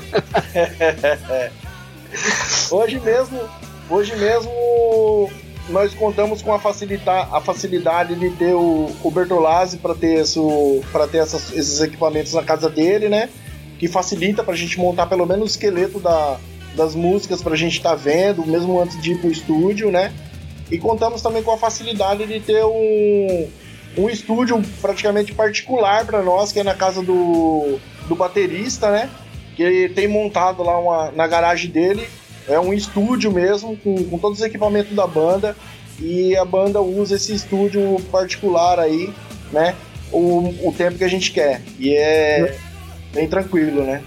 hoje 2.70 2.98
mesmo, 2.98 3.38
hoje 3.88 4.16
mesmo 4.16 5.30
nós 5.68 5.94
contamos 5.94 6.42
com 6.42 6.52
a, 6.52 6.58
facilita 6.58 7.12
a 7.12 7.40
facilidade 7.40 8.16
de 8.16 8.30
ter 8.30 8.54
o, 8.54 8.90
o 9.02 9.10
Bertolazzi 9.10 9.76
para 9.76 9.94
ter, 9.94 10.20
isso, 10.20 10.80
ter 11.12 11.18
essas, 11.18 11.52
esses 11.52 11.80
equipamentos 11.80 12.34
na 12.34 12.42
casa 12.42 12.68
dele, 12.68 13.08
né? 13.08 13.28
Que 13.78 13.86
facilita 13.86 14.42
para 14.42 14.54
a 14.54 14.56
gente 14.56 14.78
montar 14.78 15.06
pelo 15.06 15.24
menos 15.24 15.44
o 15.44 15.46
esqueleto 15.46 16.00
da, 16.00 16.38
das 16.76 16.96
músicas 16.96 17.40
para 17.40 17.54
a 17.54 17.56
gente 17.56 17.76
estar 17.76 17.90
tá 17.90 17.94
vendo, 17.94 18.44
mesmo 18.44 18.80
antes 18.80 19.00
de 19.00 19.12
ir 19.12 19.18
para 19.18 19.28
o 19.28 19.32
estúdio, 19.32 19.92
né? 19.92 20.12
E 20.70 20.78
contamos 20.78 21.20
também 21.22 21.42
com 21.42 21.52
a 21.52 21.58
facilidade 21.58 22.26
de 22.26 22.40
ter 22.40 22.64
um, 22.64 23.48
um 23.98 24.08
estúdio 24.08 24.62
praticamente 24.80 25.34
particular 25.34 26.06
para 26.06 26.22
nós, 26.22 26.52
que 26.52 26.60
é 26.60 26.64
na 26.64 26.74
casa 26.74 27.02
do, 27.02 27.78
do 28.08 28.14
baterista, 28.14 28.90
né? 28.90 29.10
Que 29.56 29.62
ele 29.62 29.88
tem 29.94 30.06
montado 30.06 30.62
lá 30.62 30.78
uma, 30.78 31.10
na 31.10 31.26
garagem 31.26 31.70
dele. 31.70 32.08
É 32.48 32.58
um 32.58 32.72
estúdio 32.72 33.32
mesmo, 33.32 33.76
com, 33.76 34.04
com 34.04 34.18
todos 34.18 34.38
os 34.38 34.44
equipamentos 34.44 34.94
da 34.94 35.06
banda. 35.06 35.56
E 35.98 36.36
a 36.36 36.44
banda 36.44 36.80
usa 36.80 37.16
esse 37.16 37.34
estúdio 37.34 37.96
particular 38.10 38.78
aí, 38.78 39.12
né? 39.52 39.74
O, 40.12 40.68
o 40.68 40.74
tempo 40.76 40.98
que 40.98 41.04
a 41.04 41.08
gente 41.08 41.30
quer. 41.30 41.60
E 41.78 41.94
é 41.94 42.56
bem 43.12 43.28
tranquilo, 43.28 43.82
né? 43.82 44.02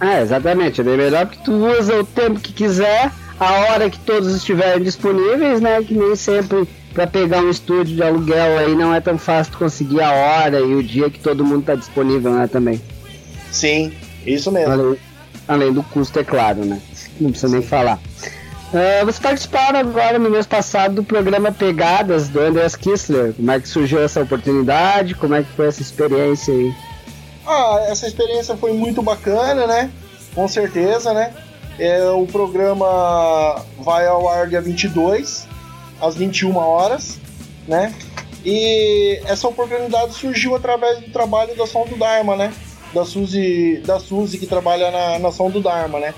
É, 0.00 0.22
exatamente. 0.22 0.80
É 0.80 0.84
melhor 0.84 1.26
porque 1.26 1.44
tu 1.44 1.52
usa 1.52 2.00
o 2.00 2.04
tempo 2.04 2.40
que 2.40 2.52
quiser, 2.52 3.12
a 3.40 3.52
hora 3.52 3.88
que 3.88 3.98
todos 3.98 4.34
estiverem 4.34 4.82
disponíveis, 4.82 5.62
né? 5.62 5.82
Que 5.82 5.94
nem 5.94 6.14
sempre 6.14 6.68
para 6.92 7.06
pegar 7.06 7.38
um 7.38 7.48
estúdio 7.48 7.96
de 7.96 8.02
aluguel 8.02 8.58
aí 8.58 8.74
não 8.74 8.94
é 8.94 9.00
tão 9.00 9.16
fácil 9.16 9.56
conseguir 9.56 10.02
a 10.02 10.12
hora 10.12 10.60
e 10.60 10.74
o 10.74 10.82
dia 10.82 11.08
que 11.08 11.18
todo 11.18 11.44
mundo 11.44 11.64
tá 11.64 11.74
disponível, 11.74 12.32
né? 12.32 12.46
Também. 12.46 12.80
Sim, 13.50 13.92
isso 14.26 14.52
mesmo. 14.52 14.72
Além, 14.72 14.96
além 15.48 15.72
do 15.72 15.82
custo, 15.82 16.18
é 16.18 16.24
claro, 16.24 16.64
né? 16.66 16.80
Não 17.18 17.30
precisa 17.30 17.50
nem 17.50 17.66
falar. 17.66 17.98
Uh, 18.72 19.04
vocês 19.04 19.18
participaram 19.18 19.80
agora 19.80 20.18
no 20.18 20.30
mês 20.30 20.46
passado 20.46 20.96
do 20.96 21.02
programa 21.02 21.50
Pegadas 21.50 22.28
do 22.28 22.40
Andreas 22.40 22.76
Kissler. 22.76 23.32
Como 23.32 23.50
é 23.50 23.58
que 23.58 23.68
surgiu 23.68 24.02
essa 24.02 24.20
oportunidade? 24.20 25.14
Como 25.14 25.34
é 25.34 25.42
que 25.42 25.50
foi 25.52 25.66
essa 25.66 25.80
experiência 25.80 26.52
aí? 26.52 26.72
Ah, 27.46 27.86
essa 27.88 28.06
experiência 28.06 28.56
foi 28.56 28.72
muito 28.72 29.02
bacana, 29.02 29.66
né? 29.66 29.90
Com 30.34 30.46
certeza, 30.46 31.12
né? 31.12 31.32
É, 31.80 32.10
o 32.10 32.26
programa 32.26 33.64
vai 33.78 34.06
ao 34.06 34.28
ar 34.28 34.46
dia 34.46 34.60
22, 34.60 35.48
às 35.98 36.14
21 36.14 36.54
horas, 36.54 37.18
né? 37.66 37.94
E 38.44 39.18
essa 39.24 39.48
oportunidade 39.48 40.12
surgiu 40.12 40.54
através 40.54 40.98
do 40.98 41.10
trabalho 41.10 41.56
da 41.56 41.66
Som 41.66 41.86
do 41.86 41.96
Dharma, 41.96 42.36
né? 42.36 42.52
Da 42.92 43.06
Suzy, 43.06 43.78
da 43.78 43.98
Suzy 43.98 44.36
que 44.36 44.46
trabalha 44.46 44.90
na, 44.90 45.18
na 45.20 45.32
Som 45.32 45.48
do 45.48 45.62
Dharma, 45.62 45.98
né? 45.98 46.12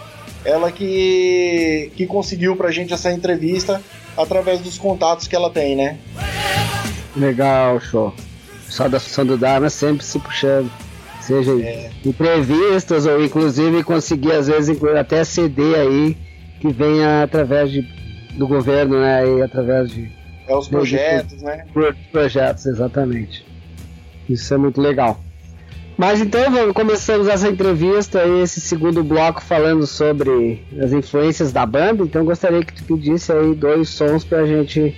Ela 0.45 0.73
que, 0.73 1.93
que 1.95 2.09
conseguiu 2.09 2.57
pra 2.57 2.73
gente 2.73 2.93
essa 2.93 3.13
entrevista 3.13 3.81
através 4.17 4.59
dos 4.59 4.77
contatos 4.77 5.29
que 5.29 5.37
ela 5.37 5.49
tem, 5.49 5.77
né? 5.77 5.97
Legal, 7.15 7.79
show. 7.79 8.13
Só 8.69 8.89
da 8.89 8.99
Som 8.99 9.25
do 9.25 9.39
Dharma 9.39 9.71
sempre 9.71 10.05
se 10.05 10.19
puxando. 10.19 10.69
Seja 11.23 11.53
é. 11.53 11.91
entrevistas 12.05 13.07
ou 13.07 13.23
inclusive 13.23 13.85
conseguir 13.85 14.33
às 14.33 14.49
vezes 14.49 14.77
até 14.99 15.23
CD 15.25 15.75
aí 15.77 16.17
que 16.61 16.73
venha 16.73 17.23
através 17.23 17.71
de, 17.71 17.83
do 18.37 18.47
governo, 18.47 19.01
né? 19.01 19.39
E 19.39 19.43
através 19.43 19.91
de. 19.91 20.11
É 20.47 20.57
os 20.57 20.69
projetos, 20.69 21.39
de, 21.39 21.45
né? 21.45 21.65
Projetos, 22.11 22.67
exatamente. 22.67 23.45
Isso 24.29 24.53
é 24.55 24.57
muito 24.57 24.81
legal. 24.81 25.21
Mas 25.97 26.21
então 26.21 26.51
vamos, 26.51 26.73
começamos 26.73 27.29
essa 27.29 27.49
entrevista 27.49 28.21
aí, 28.21 28.41
esse 28.41 28.61
segundo 28.61 29.05
bloco 29.05 29.43
falando 29.43 29.87
sobre 29.87 30.65
as 30.81 30.93
influências 30.93 31.53
da 31.53 31.67
banda. 31.67 32.03
Então 32.03 32.25
gostaria 32.25 32.65
que 32.65 32.73
tu 32.73 32.85
pedisse 32.85 33.33
aí 33.33 33.55
dois 33.55 33.89
sons 33.89 34.25
pra 34.25 34.47
gente 34.47 34.95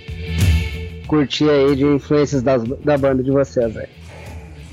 curtir 1.07 1.49
aí 1.49 1.75
de 1.75 1.85
influências 1.85 2.41
das, 2.41 2.63
da 2.63 2.97
banda 2.97 3.21
de 3.21 3.31
vocês 3.31 3.75
aí. 3.75 3.87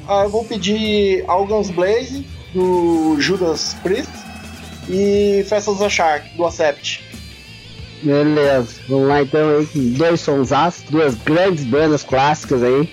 Ah, 0.09 0.25
eu 0.25 0.31
vou 0.31 0.45
pedir 0.45 1.25
Algans 1.29 1.71
Blaze 1.71 2.27
do 2.53 3.17
Judas 3.19 3.75
Priest 3.83 4.13
e 4.89 5.45
Festas 5.49 5.79
da 5.79 5.89
Shark 5.89 6.37
do 6.37 6.45
Acept. 6.45 7.03
Beleza, 8.03 8.81
vamos 8.89 9.09
lá 9.09 9.23
então 9.23 9.59
aí 9.59 9.69
dois 9.75 10.21
sons 10.21 10.51
duas 10.91 11.15
grandes 11.15 11.65
bandas 11.65 12.03
clássicas 12.03 12.63
aí. 12.63 12.89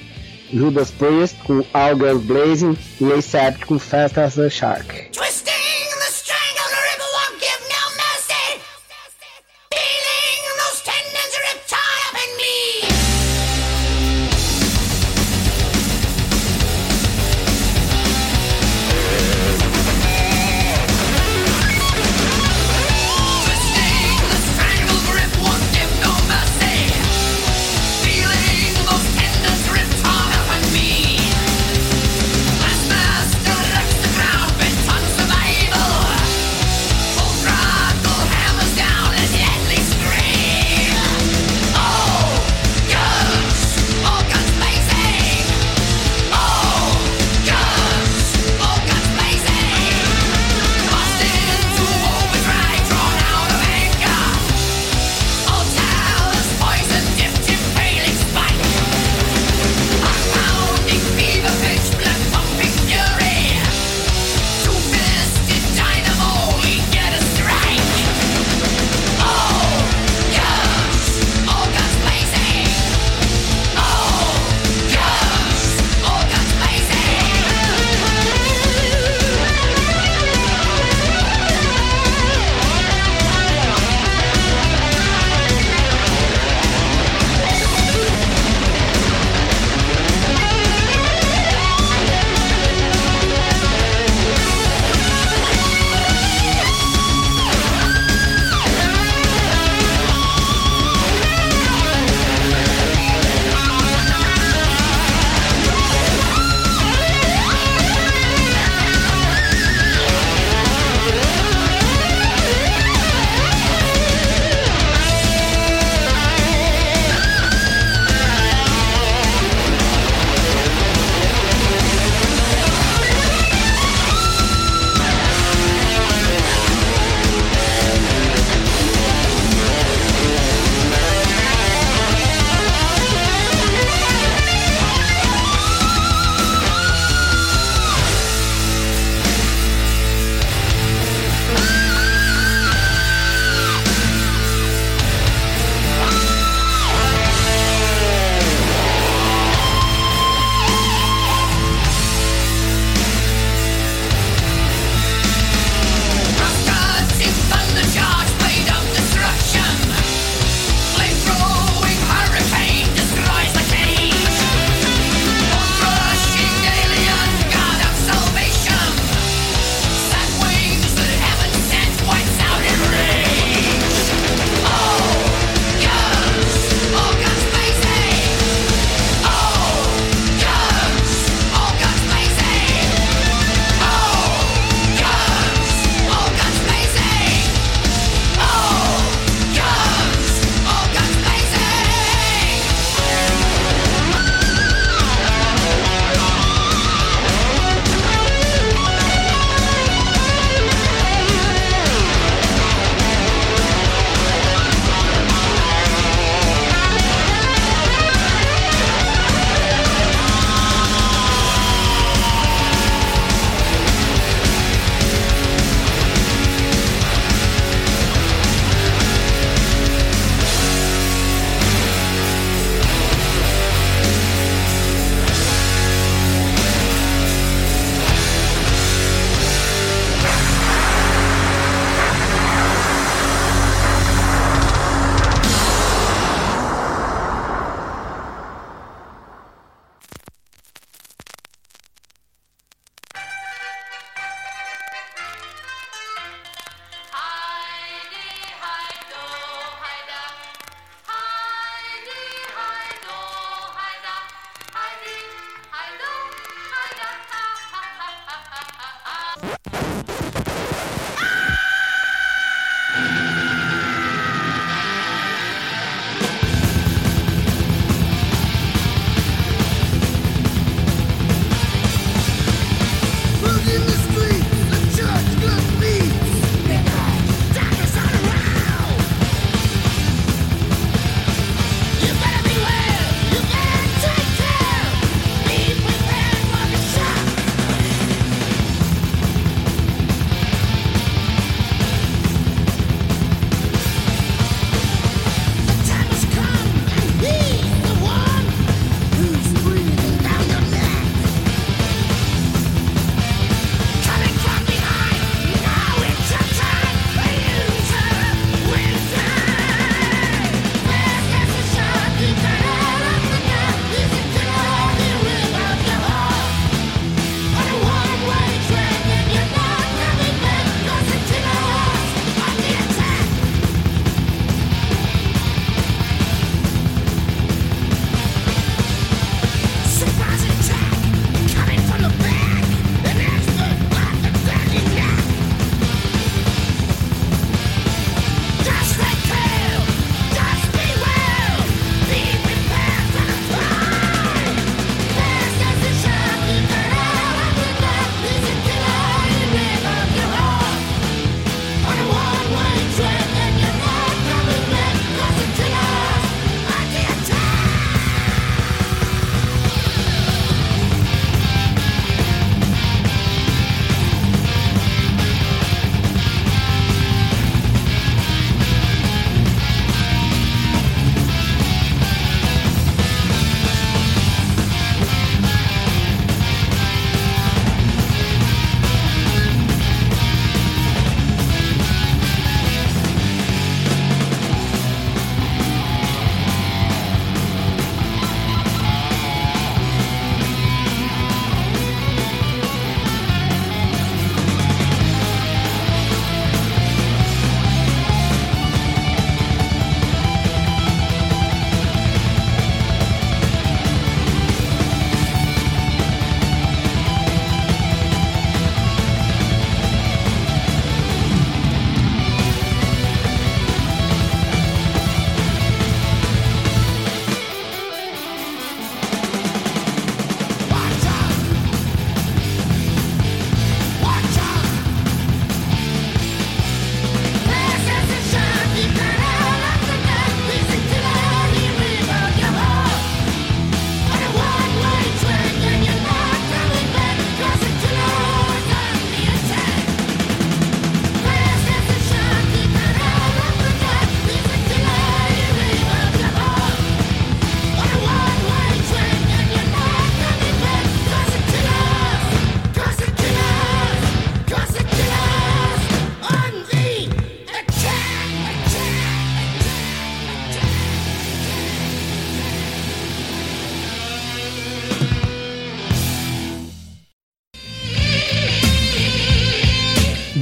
Judas 0.52 0.92
Priest 0.92 1.38
com 1.44 1.64
All 1.74 1.96
Guns 1.96 2.24
Blazing 2.24 2.78
e 3.00 3.12
Acept 3.14 3.66
com 3.66 3.78
Fast 3.78 4.20
as 4.20 4.36
the 4.36 4.50
Shark. 4.50 5.10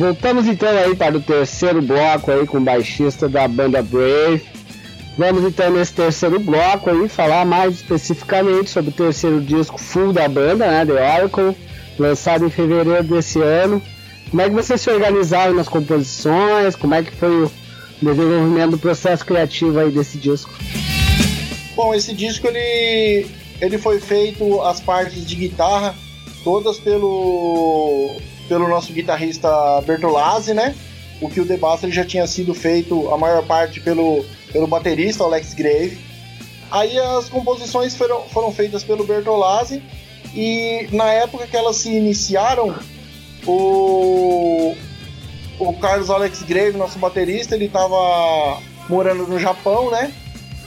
Voltamos 0.07 0.47
então 0.47 0.69
aí 0.69 0.95
para 0.95 1.17
o 1.17 1.21
terceiro 1.21 1.81
bloco 1.81 2.31
aí 2.31 2.47
com 2.47 2.59
o 2.59 2.61
baixista 2.61 3.27
da 3.27 3.45
banda 3.45 3.81
Brave. 3.83 4.41
Vamos 5.17 5.43
então 5.43 5.69
nesse 5.69 5.91
terceiro 5.91 6.39
bloco 6.39 6.89
aí 6.89 7.09
falar 7.09 7.43
mais 7.43 7.73
especificamente 7.73 8.69
sobre 8.69 8.91
o 8.91 8.93
terceiro 8.93 9.41
disco 9.41 9.77
full 9.77 10.13
da 10.13 10.29
banda, 10.29 10.65
né, 10.65 10.85
The 10.85 10.93
Oracle, 10.93 11.57
lançado 11.99 12.45
em 12.45 12.49
fevereiro 12.49 13.03
desse 13.03 13.41
ano. 13.41 13.81
Como 14.29 14.41
é 14.41 14.47
que 14.47 14.55
vocês 14.55 14.79
se 14.79 14.89
organizaram 14.89 15.53
nas 15.53 15.67
composições? 15.67 16.73
Como 16.77 16.93
é 16.93 17.03
que 17.03 17.11
foi 17.11 17.43
o 17.43 17.51
desenvolvimento 18.01 18.71
do 18.71 18.77
processo 18.77 19.25
criativo 19.25 19.77
aí 19.77 19.91
desse 19.91 20.17
disco? 20.17 20.49
Bom, 21.75 21.93
esse 21.93 22.13
disco 22.13 22.47
ele, 22.47 23.27
ele 23.59 23.77
foi 23.77 23.99
feito 23.99 24.61
as 24.61 24.79
partes 24.79 25.27
de 25.27 25.35
guitarra 25.35 25.93
todas 26.45 26.77
pelo 26.79 28.15
pelo 28.47 28.67
nosso 28.67 28.91
guitarrista 28.93 29.49
Bertolazzi, 29.85 30.53
né? 30.53 30.75
O 31.21 31.29
que 31.29 31.41
o 31.41 31.57
Bastard 31.57 31.95
já 31.95 32.05
tinha 32.05 32.27
sido 32.27 32.53
feito 32.53 33.11
a 33.11 33.17
maior 33.17 33.45
parte 33.45 33.79
pelo, 33.79 34.23
pelo 34.51 34.67
baterista 34.67 35.23
Alex 35.23 35.53
Grave. 35.53 35.97
Aí 36.69 36.97
as 36.99 37.29
composições 37.29 37.95
foram, 37.95 38.23
foram 38.29 38.51
feitas 38.51 38.83
pelo 38.83 39.03
Bertolazzi 39.03 39.81
e 40.33 40.87
na 40.91 41.11
época 41.11 41.47
que 41.47 41.55
elas 41.55 41.77
se 41.77 41.89
iniciaram, 41.89 42.75
o, 43.45 44.75
o 45.59 45.73
Carlos 45.73 46.09
Alex 46.09 46.43
Grave, 46.43 46.77
nosso 46.77 46.99
baterista, 46.99 47.55
ele 47.55 47.65
estava 47.65 48.61
morando 48.89 49.25
no 49.25 49.39
Japão, 49.39 49.89
né? 49.89 50.13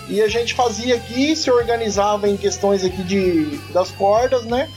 E 0.08 0.20
a 0.20 0.28
gente 0.28 0.54
fazia 0.54 0.96
aqui, 0.96 1.36
se 1.36 1.50
organizava 1.50 2.28
em 2.28 2.36
questões 2.36 2.82
aqui 2.82 3.02
de, 3.04 3.58
das 3.72 3.90
cordas, 3.92 4.44
né? 4.44 4.68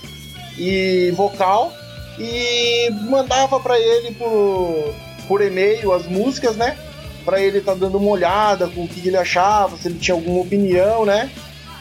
E 0.58 1.12
vocal 1.16 1.74
e 2.18 2.89
mandava 3.09 3.59
para 3.59 3.80
ele 3.80 4.14
por, 4.14 4.93
por 5.28 5.41
e-mail 5.41 5.93
as 5.93 6.05
músicas, 6.05 6.55
né? 6.55 6.78
Para 7.26 7.41
ele 7.41 7.59
estar 7.59 7.74
tá 7.74 7.78
dando 7.78 7.97
uma 7.97 8.11
olhada 8.11 8.68
com 8.68 8.84
o 8.84 8.88
que 8.88 9.07
ele 9.07 9.18
achava, 9.18 9.78
se 9.78 9.88
ele 9.88 9.99
tinha 9.99 10.16
alguma 10.16 10.41
opinião, 10.41 11.05
né? 11.05 11.30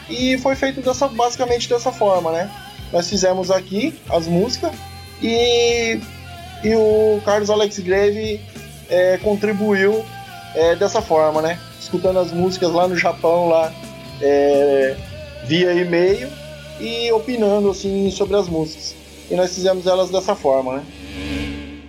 E 0.09 0.37
foi 0.37 0.55
feito 0.55 0.81
dessa, 0.81 1.07
basicamente 1.07 1.69
dessa 1.69 1.91
forma, 1.91 2.31
né? 2.31 2.49
Nós 2.91 3.09
fizemos 3.09 3.51
aqui 3.51 3.93
as 4.09 4.27
músicas 4.27 4.71
e, 5.21 5.99
e 6.63 6.75
o 6.75 7.21
Carlos 7.25 7.49
Alex 7.49 7.79
Grave 7.79 8.41
é, 8.89 9.17
contribuiu 9.17 10.05
é, 10.55 10.75
dessa 10.75 11.01
forma, 11.01 11.41
né? 11.41 11.59
Escutando 11.79 12.19
as 12.19 12.31
músicas 12.31 12.71
lá 12.71 12.87
no 12.87 12.97
Japão, 12.97 13.49
lá 13.49 13.71
é, 14.21 14.95
via 15.45 15.73
e-mail 15.73 16.29
e 16.79 17.11
opinando 17.11 17.69
assim 17.69 18.09
sobre 18.11 18.35
as 18.35 18.47
músicas 18.47 19.02
e 19.29 19.35
nós 19.35 19.53
fizemos 19.53 19.87
elas 19.87 20.09
dessa 20.09 20.35
forma, 20.35 20.77
né? 20.77 20.83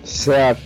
Certo. 0.05 0.63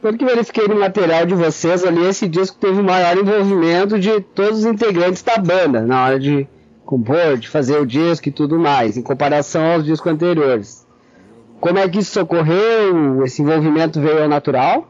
Pelo 0.00 0.16
que 0.16 0.24
verifiquei 0.24 0.68
no 0.68 0.78
material 0.78 1.26
de 1.26 1.34
vocês 1.34 1.84
ali, 1.84 2.04
esse 2.06 2.28
disco 2.28 2.56
teve 2.58 2.80
o 2.80 2.84
maior 2.84 3.16
envolvimento 3.16 3.98
de 3.98 4.20
todos 4.20 4.60
os 4.60 4.64
integrantes 4.64 5.22
da 5.22 5.36
banda 5.36 5.80
na 5.80 6.04
hora 6.04 6.20
de 6.20 6.46
compor, 6.84 7.36
de 7.38 7.48
fazer 7.48 7.80
o 7.80 7.86
disco 7.86 8.28
e 8.28 8.32
tudo 8.32 8.58
mais, 8.58 8.96
em 8.96 9.02
comparação 9.02 9.72
aos 9.72 9.84
discos 9.84 10.12
anteriores. 10.12 10.86
Como 11.60 11.78
é 11.78 11.88
que 11.88 11.98
isso 11.98 12.20
ocorreu? 12.20 13.24
Esse 13.24 13.42
envolvimento 13.42 14.00
veio 14.00 14.22
ao 14.22 14.28
natural? 14.28 14.88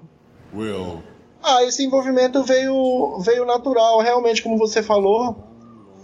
Will. 0.55 1.03
Ah, 1.43 1.65
esse 1.65 1.85
envolvimento 1.85 2.43
veio, 2.43 3.19
veio 3.21 3.47
natural, 3.47 4.01
realmente, 4.01 4.43
como 4.43 4.59
você 4.59 4.83
falou. 4.83 5.37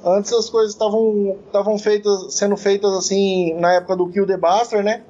Antes 0.04 0.32
as 0.32 0.48
coisas 0.48 0.72
estavam 0.72 1.78
feitas, 1.78 2.34
sendo 2.34 2.56
feitas 2.56 2.92
assim 2.92 3.54
na 3.54 3.74
época 3.74 3.96
do 3.96 4.08
Kill 4.08 4.26
the 4.26 4.36
Buster, 4.36 4.82
né? 4.82 5.02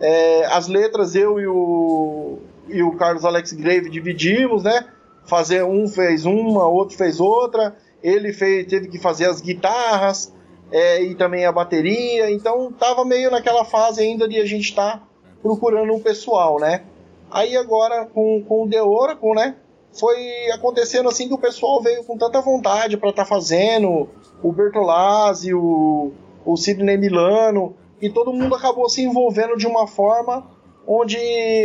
É, 0.00 0.44
as 0.46 0.68
letras 0.68 1.14
eu 1.14 1.40
e 1.40 1.46
o, 1.46 2.38
e 2.68 2.82
o 2.82 2.96
Carlos 2.96 3.24
Alex 3.24 3.52
Grave 3.52 3.88
dividimos, 3.88 4.62
né? 4.62 4.86
Fazer 5.24 5.64
um 5.64 5.88
fez 5.88 6.26
uma, 6.26 6.66
outro 6.66 6.96
fez 6.96 7.18
outra. 7.18 7.76
Ele 8.02 8.32
fez, 8.32 8.66
teve 8.66 8.88
que 8.88 8.98
fazer 8.98 9.26
as 9.26 9.40
guitarras 9.40 10.32
é, 10.70 11.02
e 11.02 11.14
também 11.14 11.46
a 11.46 11.52
bateria. 11.52 12.30
Então 12.30 12.72
tava 12.72 13.04
meio 13.04 13.30
naquela 13.30 13.64
fase 13.64 14.02
ainda 14.02 14.28
de 14.28 14.38
a 14.38 14.44
gente 14.44 14.70
estar 14.70 14.98
tá 14.98 15.02
procurando 15.42 15.92
o 15.94 16.00
pessoal, 16.00 16.60
né? 16.60 16.84
Aí 17.30 17.56
agora 17.56 18.06
com, 18.06 18.42
com 18.46 18.64
o 18.64 18.68
The 18.68 18.82
Oracle, 18.82 19.34
né? 19.34 19.56
Foi 19.98 20.50
acontecendo 20.52 21.08
assim 21.08 21.26
que 21.26 21.34
o 21.34 21.38
pessoal 21.38 21.82
veio 21.82 22.04
com 22.04 22.18
tanta 22.18 22.40
vontade 22.42 22.98
para 22.98 23.10
estar 23.10 23.24
tá 23.24 23.28
fazendo. 23.28 24.08
O 24.42 24.52
Bertolazzi, 24.52 25.54
o, 25.54 26.12
o 26.44 26.56
Sidney 26.56 26.98
Milano 26.98 27.74
e 28.00 28.10
todo 28.10 28.32
mundo 28.32 28.54
acabou 28.54 28.88
se 28.88 29.02
envolvendo 29.02 29.56
de 29.56 29.66
uma 29.66 29.86
forma 29.86 30.46
onde 30.86 31.16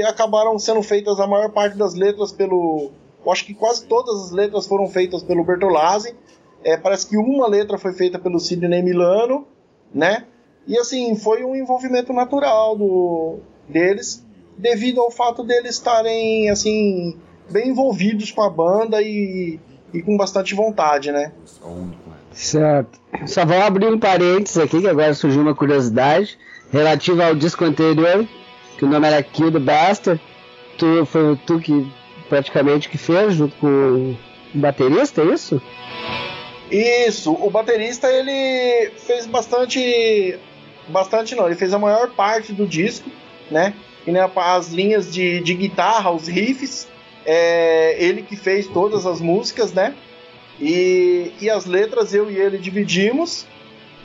acabaram 0.08 0.58
sendo 0.58 0.82
feitas 0.82 1.20
a 1.20 1.28
maior 1.28 1.52
parte 1.52 1.78
das 1.78 1.94
letras 1.94 2.32
pelo. 2.32 2.92
Eu 3.24 3.32
acho 3.32 3.46
que 3.46 3.54
quase 3.54 3.86
todas 3.86 4.26
as 4.26 4.32
letras 4.32 4.66
foram 4.66 4.88
feitas 4.88 5.22
pelo 5.22 5.44
Bertolazzi. 5.44 6.16
É, 6.64 6.78
parece 6.78 7.08
que 7.08 7.18
uma 7.18 7.48
letra 7.48 7.78
foi 7.78 7.94
feita 7.94 8.18
pelo 8.18 8.40
Sidney 8.40 8.82
Milano, 8.82 9.48
né? 9.94 10.26
E 10.68 10.78
assim, 10.78 11.16
foi 11.16 11.44
um 11.44 11.56
envolvimento 11.56 12.14
natural 12.14 12.76
do, 12.76 13.40
deles, 13.68 14.26
devido 14.58 15.02
ao 15.02 15.10
fato 15.10 15.44
deles 15.44 15.72
estarem 15.72 16.50
assim 16.50 17.18
bem 17.50 17.70
envolvidos 17.70 18.32
com 18.32 18.42
a 18.42 18.50
banda 18.50 19.02
e, 19.02 19.60
e 19.94 20.02
com 20.02 20.16
bastante 20.16 20.56
vontade, 20.56 21.12
né? 21.12 21.32
Certo. 22.42 23.00
Só 23.28 23.46
vou 23.46 23.62
abrir 23.62 23.86
um 23.86 24.00
parênteses 24.00 24.58
aqui, 24.58 24.82
que 24.82 24.88
agora 24.88 25.14
surgiu 25.14 25.44
uma 25.44 25.54
curiosidade 25.54 26.40
relativa 26.72 27.28
ao 27.28 27.36
disco 27.36 27.64
anterior, 27.64 28.28
que 28.80 28.84
o 28.84 28.88
nome 28.88 29.08
era 29.08 29.22
Kill 29.22 29.52
the 29.52 29.60
Bastard. 29.60 30.20
Tu, 30.76 31.06
foi 31.06 31.40
tu 31.46 31.60
que 31.60 31.88
praticamente 32.28 32.90
que 32.90 32.98
fez, 32.98 33.36
junto 33.36 33.56
com 33.58 33.68
o 33.68 34.58
baterista, 34.58 35.22
é 35.22 35.26
isso? 35.26 35.62
Isso, 36.72 37.32
o 37.32 37.52
baterista 37.52 38.08
ele 38.12 38.90
fez 38.98 39.28
bastante. 39.28 40.36
Bastante 40.88 41.36
não, 41.36 41.46
ele 41.46 41.56
fez 41.56 41.72
a 41.76 41.78
maior 41.80 42.10
parte 42.10 42.52
do 42.52 42.66
disco, 42.66 43.08
né? 43.52 43.76
E 44.08 44.12
né, 44.12 44.28
as 44.36 44.70
linhas 44.70 45.14
de, 45.14 45.42
de 45.42 45.54
guitarra, 45.54 46.10
os 46.10 46.28
riffs, 46.28 46.88
é 47.24 48.04
ele 48.04 48.24
que 48.24 48.36
fez 48.36 48.66
todas 48.66 49.06
as 49.06 49.22
músicas, 49.22 49.72
né? 49.72 49.94
E, 50.62 51.32
e 51.42 51.50
as 51.50 51.66
letras 51.66 52.14
eu 52.14 52.30
e 52.30 52.38
ele 52.38 52.60
dividimos. 52.60 53.48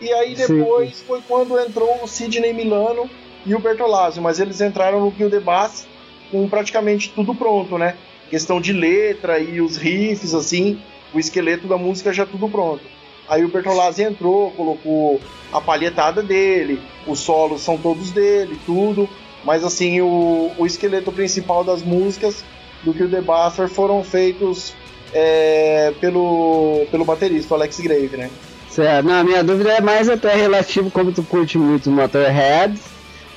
E 0.00 0.11
aí 0.12 0.34
depois 0.34 0.96
Sim. 0.96 1.04
foi 1.07 1.20
quando 1.26 1.59
entrou 1.59 2.02
o 2.02 2.09
Sidney 2.09 2.52
Milano 2.52 3.09
e 3.44 3.54
o 3.54 3.59
Bertolazzi, 3.59 4.20
mas 4.20 4.40
eles 4.40 4.61
entraram 4.61 5.00
no 5.00 5.30
the 5.30 5.40
Bass 5.40 5.86
com 6.30 6.48
praticamente 6.48 7.11
tudo 7.14 7.34
pronto, 7.34 7.78
né? 7.78 7.96
Questão 8.28 8.61
de 8.61 8.72
letra 8.72 9.38
e 9.38 9.61
os 9.61 9.76
riffs, 9.76 10.34
assim, 10.34 10.80
o 11.14 11.18
esqueleto 11.18 11.68
da 11.68 11.78
música 11.78 12.12
já 12.12 12.26
tudo 12.26 12.48
pronto. 12.48 12.82
Aí 13.28 13.44
o 13.44 13.48
Bertolazzi 13.48 14.02
entrou, 14.02 14.50
colocou 14.52 15.20
a 15.52 15.61
palhetada 15.61 16.22
dele, 16.22 16.80
os 17.07 17.20
solos 17.20 17.61
são 17.61 17.76
todos 17.76 18.11
dele, 18.11 18.59
tudo. 18.66 19.09
Mas 19.44 19.64
assim, 19.64 20.00
o, 20.00 20.50
o 20.59 20.66
esqueleto 20.66 21.12
principal 21.12 21.62
das 21.62 21.82
músicas 21.82 22.44
do 22.82 22.92
Kill 22.92 23.11
the 23.11 23.20
Bastard 23.20 23.72
foram 23.72 24.02
feitos 24.02 24.74
é, 25.18 25.94
pelo, 25.98 26.86
pelo 26.90 27.06
baterista, 27.06 27.54
o 27.54 27.56
Alex 27.56 27.80
Grave, 27.80 28.16
né? 28.18 28.30
Certo, 28.68 29.06
não, 29.06 29.20
a 29.20 29.24
minha 29.24 29.42
dúvida 29.42 29.72
é 29.72 29.80
mais 29.80 30.10
até 30.10 30.34
relativo 30.34 30.90
como 30.90 31.10
tu 31.10 31.22
curte 31.22 31.56
muito 31.56 31.90
Motorhead. 31.90 32.78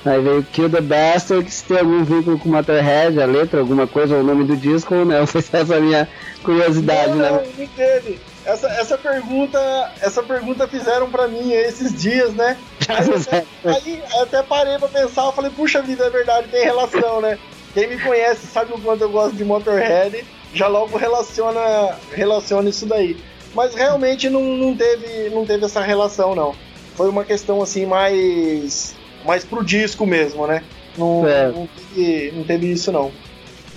Aí 0.04 0.20
veio 0.20 0.42
Kill 0.42 0.68
the 0.68 0.80
Bastard, 0.82 1.50
se 1.50 1.64
tem 1.64 1.78
algum 1.78 2.04
vínculo 2.04 2.38
com 2.38 2.50
Motorhead, 2.50 3.20
a 3.20 3.24
letra, 3.24 3.60
alguma 3.60 3.86
coisa, 3.86 4.14
ou 4.14 4.20
o 4.20 4.24
nome 4.24 4.44
do 4.44 4.56
disco 4.56 4.94
ou 4.94 5.06
não. 5.06 5.26
Foi 5.26 5.40
essa 5.52 5.76
a 5.76 5.80
minha 5.80 6.06
curiosidade, 6.42 7.10
não, 7.10 7.16
né? 7.16 7.30
Não, 7.30 7.64
não 7.64 7.66
teve. 7.68 8.20
Essa, 8.44 8.68
essa 8.68 8.98
pergunta 8.98 9.58
essa 10.02 10.22
pergunta 10.22 10.68
fizeram 10.68 11.10
para 11.10 11.28
mim 11.28 11.52
esses 11.52 11.94
dias, 11.98 12.34
né? 12.34 12.58
Aí, 12.88 13.14
até, 13.14 13.44
aí 13.64 14.02
até 14.20 14.42
parei 14.42 14.78
pra 14.78 14.88
pensar, 14.88 15.24
eu 15.24 15.32
falei, 15.32 15.50
puxa 15.50 15.80
vida, 15.80 16.04
é 16.04 16.10
verdade, 16.10 16.48
tem 16.48 16.64
relação, 16.64 17.22
né? 17.22 17.38
Quem 17.72 17.88
me 17.88 17.98
conhece 17.98 18.46
sabe 18.46 18.72
o 18.74 18.80
quanto 18.80 19.02
eu 19.02 19.10
gosto 19.10 19.36
de 19.36 19.44
Motorhead 19.44 20.26
já 20.52 20.66
logo 20.66 20.96
relaciona, 20.96 21.96
relaciona 22.12 22.68
isso 22.68 22.86
daí. 22.86 23.16
Mas 23.54 23.74
realmente 23.74 24.28
não, 24.28 24.42
não, 24.42 24.76
teve, 24.76 25.28
não 25.30 25.44
teve 25.44 25.64
essa 25.64 25.80
relação, 25.80 26.34
não. 26.34 26.54
Foi 26.94 27.08
uma 27.08 27.24
questão 27.24 27.60
assim 27.62 27.86
mais, 27.86 28.94
mais 29.24 29.44
pro 29.44 29.64
disco 29.64 30.06
mesmo, 30.06 30.46
né? 30.46 30.62
Não, 30.96 31.26
é. 31.26 31.48
não, 31.50 31.68
teve, 31.68 32.32
não 32.36 32.44
teve 32.44 32.72
isso, 32.72 32.92
não. 32.92 33.10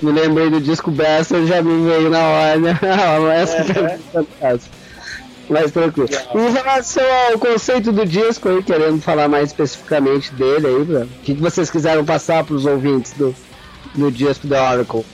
Me 0.01 0.11
lembrei 0.11 0.49
do 0.49 0.59
disco 0.59 0.91
Bessa, 0.91 1.45
já 1.45 1.61
me 1.61 1.87
veio 1.87 2.09
na 2.09 2.19
hora, 2.19 2.57
né? 2.59 2.79
Essa 3.41 3.57
é, 3.57 4.53
é. 4.53 4.59
Mais 5.49 5.71
tranquilo. 5.71 6.09
Em 6.35 6.51
relação 6.51 7.03
ao 7.31 7.39
conceito 7.39 7.91
do 7.91 8.05
disco, 8.05 8.49
aí, 8.49 8.63
querendo 8.63 9.01
falar 9.01 9.27
mais 9.27 9.49
especificamente 9.49 10.33
dele 10.33 10.67
aí, 10.67 11.03
o 11.03 11.07
que, 11.23 11.35
que 11.35 11.41
vocês 11.41 11.69
quiseram 11.69 12.05
passar 12.05 12.43
para 12.43 12.55
os 12.55 12.65
ouvintes 12.65 13.13
do, 13.13 13.35
do 13.95 14.11
disco 14.11 14.47
da 14.47 14.71
Oracle? 14.71 15.05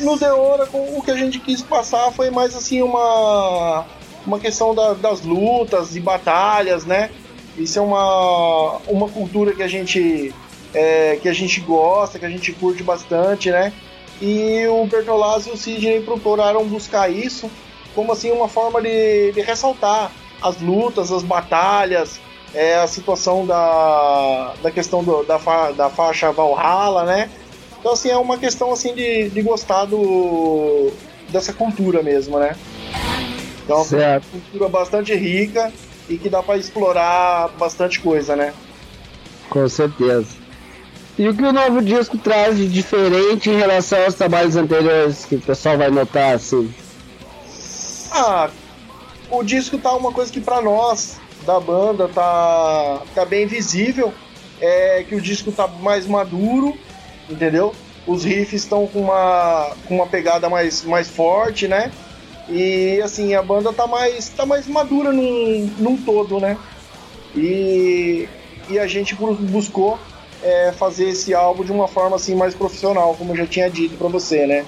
No 0.00 0.18
The 0.18 0.32
Oracle, 0.32 0.80
o 0.96 1.02
que 1.02 1.10
a 1.10 1.16
gente 1.16 1.38
quis 1.38 1.62
passar 1.62 2.10
foi 2.12 2.30
mais 2.30 2.54
assim 2.54 2.82
uma 2.82 3.84
uma 4.26 4.38
questão 4.38 4.74
da, 4.74 4.94
das 4.94 5.22
lutas 5.22 5.96
e 5.96 6.00
batalhas, 6.00 6.84
né? 6.84 7.10
Isso 7.56 7.78
é 7.78 7.82
uma, 7.82 8.78
uma 8.86 9.08
cultura 9.08 9.52
que 9.52 9.62
a 9.62 9.68
gente 9.68 10.32
é, 10.72 11.18
que 11.20 11.28
a 11.28 11.32
gente 11.32 11.60
gosta, 11.60 12.18
que 12.18 12.24
a 12.24 12.30
gente 12.30 12.52
curte 12.52 12.82
bastante, 12.82 13.50
né? 13.50 13.72
E 14.20 14.66
o 14.68 14.86
Bertolazzi 14.86 15.50
e 15.50 15.52
o 15.52 15.56
Sidney 15.56 16.00
procuraram 16.02 16.64
buscar 16.66 17.10
isso 17.10 17.50
como 17.94 18.12
assim 18.12 18.30
uma 18.30 18.48
forma 18.48 18.80
de, 18.80 19.32
de 19.32 19.40
ressaltar 19.40 20.10
as 20.40 20.60
lutas, 20.60 21.12
as 21.12 21.22
batalhas, 21.22 22.20
é, 22.54 22.76
a 22.76 22.86
situação 22.86 23.46
da, 23.46 24.54
da 24.62 24.70
questão 24.70 25.04
do, 25.04 25.22
da, 25.24 25.38
fa, 25.38 25.72
da 25.72 25.88
faixa 25.88 26.32
Valhalla, 26.32 27.04
né? 27.04 27.30
Então 27.82 27.94
assim 27.94 28.10
é 28.10 28.16
uma 28.16 28.38
questão 28.38 28.72
assim 28.72 28.94
de, 28.94 29.28
de 29.28 29.42
gostar 29.42 29.86
do, 29.86 30.92
dessa 31.30 31.52
cultura 31.52 32.00
mesmo, 32.00 32.38
né? 32.38 32.54
Então 33.64 33.84
é 33.98 34.18
uma 34.18 34.20
cultura 34.20 34.68
bastante 34.68 35.12
rica 35.16 35.72
e 36.08 36.16
que 36.16 36.28
dá 36.28 36.40
para 36.44 36.56
explorar 36.56 37.48
bastante 37.58 37.98
coisa, 37.98 38.36
né? 38.36 38.54
Com 39.50 39.68
certeza. 39.68 40.28
E 41.18 41.28
o 41.28 41.34
que 41.34 41.42
o 41.42 41.52
novo 41.52 41.82
disco 41.82 42.16
traz 42.16 42.56
de 42.56 42.68
diferente 42.68 43.50
em 43.50 43.56
relação 43.56 44.04
aos 44.04 44.14
trabalhos 44.14 44.54
anteriores, 44.54 45.24
que 45.24 45.34
o 45.34 45.40
pessoal 45.40 45.76
vai 45.76 45.90
notar 45.90 46.36
assim? 46.36 46.72
Ah, 48.12 48.48
o 49.28 49.42
disco 49.42 49.76
tá 49.76 49.92
uma 49.92 50.12
coisa 50.12 50.32
que 50.32 50.40
para 50.40 50.62
nós 50.62 51.20
da 51.44 51.58
banda 51.58 52.06
tá, 52.06 53.02
tá 53.12 53.24
bem 53.24 53.44
visível, 53.44 54.14
é 54.60 55.04
que 55.08 55.16
o 55.16 55.20
disco 55.20 55.50
tá 55.50 55.66
mais 55.66 56.06
maduro, 56.06 56.78
entendeu? 57.32 57.74
Os 58.06 58.24
riffs 58.24 58.62
estão 58.62 58.86
com 58.86 59.00
uma, 59.00 59.72
com 59.86 59.94
uma 59.94 60.06
pegada 60.06 60.48
mais, 60.48 60.84
mais 60.84 61.08
forte, 61.08 61.68
né? 61.68 61.90
E 62.48 63.00
assim, 63.02 63.34
a 63.34 63.42
banda 63.42 63.72
tá 63.72 63.86
mais, 63.86 64.28
tá 64.28 64.44
mais 64.44 64.66
madura 64.66 65.12
num, 65.12 65.70
num 65.78 65.96
todo, 65.96 66.40
né? 66.40 66.56
E, 67.34 68.28
e 68.68 68.78
a 68.78 68.86
gente 68.86 69.14
buscou 69.14 69.98
é, 70.42 70.72
fazer 70.72 71.08
esse 71.08 71.32
álbum 71.32 71.64
de 71.64 71.72
uma 71.72 71.86
forma 71.86 72.16
assim 72.16 72.34
mais 72.34 72.54
profissional, 72.54 73.14
como 73.14 73.32
eu 73.32 73.36
já 73.36 73.46
tinha 73.46 73.70
dito 73.70 73.96
para 73.96 74.08
você, 74.08 74.46
né? 74.46 74.64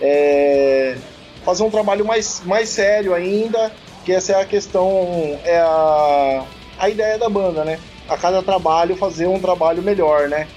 É, 0.00 0.96
fazer 1.44 1.62
um 1.62 1.70
trabalho 1.70 2.04
mais, 2.04 2.42
mais 2.44 2.70
sério 2.70 3.14
ainda, 3.14 3.72
que 4.04 4.12
essa 4.12 4.32
é 4.32 4.40
a 4.40 4.46
questão, 4.46 5.38
é 5.44 5.58
a, 5.58 6.44
a 6.78 6.88
ideia 6.88 7.18
da 7.18 7.28
banda, 7.28 7.64
né? 7.64 7.78
A 8.08 8.16
cada 8.16 8.42
trabalho 8.42 8.96
fazer 8.96 9.26
um 9.26 9.38
trabalho 9.38 9.82
melhor, 9.82 10.28
né? 10.28 10.48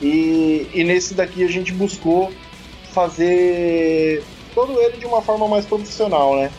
E, 0.00 0.68
e 0.72 0.84
nesse 0.84 1.14
daqui 1.14 1.44
a 1.44 1.48
gente 1.48 1.72
buscou 1.72 2.32
fazer 2.92 4.22
todo 4.54 4.80
ele 4.80 4.96
de 4.96 5.06
uma 5.06 5.22
forma 5.22 5.46
mais 5.46 5.64
profissional, 5.64 6.36
né? 6.36 6.50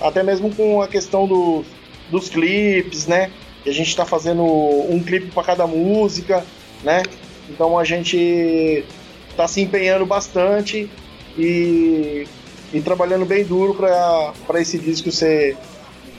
Até 0.00 0.22
mesmo 0.22 0.54
com 0.54 0.82
a 0.82 0.88
questão 0.88 1.26
do, 1.26 1.64
dos 2.10 2.28
clipes, 2.28 3.06
né? 3.06 3.30
a 3.70 3.72
gente 3.72 3.88
está 3.88 4.04
fazendo 4.04 4.42
um 4.42 5.02
clipe 5.02 5.30
para 5.30 5.42
cada 5.42 5.66
música, 5.66 6.44
né? 6.82 7.02
Então 7.48 7.78
a 7.78 7.84
gente 7.84 8.84
está 9.30 9.46
se 9.46 9.60
empenhando 9.60 10.04
bastante 10.04 10.90
e, 11.38 12.26
e 12.72 12.80
trabalhando 12.80 13.24
bem 13.24 13.44
duro 13.44 13.74
para 13.74 14.60
esse 14.60 14.78
disco 14.78 15.10
ser 15.12 15.56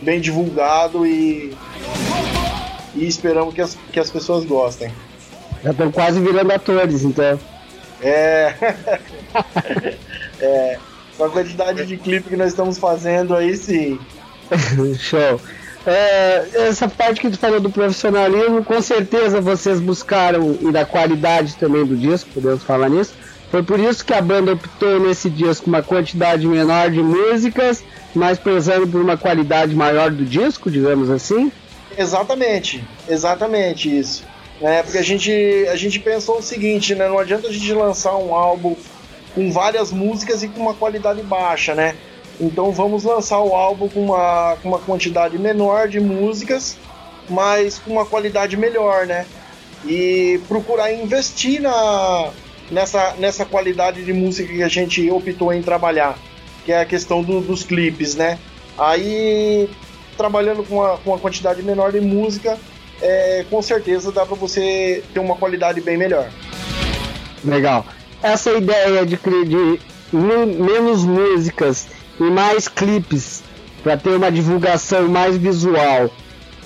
bem 0.01 0.19
divulgado 0.19 1.05
e, 1.05 1.53
e 2.95 3.05
esperamos 3.05 3.53
que 3.53 3.61
as, 3.61 3.77
que 3.91 3.99
as 3.99 4.09
pessoas 4.09 4.45
gostem. 4.45 4.91
Já 5.63 5.71
estão 5.71 5.91
quase 5.91 6.19
virando 6.19 6.51
atores, 6.51 7.03
então. 7.03 7.39
É. 8.01 8.53
é. 10.41 10.77
Com 11.17 11.25
a 11.25 11.29
quantidade 11.29 11.85
de 11.85 11.95
clipe 11.97 12.29
que 12.29 12.35
nós 12.35 12.49
estamos 12.49 12.77
fazendo 12.77 13.35
aí, 13.35 13.55
sim. 13.55 13.99
Show. 14.99 15.39
É, 15.85 16.45
essa 16.67 16.87
parte 16.87 17.19
que 17.19 17.29
tu 17.29 17.37
falou 17.37 17.59
do 17.59 17.69
profissionalismo, 17.69 18.63
com 18.63 18.81
certeza 18.81 19.41
vocês 19.41 19.79
buscaram 19.79 20.57
e 20.61 20.71
da 20.71 20.85
qualidade 20.85 21.55
também 21.55 21.85
do 21.85 21.95
disco, 21.95 22.29
podemos 22.33 22.63
falar 22.63 22.89
nisso. 22.89 23.13
Foi 23.51 23.61
por 23.61 23.79
isso 23.79 24.03
que 24.03 24.13
a 24.13 24.21
banda 24.21 24.53
optou 24.53 24.99
nesse 24.99 25.29
disco 25.29 25.69
uma 25.69 25.83
quantidade 25.83 26.47
menor 26.47 26.89
de 26.89 27.01
músicas, 27.01 27.83
mas 28.15 28.39
prezando 28.39 28.87
por 28.87 28.99
uma 28.99 29.17
qualidade 29.17 29.75
maior 29.75 30.09
do 30.09 30.25
disco, 30.25 30.71
digamos 30.71 31.09
assim. 31.09 31.51
Exatamente, 31.95 32.83
exatamente 33.07 33.95
isso. 33.95 34.23
É, 34.61 34.83
porque 34.83 34.97
a 34.97 35.03
gente, 35.03 35.31
a 35.69 35.75
gente 35.75 35.99
pensou 35.99 36.37
o 36.37 36.41
seguinte, 36.41 36.95
né? 36.95 37.07
Não 37.07 37.19
adianta 37.19 37.47
a 37.47 37.51
gente 37.51 37.73
lançar 37.73 38.15
um 38.15 38.33
álbum 38.33 38.75
com 39.33 39.51
várias 39.51 39.91
músicas 39.91 40.43
e 40.43 40.47
com 40.47 40.61
uma 40.61 40.73
qualidade 40.73 41.21
baixa, 41.21 41.73
né? 41.73 41.95
Então 42.39 42.71
vamos 42.71 43.03
lançar 43.03 43.39
o 43.41 43.53
álbum 43.55 43.87
com 43.89 44.05
uma, 44.05 44.57
com 44.61 44.69
uma 44.69 44.79
quantidade 44.79 45.37
menor 45.37 45.87
de 45.87 45.99
músicas, 45.99 46.77
mas 47.29 47.79
com 47.79 47.91
uma 47.91 48.05
qualidade 48.05 48.55
melhor, 48.57 49.05
né? 49.05 49.25
E 49.85 50.39
procurar 50.47 50.93
investir 50.93 51.61
na, 51.61 52.31
nessa, 52.71 53.15
nessa 53.17 53.45
qualidade 53.45 54.03
de 54.03 54.13
música 54.13 54.51
que 54.51 54.63
a 54.63 54.67
gente 54.67 55.09
optou 55.09 55.53
em 55.53 55.61
trabalhar, 55.61 56.17
que 56.65 56.71
é 56.71 56.81
a 56.81 56.85
questão 56.85 57.21
do, 57.21 57.41
dos 57.41 57.63
clipes, 57.63 58.15
né? 58.15 58.39
Aí, 58.77 59.69
trabalhando 60.17 60.63
com 60.63 60.75
uma, 60.75 60.97
com 60.97 61.11
uma 61.11 61.19
quantidade 61.19 61.61
menor 61.61 61.91
de 61.91 62.01
música, 62.01 62.57
é, 63.03 63.45
com 63.49 63.61
certeza 63.61 64.11
dá 64.11 64.25
para 64.25 64.35
você 64.35 65.03
ter 65.13 65.19
uma 65.19 65.35
qualidade 65.35 65.81
bem 65.81 65.97
melhor. 65.97 66.29
Legal. 67.43 67.85
Essa 68.21 68.53
ideia 68.53 69.05
de, 69.05 69.17
de 69.17 69.79
menos 70.13 71.03
músicas 71.03 71.87
e 72.19 72.23
mais 72.23 72.69
clipes 72.69 73.43
para 73.83 73.97
ter 73.97 74.11
uma 74.11 74.31
divulgação 74.31 75.09
mais 75.09 75.35
visual. 75.35 76.09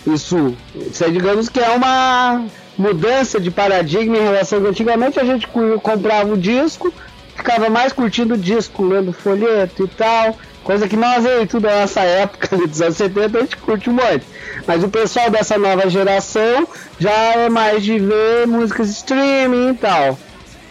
Isso, 0.06 0.56
isso 0.76 1.04
é, 1.04 1.10
digamos 1.10 1.50
que 1.50 1.60
é 1.60 1.70
uma 1.70 2.46
mudança 2.78 3.40
de 3.40 3.50
paradigma 3.50 4.18
em 4.18 4.22
relação 4.22 4.64
a 4.64 4.70
antigamente 4.70 5.20
a 5.20 5.24
gente 5.24 5.48
comprava 5.48 6.34
o 6.34 6.38
disco, 6.38 6.94
ficava 7.36 7.70
mais 7.70 7.92
curtindo 7.92 8.36
o 8.36 8.38
disco, 8.38 8.86
lendo 8.86 9.12
folheto 9.12 9.86
e 9.86 9.88
tal, 9.88 10.38
coisa 10.68 10.86
que 10.86 10.98
nós 10.98 11.26
aí 11.26 11.48
tudo 11.48 11.66
nessa 11.66 12.02
época 12.02 12.58
dos 12.58 12.82
anos 12.82 12.98
70 12.98 13.38
a 13.38 13.42
gente 13.42 13.56
curte 13.56 13.90
monte. 13.90 14.28
Mas 14.68 14.84
o 14.84 14.90
pessoal 14.90 15.30
dessa 15.30 15.58
nova 15.58 15.90
geração 15.90 16.68
já 17.00 17.10
é 17.10 17.48
mais 17.48 17.82
de 17.82 17.98
ver 17.98 18.46
músicas 18.46 18.90
streaming 18.90 19.70
e 19.70 19.74
tal. 19.76 20.20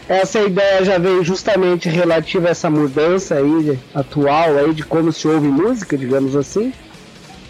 Essa 0.07 0.41
ideia 0.41 0.85
já 0.85 0.99
veio 0.99 1.25
justamente 1.25 1.89
relativa 1.89 2.49
a 2.49 2.51
essa 2.51 2.69
mudança 2.69 3.37
aí 3.37 3.79
atual 3.95 4.59
aí 4.59 4.75
de 4.75 4.85
como 4.85 5.11
se 5.11 5.27
ouve 5.27 5.49
música, 5.49 5.97
digamos 5.97 6.37
assim. 6.37 6.75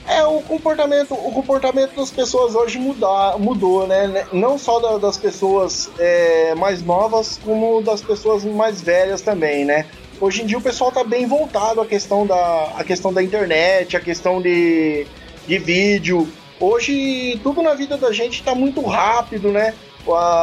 É, 0.08 0.24
o 0.24 0.40
comportamento, 0.40 1.14
o 1.14 1.32
comportamento 1.32 1.96
das 1.96 2.12
pessoas 2.12 2.54
hoje 2.54 2.78
mudar, 2.78 3.36
mudou, 3.40 3.88
né? 3.88 4.24
Não 4.32 4.56
só 4.56 4.78
da, 4.78 4.98
das 4.98 5.16
pessoas 5.16 5.90
é, 5.98 6.54
mais 6.54 6.80
novas, 6.80 7.40
como 7.44 7.82
das 7.82 8.02
pessoas 8.02 8.44
mais 8.44 8.80
velhas 8.80 9.20
também, 9.20 9.64
né? 9.64 9.84
Hoje 10.20 10.42
em 10.42 10.46
dia 10.46 10.56
o 10.56 10.62
pessoal 10.62 10.90
tá 10.90 11.04
bem 11.04 11.26
voltado 11.26 11.80
à 11.80 11.86
questão 11.86 12.26
da, 12.26 12.72
à 12.76 12.84
questão 12.84 13.12
da 13.12 13.22
internet, 13.22 13.96
à 13.96 14.00
questão 14.00 14.40
de, 14.40 15.06
de 15.46 15.58
vídeo. 15.58 16.26
Hoje 16.58 17.38
tudo 17.42 17.62
na 17.62 17.74
vida 17.74 17.98
da 17.98 18.10
gente 18.12 18.42
tá 18.42 18.54
muito 18.54 18.80
rápido, 18.80 19.52
né? 19.52 19.74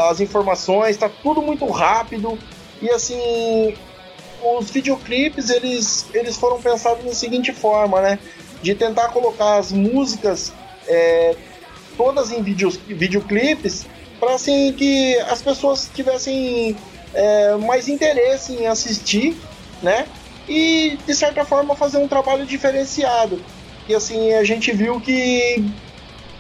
as 0.10 0.20
informações, 0.20 0.92
está 0.92 1.10
tudo 1.10 1.42
muito 1.42 1.66
rápido. 1.68 2.38
E 2.82 2.90
assim, 2.90 3.74
os 4.58 4.70
videoclipes 4.70 5.50
eles, 5.50 6.06
eles 6.14 6.36
foram 6.38 6.62
pensados 6.62 7.04
da 7.04 7.14
seguinte 7.14 7.54
forma, 7.54 8.02
né? 8.02 8.20
De 8.62 8.76
tentar 8.76 9.10
colocar 9.10 9.58
as 9.58 9.72
músicas 9.72 10.52
é, 10.88 11.36
todas 11.98 12.32
em 12.32 12.42
videos, 12.42 12.78
videoclipes 12.78 13.86
para 14.20 14.36
assim 14.36 14.72
que 14.74 15.18
as 15.22 15.42
pessoas 15.42 15.90
tivessem 15.94 16.76
é, 17.14 17.56
mais 17.56 17.88
interesse 17.88 18.54
em 18.54 18.68
assistir, 18.68 19.36
né? 19.84 20.08
E 20.50 20.98
de 21.06 21.14
certa 21.14 21.46
forma 21.46 21.76
fazer 21.76 21.98
um 21.98 22.08
trabalho 22.08 22.46
diferenciado. 22.46 23.40
E 23.88 23.94
assim 23.94 24.34
a 24.34 24.44
gente 24.44 24.72
viu 24.72 25.00
que 25.00 25.64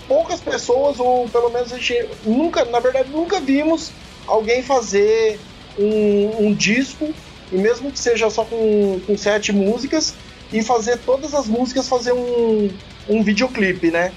poucas 0.07 0.39
pessoas, 0.39 0.99
ou 0.99 1.29
pelo 1.29 1.49
menos 1.49 1.71
a 1.71 1.77
gente 1.77 2.05
nunca, 2.25 2.65
na 2.65 2.79
verdade, 2.79 3.09
nunca 3.09 3.39
vimos 3.39 3.91
alguém 4.25 4.63
fazer 4.63 5.39
um, 5.77 6.47
um 6.47 6.53
disco, 6.53 7.13
e 7.51 7.57
mesmo 7.57 7.91
que 7.91 7.99
seja 7.99 8.29
só 8.29 8.45
com, 8.45 8.99
com 9.05 9.17
sete 9.17 9.51
músicas, 9.51 10.15
e 10.51 10.61
fazer 10.61 10.99
todas 10.99 11.33
as 11.33 11.47
músicas 11.47 11.89
fazer 11.89 12.13
um, 12.13 12.69
um 13.09 13.23
videoclipe, 13.23 13.89
né? 13.89 14.13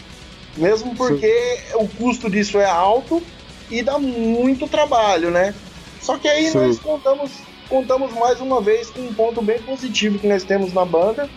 Mesmo 0.56 0.94
porque 0.94 1.26
Sim. 1.26 1.76
o 1.76 1.88
custo 1.88 2.30
disso 2.30 2.58
é 2.58 2.66
alto 2.66 3.22
e 3.70 3.82
dá 3.82 3.98
muito 3.98 4.68
trabalho, 4.68 5.30
né? 5.30 5.54
Só 6.00 6.18
que 6.18 6.28
aí 6.28 6.50
Sim. 6.50 6.58
nós 6.58 6.78
contamos, 6.78 7.30
contamos 7.68 8.12
mais 8.12 8.40
uma 8.40 8.60
vez 8.60 8.90
com 8.90 9.00
um 9.00 9.12
ponto 9.12 9.42
bem 9.42 9.60
positivo 9.60 10.18
que 10.18 10.26
nós 10.26 10.44
temos 10.44 10.72
na 10.72 10.84
banda, 10.84 11.28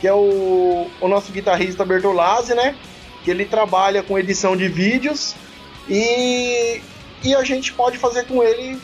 que 0.00 0.06
é 0.06 0.12
o, 0.12 0.86
o 1.00 1.08
nosso 1.08 1.32
guitarrista 1.32 1.84
Bertolazzi, 1.84 2.54
né? 2.54 2.76
que 3.28 3.30
ele 3.30 3.44
trabalha 3.44 4.02
com 4.02 4.18
edição 4.18 4.56
de 4.56 4.68
vídeos 4.68 5.34
e, 5.88 6.80
e 7.22 7.34
a 7.34 7.42
gente 7.44 7.72
pode 7.72 7.98
fazer 7.98 8.24
com 8.24 8.42
ele 8.42 8.80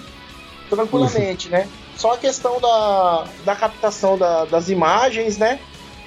tranquilamente, 0.68 1.48
né? 1.48 1.68
Só 1.96 2.12
a 2.12 2.18
questão 2.18 2.60
da, 2.60 3.26
da 3.44 3.54
captação 3.54 4.18
da, 4.18 4.44
das 4.44 4.68
imagens, 4.68 5.38
né? 5.38 5.60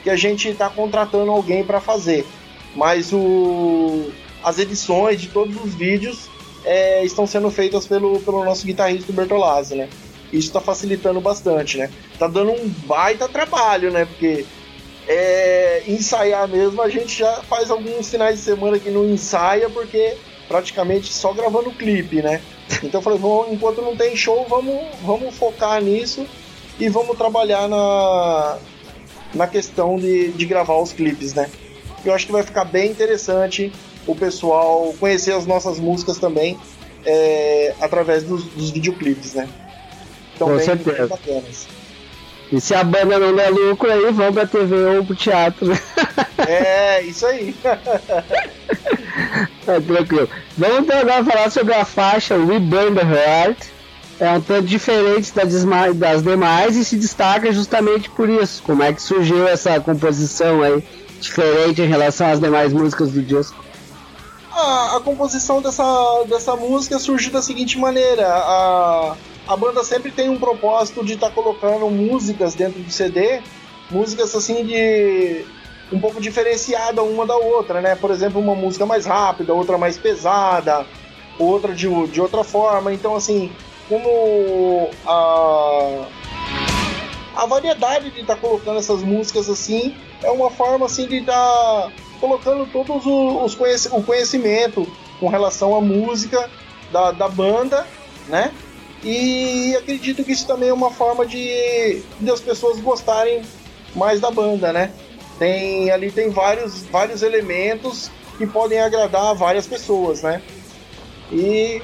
Que 0.04 0.10
a 0.10 0.16
gente 0.16 0.50
está 0.50 0.70
contratando 0.70 1.32
alguém 1.32 1.64
para 1.64 1.80
fazer. 1.80 2.28
Mas 2.76 3.12
o, 3.14 4.12
as 4.44 4.60
edições 4.60 5.22
de 5.22 5.30
todos 5.30 5.56
os 5.64 5.74
vídeos 5.74 6.30
é, 6.66 7.04
estão 7.06 7.26
sendo 7.26 7.50
feitas 7.50 7.88
pelo, 7.88 8.20
pelo 8.20 8.44
nosso 8.44 8.66
guitarrista 8.66 9.12
Bertolazzi, 9.14 9.76
né? 9.76 9.90
Isso 10.32 10.48
está 10.48 10.60
facilitando 10.60 11.22
bastante, 11.22 11.78
né? 11.78 11.90
Tá 12.18 12.28
dando 12.28 12.52
um 12.52 12.68
baita 12.86 13.28
trabalho, 13.28 13.92
né? 13.92 14.06
Porque 14.06 14.46
é, 15.08 15.84
ensaiar 15.88 16.48
mesmo, 16.48 16.82
a 16.82 16.90
gente 16.90 17.18
já 17.18 17.42
faz 17.44 17.72
alguns 17.72 18.10
finais 18.10 18.38
de 18.38 18.42
semana 18.44 18.78
que 18.78 18.90
não 18.90 19.06
ensaia, 19.06 19.70
porque 19.70 20.16
praticamente 20.48 21.14
só 21.14 21.34
gravando 21.34 21.72
clipe, 21.72 22.22
né? 22.22 22.42
Então 22.84 23.00
eu 23.00 23.04
falei, 23.04 23.20
vamos, 23.20 23.54
enquanto 23.54 23.82
não 23.82 23.96
tem 23.96 24.16
show, 24.16 24.46
vamos, 24.50 24.76
vamos 25.02 25.36
focar 25.36 25.82
nisso 25.82 26.26
e 26.80 26.90
vamos 26.90 27.18
trabalhar 27.18 27.68
na, 27.68 28.58
na 29.34 29.48
questão 29.48 29.98
de, 29.98 30.30
de 30.32 30.46
gravar 30.46 30.78
os 30.78 30.92
clipes, 30.92 31.34
né? 31.34 31.50
Eu 32.04 32.14
acho 32.14 32.26
que 32.26 32.32
vai 32.32 32.44
ficar 32.44 32.66
bem 32.66 32.92
interessante 32.92 33.72
o 34.06 34.16
pessoal 34.16 34.94
conhecer 35.00 35.34
as 35.34 35.46
nossas 35.46 35.80
músicas 35.80 36.18
também 36.18 36.58
é, 37.06 37.74
através 37.80 38.24
dos, 38.24 38.44
dos 38.44 38.70
videoclipes, 38.70 39.34
né? 39.34 39.48
Com 40.38 40.56
bem, 40.56 40.66
certeza. 40.66 41.08
bacanas. 41.08 41.68
E 42.52 42.62
se 42.62 42.74
a 42.74 42.84
banda 42.84 43.20
não 43.20 43.36
der 43.36 43.50
lucro 43.50 43.92
aí, 43.92 44.12
vão 44.12 44.32
pra 44.32 44.48
TV 44.48 44.76
ou 44.98 45.06
pro 45.06 45.16
teatro. 45.16 45.68
É, 46.48 47.02
isso 47.02 47.26
aí. 47.26 47.54
é, 49.68 49.80
tranquilo. 49.80 50.30
Vamos 50.56 50.80
então 50.80 51.00
agora 51.00 51.26
falar 51.26 51.50
sobre 51.50 51.74
a 51.74 51.84
faixa 51.84 52.36
We 52.36 52.60
Burn 52.60 52.96
the 52.96 53.02
Heart. 53.02 53.58
É 54.20 54.32
um 54.32 54.40
tanto 54.40 54.68
diferente 54.68 55.34
das 55.34 56.24
demais 56.24 56.76
e 56.76 56.86
se 56.86 56.96
destaca 56.96 57.52
justamente 57.52 58.10
por 58.12 58.30
isso. 58.30 58.62
Como 58.64 58.84
é 58.84 58.94
que 58.94 59.02
surgiu 59.02 59.48
essa 59.48 59.80
composição 59.80 60.62
aí 60.62 60.84
diferente 61.20 61.82
em 61.82 61.88
relação 61.88 62.32
às 62.32 62.40
demais 62.40 62.72
músicas 62.72 63.12
do 63.12 63.22
disco? 63.22 63.64
A, 64.52 64.98
a 64.98 65.00
composição 65.02 65.62
dessa, 65.62 66.24
dessa 66.30 66.56
música 66.56 66.98
surgiu 67.00 67.32
da 67.32 67.42
seguinte 67.42 67.78
maneira: 67.78 68.28
a, 68.28 69.16
a 69.48 69.56
banda 69.56 69.84
sempre 69.84 70.12
tem 70.12 70.30
um 70.30 70.38
propósito 70.38 71.04
de 71.06 71.14
estar 71.14 71.30
tá 71.30 71.34
colocando 71.34 71.90
músicas 71.90 72.54
dentro 72.54 72.82
do 72.82 72.92
CD, 72.92 73.42
músicas 73.90 74.36
assim 74.36 74.66
de 74.66 75.46
um 75.92 76.00
pouco 76.00 76.20
diferenciada 76.20 77.02
uma 77.02 77.26
da 77.26 77.38
outra, 77.38 77.82
né? 77.82 77.96
Por 77.96 78.12
exemplo, 78.12 78.42
uma 78.42 78.54
música 78.54 78.86
mais 78.86 79.06
rápida, 79.06 79.54
outra 79.54 79.78
mais 79.78 79.98
pesada, 79.98 80.86
outra 81.40 81.74
de, 81.74 81.88
de 82.08 82.20
outra 82.20 82.44
forma. 82.44 82.94
Então, 82.94 83.16
assim, 83.16 83.50
como 83.88 84.90
a, 85.06 86.06
a 87.38 87.46
variedade 87.46 88.12
de 88.12 88.22
estar 88.22 88.36
tá 88.36 88.42
colocando 88.42 88.80
essas 88.80 89.02
músicas 89.02 89.50
assim 89.50 89.96
é 90.22 90.30
uma 90.30 90.50
forma 90.50 90.88
assim 90.88 91.08
de 91.08 91.18
estar 91.18 91.34
tá 91.34 91.92
colocando 92.20 92.66
todos 92.66 93.06
os 93.06 93.56
conhec 93.56 93.88
o 93.92 94.04
conhecimento 94.04 94.86
com 95.20 95.30
relação 95.30 95.74
à 95.74 95.80
música 95.80 96.50
da, 96.92 97.12
da 97.12 97.30
banda, 97.30 97.88
né? 98.28 98.52
E 99.04 99.76
acredito 99.76 100.24
que 100.24 100.32
isso 100.32 100.48
também 100.48 100.70
é 100.70 100.74
uma 100.74 100.92
forma 100.92 101.26
de, 101.26 102.02
de 102.20 102.32
as 102.32 102.42
pessoas 102.42 102.80
gostarem 102.80 103.42
mais 103.96 104.20
da 104.20 104.32
banda, 104.32 104.74
né? 104.74 104.92
Tem 105.38 105.92
ali 105.92 106.12
tem 106.12 106.30
vários, 106.30 106.84
vários 106.84 107.22
elementos 107.22 108.10
que 108.38 108.46
podem 108.46 108.80
agradar 108.80 109.36
várias 109.36 109.68
pessoas, 109.68 110.22
né? 110.24 110.42
E 111.32 111.82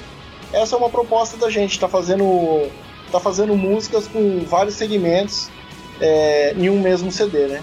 essa 0.51 0.75
é 0.75 0.77
uma 0.77 0.89
proposta 0.89 1.37
da 1.37 1.49
gente, 1.49 1.79
tá 1.79 1.87
fazendo 1.87 2.69
tá 3.11 3.19
fazendo 3.19 3.55
músicas 3.55 4.07
com 4.07 4.39
vários 4.39 4.75
segmentos 4.75 5.49
é, 6.01 6.53
em 6.57 6.69
um 6.69 6.81
mesmo 6.81 7.11
CD, 7.11 7.47
né? 7.47 7.61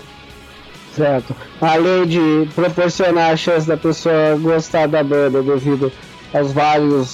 Certo. 0.95 1.35
Além 1.61 2.07
de 2.07 2.49
proporcionar 2.55 3.33
a 3.33 3.37
chance 3.37 3.67
da 3.67 3.77
pessoa 3.77 4.37
gostar 4.41 4.87
da 4.87 5.03
banda 5.03 5.43
devido 5.43 5.93
aos 6.33 6.53
vários, 6.53 7.09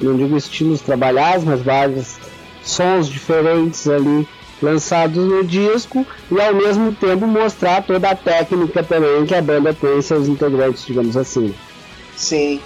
não 0.00 0.16
digo 0.16 0.36
estilos 0.36 0.80
trabalhados, 0.80 1.44
mas 1.44 1.62
vários 1.62 2.16
sons 2.62 3.08
diferentes 3.08 3.88
ali 3.88 4.26
lançados 4.60 5.24
no 5.24 5.44
disco 5.44 6.06
e 6.30 6.40
ao 6.40 6.54
mesmo 6.54 6.92
tempo 6.92 7.26
mostrar 7.26 7.82
toda 7.82 8.10
a 8.10 8.16
técnica 8.16 8.82
também 8.82 9.24
que 9.24 9.34
a 9.34 9.42
banda 9.42 9.72
tem 9.72 9.98
em 9.98 10.02
seus 10.02 10.28
integrantes, 10.28 10.84
digamos 10.84 11.16
assim. 11.16 11.54
Sim. 12.16 12.60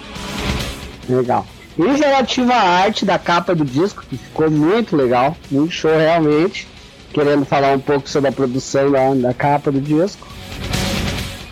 Legal. 1.07 1.45
E 1.77 1.83
relativa 1.83 2.53
à 2.53 2.61
arte 2.61 3.05
da 3.05 3.17
capa 3.17 3.55
do 3.55 3.65
disco, 3.65 4.03
que 4.07 4.17
ficou 4.17 4.49
muito 4.49 4.95
legal, 4.95 5.35
muito 5.49 5.73
show 5.73 5.95
realmente. 5.95 6.67
Querendo 7.11 7.45
falar 7.45 7.75
um 7.75 7.79
pouco 7.79 8.09
sobre 8.09 8.29
a 8.29 8.31
produção 8.31 8.91
da, 8.91 9.13
da 9.13 9.33
capa 9.33 9.71
do 9.71 9.79
disco. 9.79 10.27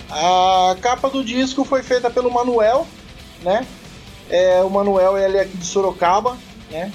A 0.10 0.76
capa 0.81 1.10
do 1.10 1.23
disco 1.23 1.64
foi 1.64 1.84
feita 1.84 2.10
pelo 2.10 2.31
Manuel, 2.31 2.88
né? 3.43 3.65
É, 4.30 4.61
o 4.61 4.69
Manuel 4.69 5.18
ele 5.18 5.38
é 5.38 5.41
aqui 5.41 5.57
de 5.57 5.65
Sorocaba, 5.65 6.38
né? 6.69 6.91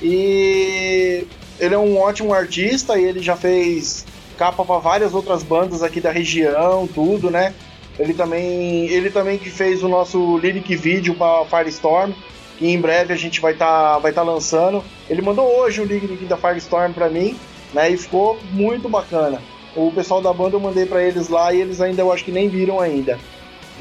E 0.00 1.26
ele 1.60 1.74
é 1.74 1.78
um 1.78 1.98
ótimo 1.98 2.34
artista 2.34 2.98
e 2.98 3.04
ele 3.04 3.20
já 3.20 3.36
fez 3.36 4.04
capa 4.36 4.64
para 4.64 4.78
várias 4.78 5.14
outras 5.14 5.42
bandas 5.42 5.82
aqui 5.82 6.00
da 6.00 6.10
região, 6.10 6.88
tudo, 6.88 7.30
né? 7.30 7.54
Ele 7.98 8.14
também, 8.14 8.86
ele 8.86 9.10
também 9.10 9.38
que 9.38 9.50
fez 9.50 9.82
o 9.82 9.88
nosso 9.88 10.38
lyric 10.38 10.74
vídeo 10.74 11.14
para 11.14 11.44
Firestorm, 11.44 12.12
que 12.58 12.66
em 12.66 12.80
breve 12.80 13.12
a 13.12 13.16
gente 13.16 13.40
vai 13.40 13.52
estar 13.52 13.94
tá, 13.94 13.98
vai 13.98 14.12
tá 14.12 14.22
lançando. 14.22 14.82
Ele 15.08 15.22
mandou 15.22 15.46
hoje 15.60 15.80
o 15.80 15.84
lyric 15.84 16.24
da 16.24 16.36
Firestorm 16.36 16.92
para 16.92 17.08
mim, 17.08 17.36
né? 17.72 17.90
E 17.90 17.96
ficou 17.96 18.38
muito 18.50 18.88
bacana. 18.88 19.40
O 19.76 19.90
pessoal 19.92 20.20
da 20.20 20.32
banda 20.32 20.56
eu 20.56 20.60
mandei 20.60 20.84
para 20.84 21.02
eles 21.02 21.28
lá 21.28 21.52
e 21.52 21.60
eles 21.60 21.80
ainda 21.80 22.02
eu 22.02 22.12
acho 22.12 22.24
que 22.24 22.32
nem 22.32 22.48
viram 22.48 22.80
ainda. 22.80 23.18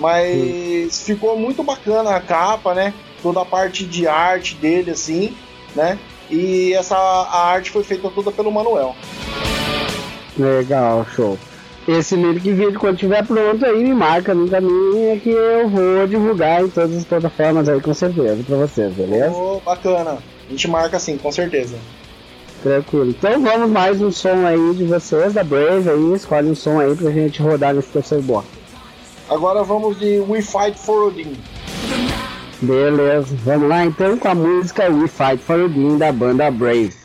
Mas 0.01 0.95
Sim. 0.95 1.13
ficou 1.13 1.37
muito 1.37 1.61
bacana 1.61 2.15
a 2.15 2.19
capa, 2.19 2.73
né? 2.73 2.91
Toda 3.21 3.41
a 3.41 3.45
parte 3.45 3.85
de 3.85 4.07
arte 4.07 4.55
dele 4.55 4.89
assim, 4.89 5.37
né? 5.75 5.99
E 6.27 6.73
essa 6.73 6.97
a 6.97 7.51
arte 7.51 7.69
foi 7.69 7.83
feita 7.83 8.09
toda 8.09 8.31
pelo 8.31 8.51
Manuel. 8.51 8.95
Legal, 10.35 11.05
show. 11.15 11.37
Esse 11.87 12.15
lyric 12.15 12.51
vídeo, 12.51 12.79
quando 12.79 12.95
estiver 12.95 13.25
pronto, 13.25 13.63
aí 13.63 13.83
me 13.83 13.93
marca 13.93 14.33
no 14.33 14.47
caminho 14.47 15.19
que 15.19 15.29
eu 15.29 15.69
vou 15.69 16.07
divulgar 16.07 16.63
em 16.63 16.69
todas 16.69 16.97
as 16.97 17.05
plataformas 17.05 17.69
aí, 17.69 17.79
com 17.79 17.93
certeza, 17.93 18.43
pra 18.43 18.55
vocês, 18.55 18.93
beleza? 18.93 19.31
Oh, 19.31 19.59
bacana. 19.59 20.17
A 20.47 20.51
gente 20.51 20.67
marca 20.67 20.97
sim, 20.99 21.17
com 21.17 21.31
certeza. 21.31 21.77
Tranquilo. 22.63 23.09
Então 23.09 23.41
vamos 23.41 23.69
mais 23.69 24.01
um 24.01 24.11
som 24.11 24.45
aí 24.45 24.73
de 24.75 24.85
vocês, 24.85 25.33
da 25.33 25.43
Brave 25.43 25.89
aí, 25.89 26.13
escolhe 26.13 26.49
um 26.49 26.55
som 26.55 26.79
aí 26.79 26.95
pra 26.95 27.11
gente 27.11 27.41
rodar 27.41 27.73
nesse 27.73 27.89
terceiro 27.89 28.23
bloco. 28.23 28.60
Agora 29.31 29.63
vamos 29.63 29.97
de 29.97 30.19
We 30.19 30.41
Fight 30.41 30.77
for 30.77 31.07
Odin. 31.07 31.37
Beleza, 32.61 33.33
vamos 33.45 33.69
lá 33.69 33.85
então 33.85 34.17
com 34.17 34.27
a 34.27 34.35
música 34.35 34.89
We 34.89 35.07
Fight 35.07 35.37
for 35.37 35.57
Odin 35.57 35.97
da 35.97 36.11
banda 36.11 36.51
Brave. 36.51 37.00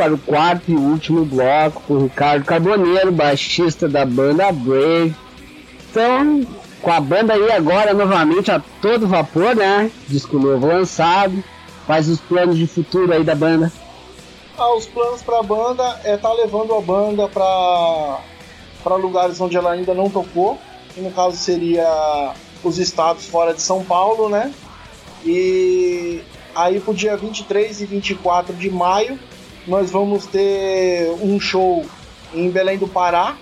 Para 0.00 0.14
o 0.14 0.18
quarto 0.18 0.70
e 0.70 0.74
último 0.74 1.26
bloco 1.26 1.82
com 1.86 1.98
Ricardo 1.98 2.46
Carboneiro, 2.46 3.12
baixista 3.12 3.86
da 3.86 4.06
banda 4.06 4.50
Brave. 4.50 5.14
Então, 5.90 6.46
com 6.80 6.90
a 6.90 6.98
banda 6.98 7.34
aí 7.34 7.52
agora 7.52 7.92
novamente 7.92 8.50
a 8.50 8.62
todo 8.80 9.06
vapor, 9.06 9.54
né? 9.54 9.90
Disco 10.08 10.38
novo 10.38 10.66
lançado. 10.66 11.44
Quais 11.84 12.08
os 12.08 12.18
planos 12.18 12.56
de 12.56 12.66
futuro 12.66 13.12
aí 13.12 13.22
da 13.22 13.34
banda? 13.34 13.70
Ah, 14.56 14.74
os 14.74 14.86
planos 14.86 15.20
para 15.20 15.40
a 15.40 15.42
banda 15.42 16.00
é 16.02 16.14
estar 16.14 16.30
tá 16.30 16.34
levando 16.34 16.74
a 16.74 16.80
banda 16.80 17.28
para 17.28 18.20
para 18.82 18.96
lugares 18.96 19.38
onde 19.38 19.58
ela 19.58 19.72
ainda 19.72 19.92
não 19.92 20.08
tocou, 20.08 20.58
que 20.94 21.02
no 21.02 21.10
caso 21.10 21.36
seria 21.36 22.32
os 22.64 22.78
estados 22.78 23.26
fora 23.26 23.52
de 23.52 23.60
São 23.60 23.84
Paulo, 23.84 24.30
né? 24.30 24.50
E 25.26 26.22
aí 26.54 26.80
pro 26.80 26.94
dia 26.94 27.18
23 27.18 27.82
e 27.82 27.84
24 27.84 28.54
de 28.54 28.70
maio 28.70 29.18
nós 29.66 29.90
vamos 29.90 30.26
ter 30.26 31.10
um 31.22 31.38
show 31.38 31.84
em 32.34 32.50
Belém 32.50 32.78
do 32.78 32.88
Pará 32.88 33.36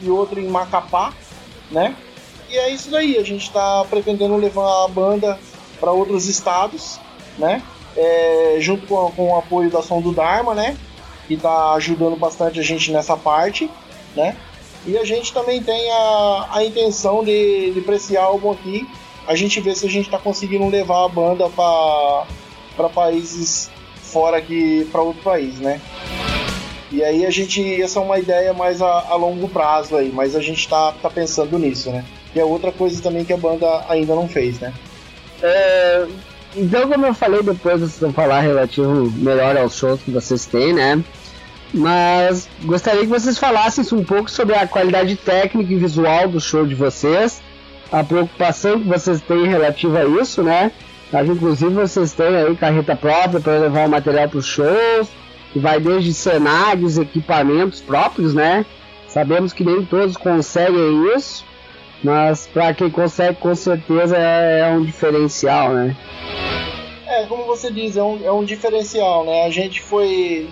e 0.00 0.10
outro 0.10 0.40
em 0.40 0.48
Macapá, 0.48 1.12
né? 1.70 1.96
E 2.48 2.56
é 2.56 2.70
isso 2.70 2.90
daí, 2.90 3.16
a 3.16 3.22
gente 3.22 3.46
está 3.46 3.84
pretendendo 3.88 4.36
levar 4.36 4.84
a 4.84 4.88
banda 4.88 5.38
para 5.80 5.92
outros 5.92 6.28
estados, 6.28 7.00
né? 7.38 7.62
É, 7.96 8.56
junto 8.60 8.86
com, 8.86 9.10
com, 9.12 9.30
o 9.30 9.38
apoio 9.38 9.70
da 9.70 9.82
Som 9.82 10.00
do 10.00 10.12
Dharma, 10.12 10.54
né? 10.54 10.76
Que 11.26 11.34
está 11.34 11.72
ajudando 11.72 12.16
bastante 12.16 12.60
a 12.60 12.62
gente 12.62 12.92
nessa 12.92 13.16
parte, 13.16 13.70
né? 14.14 14.36
E 14.86 14.98
a 14.98 15.04
gente 15.04 15.32
também 15.32 15.62
tem 15.62 15.90
a, 15.90 16.48
a 16.52 16.64
intenção 16.64 17.24
de, 17.24 17.72
de 17.72 17.80
para 17.80 17.96
esse 17.96 18.16
álbum 18.16 18.52
aqui, 18.52 18.86
a 19.26 19.34
gente 19.34 19.60
ver 19.60 19.74
se 19.74 19.86
a 19.86 19.90
gente 19.90 20.04
está 20.06 20.18
conseguindo 20.18 20.68
levar 20.68 21.06
a 21.06 21.08
banda 21.08 21.48
para 21.48 22.88
países 22.90 23.70
fora 24.14 24.36
aqui, 24.36 24.86
para 24.92 25.02
outro 25.02 25.20
país, 25.22 25.58
né? 25.58 25.80
E 26.92 27.02
aí 27.02 27.26
a 27.26 27.30
gente, 27.30 27.82
essa 27.82 27.98
é 27.98 28.02
uma 28.02 28.20
ideia 28.20 28.54
mais 28.54 28.80
a, 28.80 28.86
a 28.86 29.16
longo 29.16 29.48
prazo 29.48 29.96
aí, 29.96 30.12
mas 30.14 30.36
a 30.36 30.40
gente 30.40 30.60
está 30.60 30.92
tá 30.92 31.10
pensando 31.10 31.58
nisso, 31.58 31.90
né? 31.90 32.04
E 32.32 32.38
é 32.38 32.44
outra 32.44 32.70
coisa 32.70 33.02
também 33.02 33.24
que 33.24 33.32
a 33.32 33.36
banda 33.36 33.84
ainda 33.88 34.14
não 34.14 34.28
fez, 34.28 34.60
né? 34.60 34.72
É, 35.42 36.06
então, 36.54 36.88
como 36.88 37.04
eu 37.04 37.12
falei, 37.12 37.42
depois 37.42 37.80
vocês 37.80 37.98
vão 37.98 38.12
falar 38.12 38.40
relativo 38.40 39.12
melhor 39.16 39.56
aos 39.56 39.76
shows 39.76 40.00
que 40.00 40.12
vocês 40.12 40.46
têm, 40.46 40.72
né? 40.72 41.02
Mas 41.72 42.48
gostaria 42.62 43.00
que 43.00 43.08
vocês 43.08 43.36
falassem 43.36 43.84
um 43.98 44.04
pouco 44.04 44.30
sobre 44.30 44.54
a 44.54 44.64
qualidade 44.64 45.16
técnica 45.16 45.72
e 45.72 45.76
visual 45.76 46.28
do 46.28 46.40
show 46.40 46.64
de 46.64 46.76
vocês, 46.76 47.42
a 47.90 48.04
preocupação 48.04 48.78
que 48.78 48.88
vocês 48.88 49.20
têm 49.20 49.48
relativa 49.48 49.98
a 49.98 50.06
isso, 50.22 50.44
né? 50.44 50.70
Mas, 51.14 51.28
inclusive 51.28 51.72
vocês 51.72 52.12
têm 52.12 52.26
aí 52.26 52.56
carreta 52.56 52.96
própria 52.96 53.38
para 53.38 53.56
levar 53.56 53.86
o 53.86 53.88
material 53.88 54.28
para 54.28 54.38
os 54.38 54.46
shows, 54.46 55.08
que 55.52 55.60
vai 55.60 55.78
desde 55.78 56.12
cenários, 56.12 56.98
equipamentos 56.98 57.80
próprios, 57.80 58.34
né? 58.34 58.66
Sabemos 59.06 59.52
que 59.52 59.62
nem 59.62 59.84
todos 59.84 60.16
conseguem 60.16 61.14
isso, 61.14 61.46
mas 62.02 62.48
para 62.48 62.74
quem 62.74 62.90
consegue, 62.90 63.38
com 63.38 63.54
certeza 63.54 64.16
é, 64.16 64.62
é, 64.62 64.68
um 64.70 64.84
diferencial, 64.84 65.72
né? 65.72 65.96
É, 67.06 67.26
como 67.26 67.44
você 67.44 67.70
diz, 67.70 67.96
é 67.96 68.02
um, 68.02 68.18
é 68.24 68.32
um 68.32 68.44
diferencial, 68.44 69.24
né? 69.24 69.44
A 69.44 69.50
gente 69.50 69.82
foi. 69.82 70.48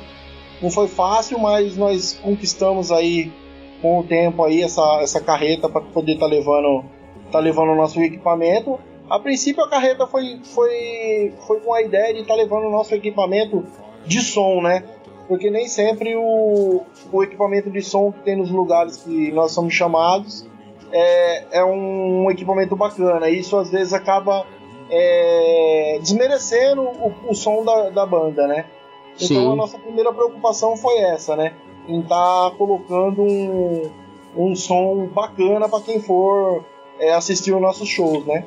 Não 0.62 0.70
foi 0.70 0.86
fácil, 0.86 1.40
mas 1.40 1.76
nós 1.76 2.20
conquistamos 2.22 2.92
aí 2.92 3.32
com 3.80 3.98
o 3.98 4.04
tempo 4.04 4.44
aí 4.44 4.62
essa, 4.62 5.00
essa 5.02 5.20
carreta 5.20 5.68
para 5.68 5.80
poder 5.80 6.12
estar 6.12 6.28
tá 6.28 6.32
levando, 6.32 6.84
tá 7.32 7.40
levando 7.40 7.70
o 7.70 7.76
nosso 7.76 8.00
equipamento. 8.00 8.78
A 9.10 9.18
princípio 9.18 9.62
a 9.62 9.68
carreta 9.68 10.06
foi, 10.06 10.40
foi, 10.44 11.32
foi 11.46 11.60
com 11.60 11.74
a 11.74 11.82
ideia 11.82 12.14
de 12.14 12.20
estar 12.20 12.34
tá 12.34 12.40
levando 12.40 12.66
o 12.66 12.70
nosso 12.70 12.94
equipamento 12.94 13.64
de 14.06 14.20
som, 14.20 14.60
né? 14.62 14.84
Porque 15.28 15.50
nem 15.50 15.68
sempre 15.68 16.16
o, 16.16 16.82
o 17.12 17.22
equipamento 17.22 17.70
de 17.70 17.82
som 17.82 18.12
que 18.12 18.20
tem 18.20 18.36
nos 18.36 18.50
lugares 18.50 18.98
que 18.98 19.30
nós 19.32 19.52
somos 19.52 19.72
chamados 19.74 20.46
é, 20.92 21.58
é 21.58 21.64
um 21.64 22.30
equipamento 22.30 22.76
bacana. 22.76 23.28
Isso 23.30 23.56
às 23.56 23.70
vezes 23.70 23.92
acaba 23.92 24.46
é, 24.90 25.98
desmerecendo 26.00 26.82
o, 26.82 27.14
o 27.30 27.34
som 27.34 27.64
da, 27.64 27.90
da, 27.90 28.06
banda, 28.06 28.46
né? 28.46 28.66
Então 29.14 29.26
Sim. 29.26 29.52
a 29.52 29.56
nossa 29.56 29.78
primeira 29.78 30.12
preocupação 30.12 30.76
foi 30.76 30.98
essa, 30.98 31.34
né? 31.34 31.54
Em 31.88 32.00
estar 32.00 32.50
tá 32.50 32.56
colocando 32.56 33.22
um, 33.22 33.90
um 34.36 34.54
som 34.54 35.06
bacana 35.06 35.68
para 35.68 35.80
quem 35.80 36.00
for 36.00 36.64
é, 36.98 37.12
assistir 37.14 37.52
os 37.52 37.60
nossos 37.60 37.88
shows, 37.88 38.26
né? 38.26 38.44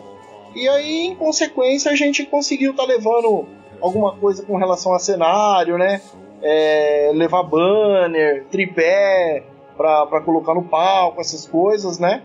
E 0.55 0.69
aí, 0.69 1.07
em 1.07 1.15
consequência, 1.15 1.91
a 1.91 1.95
gente 1.95 2.25
conseguiu 2.25 2.71
estar 2.71 2.83
tá 2.83 2.89
levando 2.89 3.45
alguma 3.81 4.15
coisa 4.15 4.45
com 4.45 4.55
relação 4.55 4.93
a 4.93 4.99
cenário, 4.99 5.77
né? 5.77 6.01
É, 6.41 7.11
levar 7.13 7.43
banner, 7.43 8.45
tripé 8.45 9.43
para 9.75 10.21
colocar 10.21 10.53
no 10.53 10.63
palco, 10.63 11.19
essas 11.19 11.45
coisas, 11.45 11.99
né? 11.99 12.23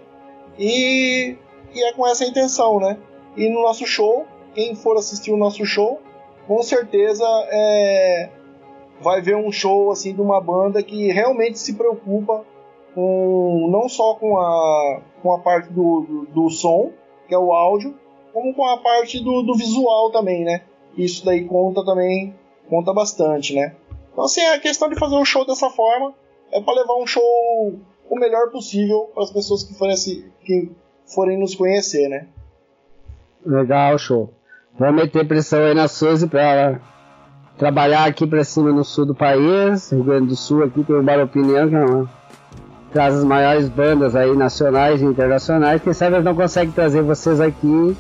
E, 0.56 1.36
e 1.74 1.84
é 1.84 1.92
com 1.92 2.06
essa 2.06 2.24
intenção, 2.24 2.78
né? 2.78 2.96
E 3.36 3.48
no 3.48 3.62
nosso 3.62 3.84
show, 3.84 4.26
quem 4.54 4.76
for 4.76 4.96
assistir 4.96 5.32
o 5.32 5.36
nosso 5.36 5.64
show, 5.64 6.00
com 6.46 6.62
certeza 6.62 7.24
é, 7.50 8.30
vai 9.00 9.20
ver 9.20 9.36
um 9.36 9.50
show 9.50 9.90
assim 9.90 10.14
de 10.14 10.20
uma 10.20 10.40
banda 10.40 10.82
que 10.82 11.10
realmente 11.10 11.58
se 11.58 11.74
preocupa 11.74 12.44
com 12.94 13.68
não 13.70 13.88
só 13.88 14.14
com 14.14 14.38
a, 14.38 15.00
com 15.22 15.32
a 15.32 15.38
parte 15.38 15.72
do, 15.72 16.00
do, 16.02 16.26
do 16.26 16.50
som, 16.50 16.90
que 17.26 17.34
é 17.34 17.38
o 17.38 17.52
áudio, 17.52 17.94
como 18.32 18.54
com 18.54 18.66
a 18.66 18.78
parte 18.78 19.22
do, 19.22 19.42
do 19.42 19.54
visual 19.54 20.10
também, 20.10 20.44
né? 20.44 20.62
Isso 20.96 21.24
daí 21.24 21.44
conta 21.44 21.84
também, 21.84 22.34
conta 22.68 22.92
bastante, 22.92 23.54
né? 23.54 23.74
Então 24.12 24.24
assim, 24.24 24.40
a 24.42 24.58
questão 24.58 24.88
de 24.88 24.98
fazer 24.98 25.16
um 25.16 25.24
show 25.24 25.46
dessa 25.46 25.70
forma 25.70 26.14
é 26.52 26.60
para 26.60 26.74
levar 26.74 26.96
um 26.96 27.06
show 27.06 27.22
o 28.08 28.18
melhor 28.18 28.50
possível 28.50 29.10
para 29.14 29.22
as 29.22 29.30
pessoas 29.30 29.62
que 29.62 29.74
forem, 29.74 29.94
que 30.44 30.70
forem 31.06 31.38
nos 31.38 31.54
conhecer, 31.54 32.08
né? 32.08 32.26
Legal, 33.46 33.96
show. 33.98 34.30
Vamos 34.78 35.02
meter 35.02 35.26
pressão 35.26 35.64
aí 35.64 35.74
na 35.74 35.88
Suzy 35.88 36.26
para 36.26 36.80
trabalhar 37.56 38.04
aqui 38.04 38.26
para 38.26 38.42
cima 38.42 38.72
no 38.72 38.84
sul 38.84 39.06
do 39.06 39.14
país, 39.14 39.90
Rio 39.90 40.04
Grande 40.04 40.28
do 40.28 40.36
Sul 40.36 40.64
aqui 40.64 40.82
tem 40.82 40.96
o 40.96 41.02
Bar 41.02 41.20
Opinião, 41.20 41.68
que 41.68 41.74
é 41.74 41.84
uma 41.84 42.10
das 42.92 43.24
maiores 43.24 43.68
bandas 43.68 44.16
aí 44.16 44.34
nacionais 44.34 45.00
e 45.00 45.04
internacionais. 45.04 45.82
Quem 45.82 45.92
sabe 45.92 46.16
eles 46.16 46.24
não 46.24 46.34
conseguem 46.34 46.72
trazer 46.72 47.02
vocês 47.02 47.40
aqui 47.40 47.96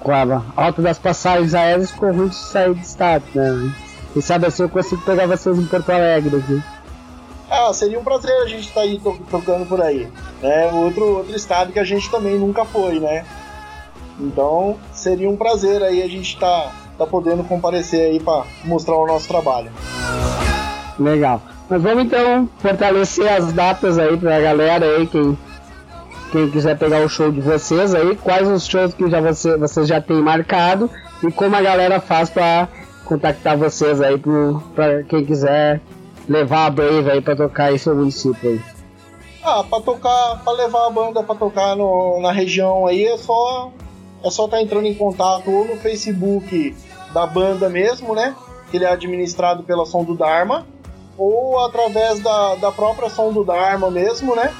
com 0.00 0.12
a 0.12 0.42
alta 0.56 0.82
das 0.82 0.98
passagens 0.98 1.54
aéreas 1.54 1.90
ficou 1.90 2.12
ruim 2.12 2.28
de 2.28 2.36
sair 2.36 2.74
de 2.74 2.80
estado, 2.80 3.24
né? 3.34 3.74
Quem 4.12 4.22
sabe 4.22 4.46
assim 4.46 4.62
eu 4.62 4.68
consigo 4.68 5.02
pegar 5.02 5.26
vocês 5.26 5.58
em 5.58 5.66
Porto 5.66 5.90
Alegre 5.90 6.36
aqui. 6.36 6.62
Ah, 7.50 7.72
seria 7.72 7.98
um 7.98 8.04
prazer 8.04 8.32
a 8.42 8.46
gente 8.46 8.68
estar 8.68 8.80
tá 8.80 8.80
aí 8.80 8.98
to 8.98 9.18
tocando 9.30 9.66
por 9.66 9.80
aí. 9.80 10.08
Né? 10.42 10.70
Outro, 10.72 11.18
outro 11.18 11.34
estado 11.34 11.72
que 11.72 11.78
a 11.78 11.84
gente 11.84 12.10
também 12.10 12.38
nunca 12.38 12.64
foi, 12.64 13.00
né? 13.00 13.24
Então 14.20 14.76
seria 14.92 15.28
um 15.28 15.36
prazer 15.36 15.82
aí 15.82 16.02
a 16.02 16.08
gente 16.08 16.38
tá, 16.38 16.72
tá 16.96 17.06
podendo 17.06 17.44
comparecer 17.44 18.10
aí 18.10 18.20
para 18.20 18.44
mostrar 18.64 18.96
o 18.96 19.06
nosso 19.06 19.28
trabalho. 19.28 19.70
Legal. 20.98 21.40
Mas 21.68 21.82
vamos 21.82 22.04
então 22.04 22.48
fortalecer 22.58 23.30
as 23.30 23.52
datas 23.52 23.98
aí 23.98 24.16
pra 24.16 24.40
galera 24.40 24.84
aí, 24.84 25.06
quem, 25.06 25.36
quem 26.30 26.50
quiser 26.50 26.78
pegar 26.78 27.00
o 27.00 27.08
show 27.08 27.30
de 27.30 27.40
vocês 27.40 27.94
aí, 27.94 28.16
quais 28.16 28.46
os 28.46 28.66
shows 28.66 28.94
que 28.94 29.08
já 29.08 29.20
você, 29.20 29.56
vocês 29.56 29.88
já 29.88 30.00
têm 30.00 30.20
marcado 30.20 30.90
e 31.22 31.30
como 31.32 31.56
a 31.56 31.62
galera 31.62 32.00
faz 32.00 32.30
para 32.30 32.68
contactar 33.04 33.56
vocês 33.56 34.00
aí 34.00 34.20
para 34.74 35.02
quem 35.04 35.24
quiser 35.24 35.80
levar 36.28 36.66
a 36.66 36.70
Brave 36.70 37.10
aí 37.10 37.20
pra 37.20 37.34
tocar 37.34 37.72
em 37.72 37.78
seu 37.78 37.96
município 37.96 38.50
aí? 38.50 38.60
Ah, 39.42 39.64
pra 39.64 39.80
tocar, 39.80 40.42
pra 40.44 40.52
levar 40.52 40.86
a 40.86 40.90
banda 40.90 41.22
pra 41.22 41.34
tocar 41.34 41.74
no, 41.74 42.20
na 42.20 42.30
região 42.30 42.86
aí 42.86 43.04
é 43.04 43.16
só 43.16 43.72
é 44.22 44.30
só 44.30 44.44
estar 44.44 44.58
tá 44.58 44.62
entrando 44.62 44.86
em 44.86 44.94
contato 44.94 45.50
ou 45.50 45.64
no 45.64 45.76
Facebook 45.76 46.76
da 47.12 47.26
banda 47.26 47.68
mesmo, 47.68 48.14
né? 48.14 48.34
Que 48.70 48.76
ele 48.76 48.84
é 48.84 48.90
administrado 48.90 49.62
pela 49.62 49.86
Som 49.86 50.04
do 50.04 50.14
Dharma, 50.14 50.66
ou 51.16 51.64
através 51.64 52.20
da, 52.20 52.56
da 52.56 52.72
própria 52.72 53.08
Som 53.08 53.32
do 53.32 53.44
Dharma 53.44 53.90
mesmo, 53.90 54.34
né? 54.34 54.52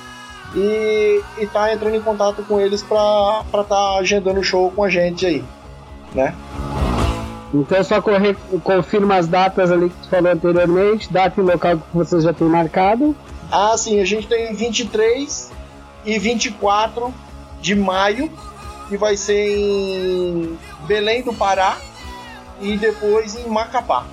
E, 0.55 1.23
e 1.39 1.47
tá 1.47 1.73
entrando 1.73 1.97
em 1.97 2.01
contato 2.01 2.43
com 2.43 2.59
eles 2.59 2.83
pra 2.83 3.43
estar 3.45 3.65
tá 3.65 3.99
agendando 3.99 4.41
o 4.41 4.45
show 4.45 4.71
com 4.71 4.83
a 4.83 4.89
gente 4.89 5.27
aí, 5.27 5.45
né? 6.15 6.35
Então 7.53 7.79
é 7.79 7.83
só 7.83 8.01
correr, 8.01 8.37
confirma 8.63 9.17
as 9.17 9.27
datas 9.27 9.71
ali 9.71 9.89
que 9.89 9.97
tu 10.03 10.09
falou 10.09 10.33
anteriormente, 10.33 11.13
data 11.13 11.41
e 11.41 11.45
local 11.45 11.79
que 11.79 11.97
vocês 11.97 12.23
já 12.23 12.33
têm 12.33 12.49
marcado. 12.49 13.17
Ah, 13.51 13.75
sim, 13.77 14.01
a 14.01 14.05
gente 14.05 14.27
tem 14.27 14.55
23 14.55 15.51
e 16.05 16.19
24 16.19 17.13
de 17.61 17.75
maio, 17.75 18.31
que 18.89 18.97
vai 18.97 19.17
ser 19.17 19.49
em 19.49 20.59
Belém 20.87 21.23
do 21.23 21.33
Pará 21.33 21.79
e 22.61 22.77
depois 22.77 23.35
em 23.35 23.49
Macapá. 23.49 24.07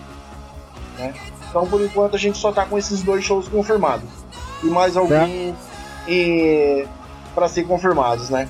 Né? 0.97 1.13
Então 1.49 1.67
por 1.67 1.81
enquanto 1.81 2.15
a 2.15 2.19
gente 2.19 2.37
só 2.37 2.51
tá 2.51 2.65
com 2.65 2.77
esses 2.77 3.01
dois 3.03 3.23
shows 3.23 3.47
confirmados. 3.47 4.09
E 4.63 4.67
mais 4.67 4.95
algum 4.95 5.53
tá. 6.05 6.89
para 7.33 7.47
ser 7.47 7.63
confirmados, 7.63 8.29
né? 8.29 8.47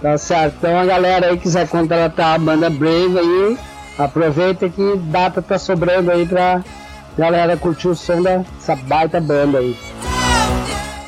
Tá 0.00 0.16
certo. 0.18 0.56
Então 0.58 0.78
a 0.78 0.84
galera 0.84 1.28
aí 1.28 1.38
quiser 1.38 1.68
contratar 1.68 2.34
a 2.34 2.38
banda 2.38 2.68
Brave 2.68 3.18
aí, 3.18 3.58
Aproveita 3.98 4.68
que 4.68 4.96
data 4.96 5.40
tá 5.40 5.58
sobrando 5.58 6.10
aí 6.10 6.26
pra, 6.26 6.62
galera 7.16 7.56
curtir 7.56 7.88
o 7.88 7.94
som 7.94 8.22
dessa 8.22 8.76
baita 8.76 9.18
banda 9.20 9.58
aí. 9.58 9.74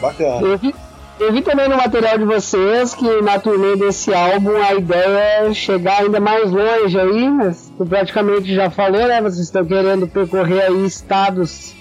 Bacana. 0.00 0.46
Eu 0.46 0.56
vi, 0.56 0.74
eu 1.20 1.32
vi 1.32 1.42
também 1.42 1.68
no 1.68 1.76
material 1.76 2.16
de 2.16 2.24
vocês 2.24 2.94
que 2.94 3.20
na 3.20 3.38
turnê 3.38 3.76
desse 3.76 4.14
álbum 4.14 4.56
a 4.56 4.72
ideia 4.72 5.48
é 5.48 5.52
chegar 5.52 6.00
ainda 6.00 6.18
mais 6.18 6.50
longe 6.50 6.98
aí, 6.98 7.28
mas 7.28 7.70
tu 7.76 7.84
praticamente 7.84 8.54
já 8.54 8.70
falou, 8.70 9.06
né? 9.06 9.20
Vocês 9.20 9.44
estão 9.44 9.66
querendo 9.66 10.08
percorrer 10.08 10.62
aí 10.62 10.86
estados 10.86 11.74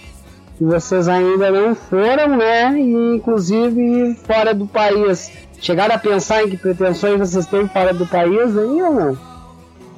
que 0.58 0.64
vocês 0.64 1.08
ainda 1.08 1.52
não 1.52 1.76
foram, 1.76 2.36
né? 2.36 2.74
E 2.78 3.16
inclusive 3.16 4.16
fora 4.26 4.54
do 4.54 4.66
país. 4.66 5.32
Chegaram 5.60 5.96
a 5.96 6.00
pensar 6.00 6.44
em 6.44 6.50
que 6.50 6.58
pretensões 6.58 7.20
vocês 7.20 7.46
têm 7.46 7.68
fora 7.68 7.94
do 7.94 8.06
país 8.06 8.58
aí 8.58 8.82
ou 8.82 8.94
não? 8.94 9.18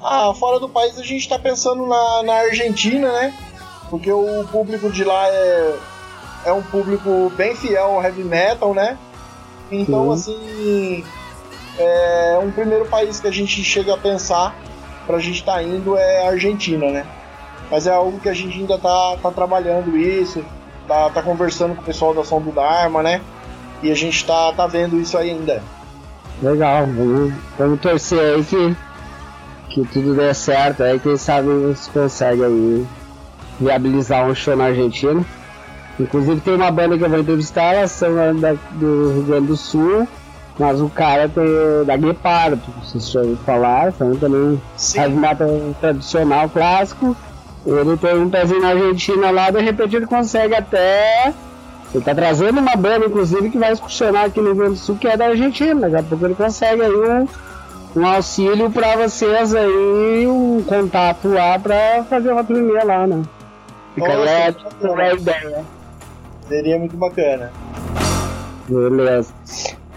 Ah, 0.02 0.34
fora 0.34 0.60
do 0.60 0.69
país 0.69 0.98
a 0.98 1.03
gente 1.03 1.27
tá 1.27 1.38
pensando 1.38 1.86
na, 1.86 2.23
na 2.23 2.34
Argentina, 2.34 3.11
né? 3.11 3.34
Porque 3.90 4.11
o 4.11 4.45
público 4.52 4.90
de 4.90 5.03
lá 5.03 5.27
é, 5.27 5.76
é 6.45 6.53
um 6.53 6.61
público 6.61 7.31
bem 7.36 7.56
fiel 7.56 7.95
ao 7.95 8.03
heavy 8.03 8.23
metal, 8.23 8.73
né? 8.73 8.98
Então, 9.72 10.15
Sim. 10.15 10.34
assim, 10.34 11.06
é 11.77 12.40
um 12.41 12.52
primeiro 12.52 12.86
país 12.86 13.19
que 13.19 13.27
a 13.27 13.31
gente 13.31 13.64
chega 13.64 13.94
a 13.94 13.98
pensar 13.98 14.56
pra 15.06 15.19
gente 15.19 15.40
estar 15.40 15.53
tá 15.53 15.64
indo 15.64 15.98
é 15.98 16.26
a 16.26 16.30
Argentina, 16.30 16.90
né? 16.90 17.06
Mas 17.70 17.86
é 17.86 17.91
algo 17.91 18.20
que 18.20 18.30
a 18.30 18.34
gente 18.34 18.60
ainda 18.60 18.78
tá, 18.78 19.18
tá 19.22 19.32
trabalhando 19.32 19.96
isso, 19.96 20.44
tá, 20.88 21.10
tá 21.10 21.22
conversando 21.22 21.76
com 21.76 21.82
o 21.82 21.86
pessoal 21.86 22.14
da 22.14 22.24
Som 22.24 22.41
do 22.41 22.52
Dharma, 22.52 23.04
né? 23.04 23.22
E 23.82 23.91
a 23.91 23.96
gente 23.96 24.26
tá, 24.26 24.52
tá 24.54 24.68
vendo 24.68 25.00
isso 25.00 25.18
aí 25.18 25.30
ainda. 25.30 25.62
Legal, 26.41 26.86
vamos, 26.86 27.34
vamos 27.58 27.82
torcer 27.82 28.20
aí 28.20 28.44
que, 28.44 28.76
que 29.70 29.86
tudo 29.86 30.16
dê 30.16 30.34
certo 30.34 30.84
aí, 30.84 31.00
quem 31.00 31.18
sabe 31.18 31.48
você 31.48 31.91
consegue 31.91 32.44
aí 32.44 32.88
viabilizar 33.60 34.26
um 34.26 34.34
show 34.34 34.56
na 34.56 34.66
Argentina. 34.66 35.24
Inclusive 36.00 36.40
tem 36.40 36.56
uma 36.56 36.72
banda 36.72 36.98
que 36.98 37.04
eu 37.04 37.10
vou 37.10 37.20
entrevistar, 37.20 37.76
elas 37.76 37.91
são 37.91 38.36
da, 38.40 38.54
do 38.72 39.14
Rio 39.14 39.24
Grande 39.24 39.48
do 39.48 39.58
Sul, 39.58 40.08
mas 40.58 40.80
o 40.82 40.90
cara 40.90 41.28
tem 41.28 41.46
da 41.86 41.98
Guepardo, 41.98 42.62
vocês 42.82 43.12
já 43.12 43.20
ouviram 43.20 43.44
falar, 43.44 43.91
são 43.94 44.16
também 44.16 44.62
Sim. 44.78 45.00
heavy 45.00 45.16
metal 45.16 45.76
tradicional 45.80 46.50
clássico. 46.50 47.16
Ele 47.65 47.98
tem 47.98 48.18
um 48.18 48.30
pezinho 48.30 48.61
na 48.61 48.69
Argentina 48.69 49.31
lá, 49.31 49.49
de 49.49 49.61
repente 49.61 49.95
ele 49.95 50.06
consegue 50.06 50.56
até. 50.56 51.34
Ele 51.94 52.03
tá 52.03 52.14
trazendo 52.14 52.60
uma 52.60 52.76
banda, 52.76 53.06
inclusive, 53.06 53.49
que 53.49 53.57
vai 53.57 53.73
excursionar 53.73 54.26
aqui 54.26 54.40
no 54.40 54.48
Rio 54.48 54.56
Grande 54.56 54.73
do 54.73 54.77
Sul, 54.80 54.95
que 54.95 55.07
é 55.07 55.18
da 55.18 55.26
Argentina. 55.26 55.90
Daqui 55.90 55.95
a 55.95 56.03
pouco 56.03 56.26
ele 56.26 56.36
consegue 56.36 56.81
aí 56.81 56.91
um, 56.91 57.27
um 57.95 58.06
auxílio 58.06 58.69
pra 58.69 58.95
vocês 58.95 59.56
aí, 59.56 60.27
um 60.27 60.64
contato 60.64 61.27
lá 61.27 61.57
pra 61.57 62.03
fazer 62.07 62.31
uma 62.31 62.44
turnê 62.44 62.84
lá, 62.84 63.07
né? 63.07 63.23
Fica 63.95 64.07
a 64.07 65.14
ideia. 65.14 65.65
Seria 66.48 66.77
muito 66.77 66.95
bacana. 66.95 67.52
Beleza. 68.68 69.34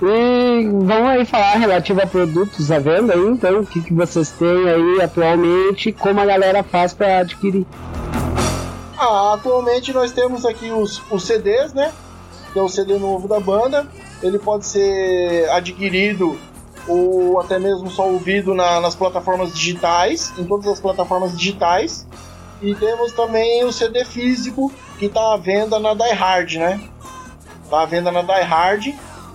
E 0.05 0.67
vamos 0.69 1.09
aí 1.11 1.25
falar 1.25 1.53
relativo 1.59 2.03
a 2.03 2.07
produtos 2.07 2.73
à 2.73 2.79
venda 2.81 3.15
aí, 3.15 3.21
então, 3.29 3.61
o 3.61 3.67
que, 3.67 3.81
que 3.81 3.95
vocês 3.95 4.31
têm 4.33 4.69
aí 4.69 5.01
atualmente, 5.01 5.93
como 5.93 6.21
a 6.21 6.27
galera 6.27 6.65
faz 6.65 6.93
para 6.93 7.19
adquirir. 7.19 7.65
Ah, 8.99 9.35
atualmente 9.35 9.93
nós 9.93 10.11
temos 10.11 10.45
aqui 10.45 10.71
os, 10.71 11.01
os 11.11 11.25
CDs, 11.25 11.73
né? 11.73 11.93
Que 12.53 12.59
é 12.59 12.63
o 12.63 12.69
CD 12.69 12.99
novo 12.99 13.29
da 13.29 13.39
banda. 13.39 13.87
Ele 14.23 14.39
pode 14.39 14.67
ser 14.67 15.49
adquirido 15.51 16.37
ou 16.89 17.41
até 17.41 17.59
mesmo 17.61 17.89
só 17.89 18.09
ouvido 18.09 18.55
na- 18.55 18.81
nas 18.81 18.97
plataformas 18.97 19.53
digitais, 19.55 20.33
em 20.37 20.45
todas 20.45 20.67
as 20.67 20.81
plataformas 20.81 21.37
digitais. 21.37 22.07
E 22.61 22.75
temos 22.75 23.13
também 23.13 23.65
o 23.65 23.73
CD 23.73 24.05
físico 24.05 24.73
que 24.99 25.07
está 25.07 25.35
à 25.35 25.37
venda 25.37 25.79
na 25.79 25.95
Die 25.95 26.13
Hard, 26.13 26.55
né? 26.55 26.81
Está 27.65 27.83
à 27.83 27.87
venda 27.87 28.11
na 28.13 28.23
Die 28.23 28.43
Hard 28.43 28.87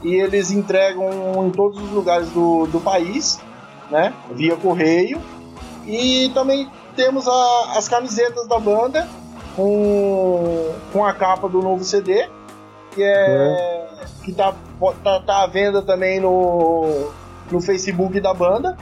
e 0.03 0.15
eles 0.15 0.51
entregam 0.51 1.45
em 1.47 1.51
todos 1.51 1.81
os 1.81 1.89
lugares 1.91 2.29
do, 2.29 2.65
do 2.67 2.79
país, 2.79 3.39
né? 3.89 4.13
Via 4.31 4.55
correio. 4.55 5.19
E 5.85 6.29
também 6.33 6.69
temos 6.95 7.27
a- 7.27 7.73
as 7.77 7.87
camisetas 7.87 8.47
da 8.47 8.59
banda 8.59 9.07
com, 9.55 10.71
com 10.93 11.05
a 11.05 11.13
capa 11.13 11.47
do 11.49 11.61
novo 11.61 11.83
CD, 11.83 12.27
que 12.93 13.01
é 13.03 13.87
que 14.23 14.33
tá, 14.33 14.53
tá, 15.03 15.19
tá 15.21 15.43
à 15.43 15.47
venda 15.47 15.81
também 15.81 16.19
no, 16.19 17.09
no 17.49 17.61
Facebook 17.61 18.19
da 18.19 18.33
banda. 18.33 18.77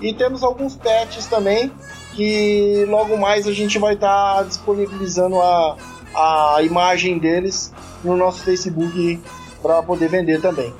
E 0.00 0.14
temos 0.14 0.42
alguns 0.42 0.74
patches 0.74 1.26
também 1.26 1.70
que 2.14 2.86
logo 2.88 3.16
mais 3.18 3.46
a 3.46 3.52
gente 3.52 3.78
vai 3.78 3.92
estar 3.94 4.42
disponibilizando 4.44 5.40
a, 5.40 5.76
a 6.14 6.62
imagem 6.62 7.18
deles 7.18 7.72
no 8.02 8.16
nosso 8.16 8.40
Facebook 8.42 9.20
para 9.62 9.82
poder 9.82 10.08
vender 10.08 10.40
também. 10.40 10.72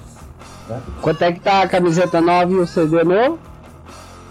Quanto 1.00 1.22
é 1.22 1.32
que 1.32 1.40
tá 1.40 1.62
a 1.62 1.68
camiseta 1.68 2.20
nova 2.20 2.52
e 2.52 2.56
o 2.56 2.66
CD 2.66 3.02
novo? 3.02 3.38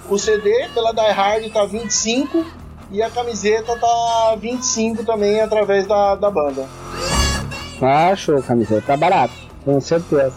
O 0.09 0.17
CD 0.17 0.67
pela 0.73 0.93
Die 0.93 1.11
Hard 1.11 1.51
tá 1.51 1.65
25 1.65 2.45
e 2.91 3.01
a 3.01 3.09
camiseta 3.09 3.77
tá 3.77 4.35
25 4.39 5.03
também 5.03 5.41
através 5.41 5.85
da, 5.85 6.15
da 6.15 6.31
banda. 6.31 6.65
Ah, 7.81 8.15
show, 8.15 8.41
camiseta. 8.41 8.81
Tá 8.81 8.97
barato, 8.97 9.33
com 9.63 9.79
certeza. 9.79 10.33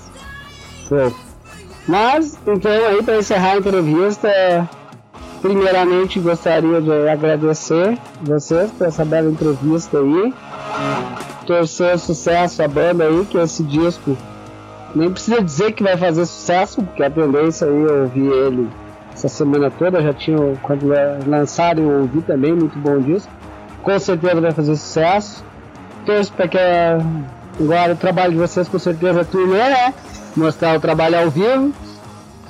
Show. 0.89 1.13
Mas, 1.89 2.39
então, 2.47 2.71
aí, 2.71 3.03
para 3.03 3.19
encerrar 3.19 3.53
a 3.53 3.57
entrevista, 3.57 4.69
primeiramente 5.41 6.21
gostaria 6.21 6.81
de 6.81 7.09
agradecer 7.09 7.99
vocês 8.21 8.71
por 8.71 8.87
essa 8.87 9.05
bela 9.05 9.29
entrevista 9.29 9.99
aí. 9.99 10.35
Torcer 11.47 11.99
sucesso 11.99 12.63
à 12.63 12.69
banda 12.69 13.05
aí, 13.05 13.25
que 13.27 13.39
esse 13.39 13.63
disco 13.63 14.17
nem 14.95 15.11
precisa 15.11 15.43
dizer 15.43 15.73
que 15.73 15.83
vai 15.83 15.97
fazer 15.97 16.27
sucesso, 16.27 16.83
porque 16.83 17.03
a 17.03 17.11
tendência 17.11 17.67
aí 17.67 17.83
eu 17.83 18.03
ouvi 18.03 18.27
ele 18.27 18.69
essa 19.13 19.29
semana 19.29 19.71
toda, 19.71 20.03
já 20.03 20.13
tinha, 20.13 20.39
quando 20.63 20.87
lançaram 21.27 21.83
eu 21.83 22.01
ouvi 22.03 22.23
também, 22.23 22.53
muito 22.53 22.79
bom 22.79 22.99
disco. 22.99 23.31
Com 23.83 23.99
certeza 23.99 24.41
vai 24.41 24.53
fazer 24.53 24.77
sucesso 24.77 25.45
torço 26.05 26.33
para 26.33 26.49
que 26.49 26.59
eh, 26.59 26.99
agora 27.61 27.93
o 27.93 27.97
trabalho 27.97 28.33
de 28.33 28.39
vocês 28.39 28.69
com 28.69 28.79
certeza 28.79 29.21
é 29.21 29.25
turnê, 29.25 29.59
né? 29.59 29.95
Mostrar 30.37 30.77
o 30.77 30.81
trabalho 30.81 31.19
ao 31.19 31.31
vivo. 31.31 31.73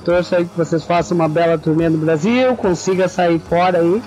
Torço 0.03 0.35
aí 0.35 0.45
que 0.45 0.57
vocês 0.57 0.83
façam 0.83 1.15
uma 1.15 1.29
bela 1.29 1.57
turnê 1.57 1.87
no 1.89 1.97
Brasil, 1.97 2.55
consiga 2.57 3.07
sair 3.07 3.39
fora 3.39 3.79
aí. 3.79 4.01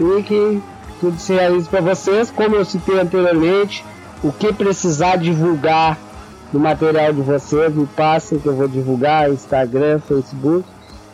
E 0.00 0.22
que 0.22 0.62
tudo 1.02 1.18
se 1.18 1.32
realize 1.32 1.68
para 1.68 1.80
vocês, 1.80 2.30
como 2.30 2.54
eu 2.54 2.64
citei 2.64 3.00
anteriormente, 3.00 3.84
o 4.22 4.30
que 4.30 4.52
precisar 4.52 5.16
divulgar 5.16 5.98
do 6.52 6.60
material 6.60 7.12
de 7.12 7.20
vocês, 7.22 7.74
me 7.74 7.86
passem 7.88 8.38
que 8.38 8.46
eu 8.46 8.54
vou 8.54 8.68
divulgar, 8.68 9.28
Instagram, 9.28 9.98
Facebook. 9.98 10.64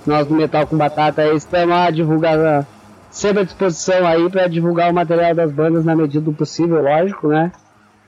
Nós 0.07 0.27
do 0.27 0.35
Metal 0.35 0.67
com 0.67 0.77
Batata 0.77 1.27
estamos 1.33 1.75
a 1.75 1.91
divulgar 1.91 2.67
sempre 3.11 3.41
à 3.41 3.45
disposição 3.45 4.07
aí 4.07 4.29
para 4.29 4.47
divulgar 4.47 4.91
o 4.91 4.95
material 4.95 5.35
das 5.35 5.51
bandas 5.51 5.87
na 5.87 5.97
medida 5.97 6.23
do 6.23 6.35
possível, 6.35 6.83
lógico, 6.83 7.29
né? 7.29 7.51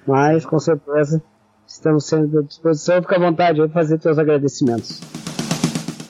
Mas 0.07 0.45
com 0.45 0.59
certeza 0.59 1.23
estamos 1.67 2.05
sempre 2.05 2.41
à 2.41 2.43
disposição. 2.43 3.01
Fica 3.01 3.17
à 3.17 3.19
vontade 3.19 3.63
aí 3.63 3.69
fazer 3.71 3.99
seus 4.03 4.19
agradecimentos. 4.19 5.01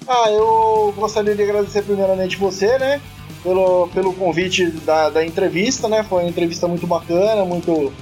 Ah, 0.08 0.32
eu 0.32 0.92
gostaria 0.96 1.36
de 1.36 1.42
agradecer 1.44 1.82
primeiramente 1.82 2.36
você, 2.36 2.76
né? 2.76 3.00
Pelo, 3.42 3.88
pelo 3.88 4.12
convite 4.12 4.66
da, 4.66 5.08
da 5.08 5.24
entrevista, 5.24 5.88
né? 5.88 6.02
Foi 6.02 6.22
uma 6.22 6.28
entrevista 6.28 6.68
muito 6.68 6.86
bacana, 6.86 7.44
muito, 7.44 7.92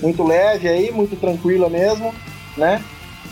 muito 0.00 0.24
leve 0.24 0.68
aí, 0.68 0.90
muito 0.90 1.16
tranquila 1.16 1.68
mesmo, 1.68 2.14
né? 2.56 2.82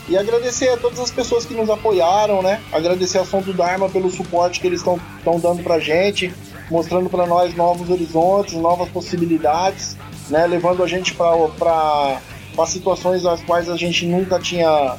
E 0.07 0.15
agradecer 0.15 0.69
a 0.69 0.77
todas 0.77 0.99
as 0.99 1.09
pessoas 1.09 1.45
que 1.45 1.55
nos 1.55 1.69
apoiaram, 1.69 2.43
né? 2.43 2.61
Agradecer 2.71 3.17
a 3.17 3.25
Som 3.25 3.41
do 3.41 3.53
Dharma 3.53 3.89
pelo 3.89 4.11
suporte 4.11 4.59
que 4.59 4.67
eles 4.67 4.81
estão 4.81 5.39
dando 5.39 5.63
pra 5.63 5.79
gente, 5.79 6.31
mostrando 6.69 7.09
pra 7.09 7.25
nós 7.25 7.55
novos 7.55 7.89
horizontes, 7.89 8.53
novas 8.53 8.87
possibilidades, 8.89 9.97
né? 10.29 10.45
Levando 10.45 10.83
a 10.83 10.87
gente 10.87 11.15
para 11.15 12.21
situações 12.67 13.25
às 13.25 13.43
quais 13.43 13.67
a 13.67 13.75
gente 13.75 14.05
nunca 14.05 14.39
tinha 14.39 14.95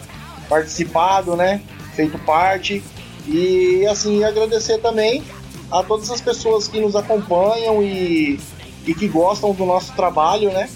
participado, 0.49 1.37
né? 1.37 1.61
Feito 1.95 2.19
parte. 2.19 2.83
E 3.29 3.87
assim, 3.87 4.25
agradecer 4.25 4.79
também 4.79 5.23
a 5.71 5.83
todas 5.83 6.11
as 6.11 6.21
pessoas 6.21 6.69
que 6.69 6.81
nos 6.81 6.95
acompanham 6.95 7.83
e, 7.83 8.39
e 8.87 8.95
que 8.95 9.09
gostam 9.09 9.53
do 9.53 9.65
nosso 9.65 9.93
trabalho, 9.95 10.51
né? 10.51 10.69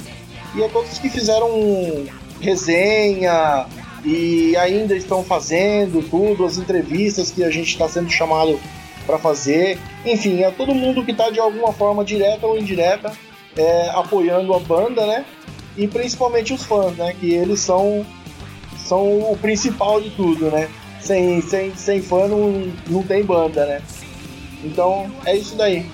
E 0.54 0.64
a 0.64 0.68
todos 0.68 0.98
que 0.98 1.08
fizeram 1.08 1.48
resenha 2.40 3.66
e 4.04 4.56
ainda 4.56 4.96
estão 4.96 5.22
fazendo 5.22 6.02
tudo, 6.08 6.44
as 6.44 6.56
entrevistas 6.56 7.30
que 7.30 7.44
a 7.44 7.50
gente 7.50 7.68
está 7.68 7.88
sendo 7.88 8.10
chamado 8.10 8.58
para 9.06 9.18
fazer. 9.18 9.78
Enfim, 10.04 10.42
a 10.42 10.50
todo 10.50 10.74
mundo 10.74 11.04
que 11.04 11.12
está 11.12 11.30
de 11.30 11.38
alguma 11.38 11.72
forma 11.72 12.04
direta 12.04 12.46
ou 12.46 12.58
indireta 12.58 13.12
é, 13.56 13.90
apoiando 13.90 14.54
a 14.54 14.58
banda, 14.58 15.06
né? 15.06 15.24
E 15.76 15.86
principalmente 15.86 16.52
os 16.52 16.64
fãs, 16.64 16.96
né? 16.96 17.14
Que 17.18 17.32
eles 17.32 17.60
são, 17.60 18.04
são 18.78 19.30
o 19.30 19.36
principal 19.36 20.00
de 20.00 20.10
tudo, 20.10 20.50
né? 20.50 20.68
Sem, 21.00 21.40
sem, 21.42 21.74
sem 21.74 22.02
fã 22.02 22.26
não, 22.28 22.72
não 22.88 23.02
tem 23.02 23.24
banda, 23.24 23.64
né? 23.66 23.82
Então 24.62 25.10
é 25.24 25.36
isso 25.36 25.56
daí. 25.56 25.86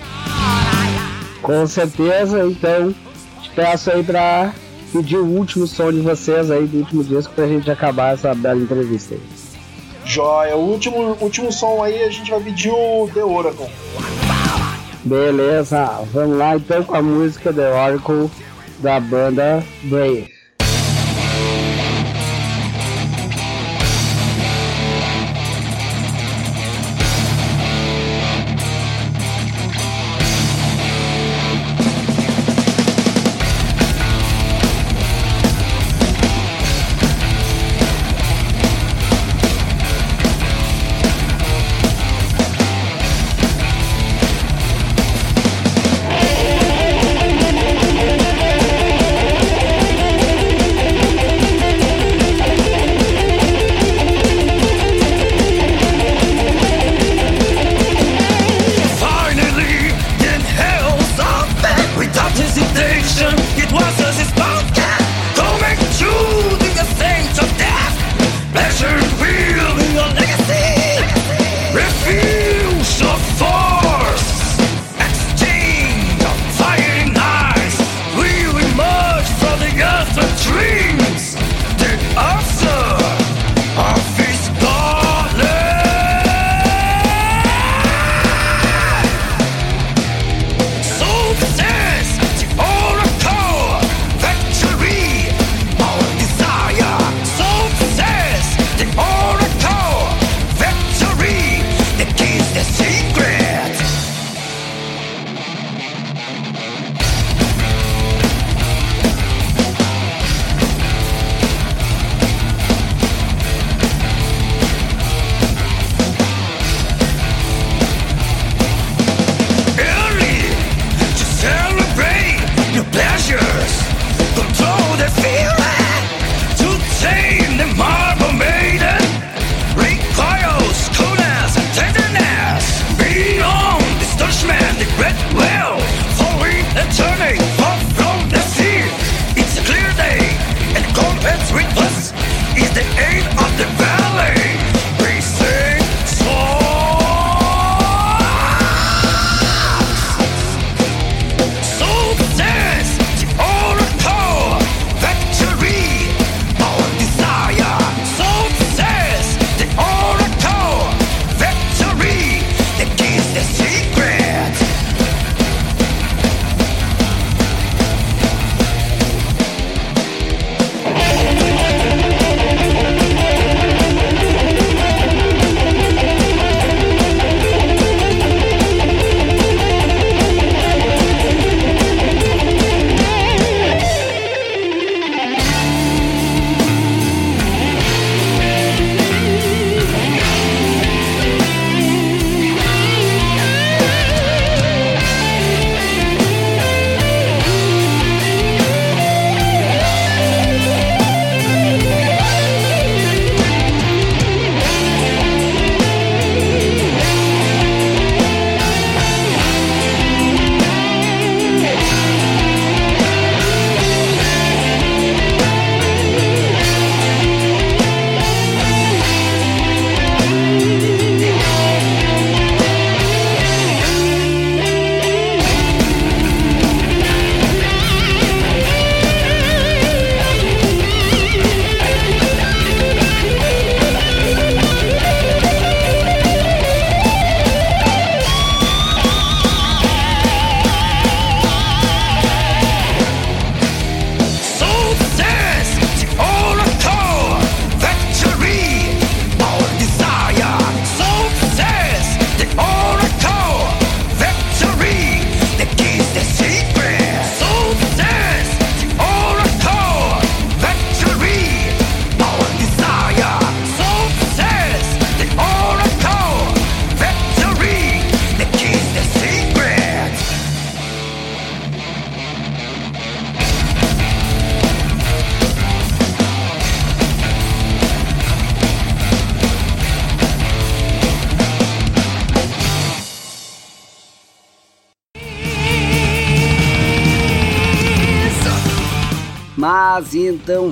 Com 1.43 1.67
certeza, 1.67 2.45
então, 2.45 2.95
peço 3.55 3.91
aí 3.91 4.03
pra 4.03 4.53
pedir 4.93 5.19
o 5.19 5.27
último 5.27 5.67
som 5.67 5.93
de 5.93 6.01
vocês 6.01 6.51
aí 6.51 6.67
do 6.67 6.79
último 6.79 7.05
disco 7.05 7.33
pra 7.35 7.47
gente 7.47 7.71
acabar 7.71 8.15
essa 8.15 8.35
bela 8.35 8.61
entrevista 8.61 9.15
aí. 9.15 9.21
Joia, 10.05 10.57
o 10.57 10.61
último, 10.61 11.17
último 11.21 11.53
som 11.53 11.83
aí 11.83 12.03
a 12.05 12.11
gente 12.11 12.31
vai 12.31 12.41
pedir 12.41 12.71
o 12.71 13.09
The 13.13 13.25
Oracle. 13.25 13.67
Beleza, 15.05 16.01
vamos 16.13 16.39
lá 16.39 16.57
então 16.57 16.83
com 16.83 16.97
a 16.97 17.03
música 17.03 17.53
The 17.53 17.69
Oracle 17.69 18.31
da 18.79 18.99
banda 19.01 19.63
Brave. 19.85 20.36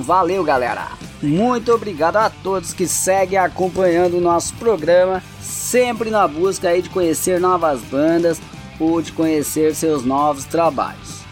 Valeu 0.05 0.43
galera! 0.43 0.87
Muito 1.21 1.73
obrigado 1.73 2.17
a 2.17 2.29
todos 2.29 2.73
que 2.73 2.87
seguem 2.87 3.39
acompanhando 3.39 4.17
o 4.17 4.21
nosso 4.21 4.53
programa, 4.55 5.23
sempre 5.41 6.09
na 6.11 6.27
busca 6.27 6.69
aí 6.69 6.81
de 6.81 6.89
conhecer 6.89 7.39
novas 7.39 7.81
bandas 7.81 8.39
ou 8.79 9.01
de 9.01 9.11
conhecer 9.11 9.73
seus 9.73 10.05
novos 10.05 10.45
trabalhos. 10.45 11.25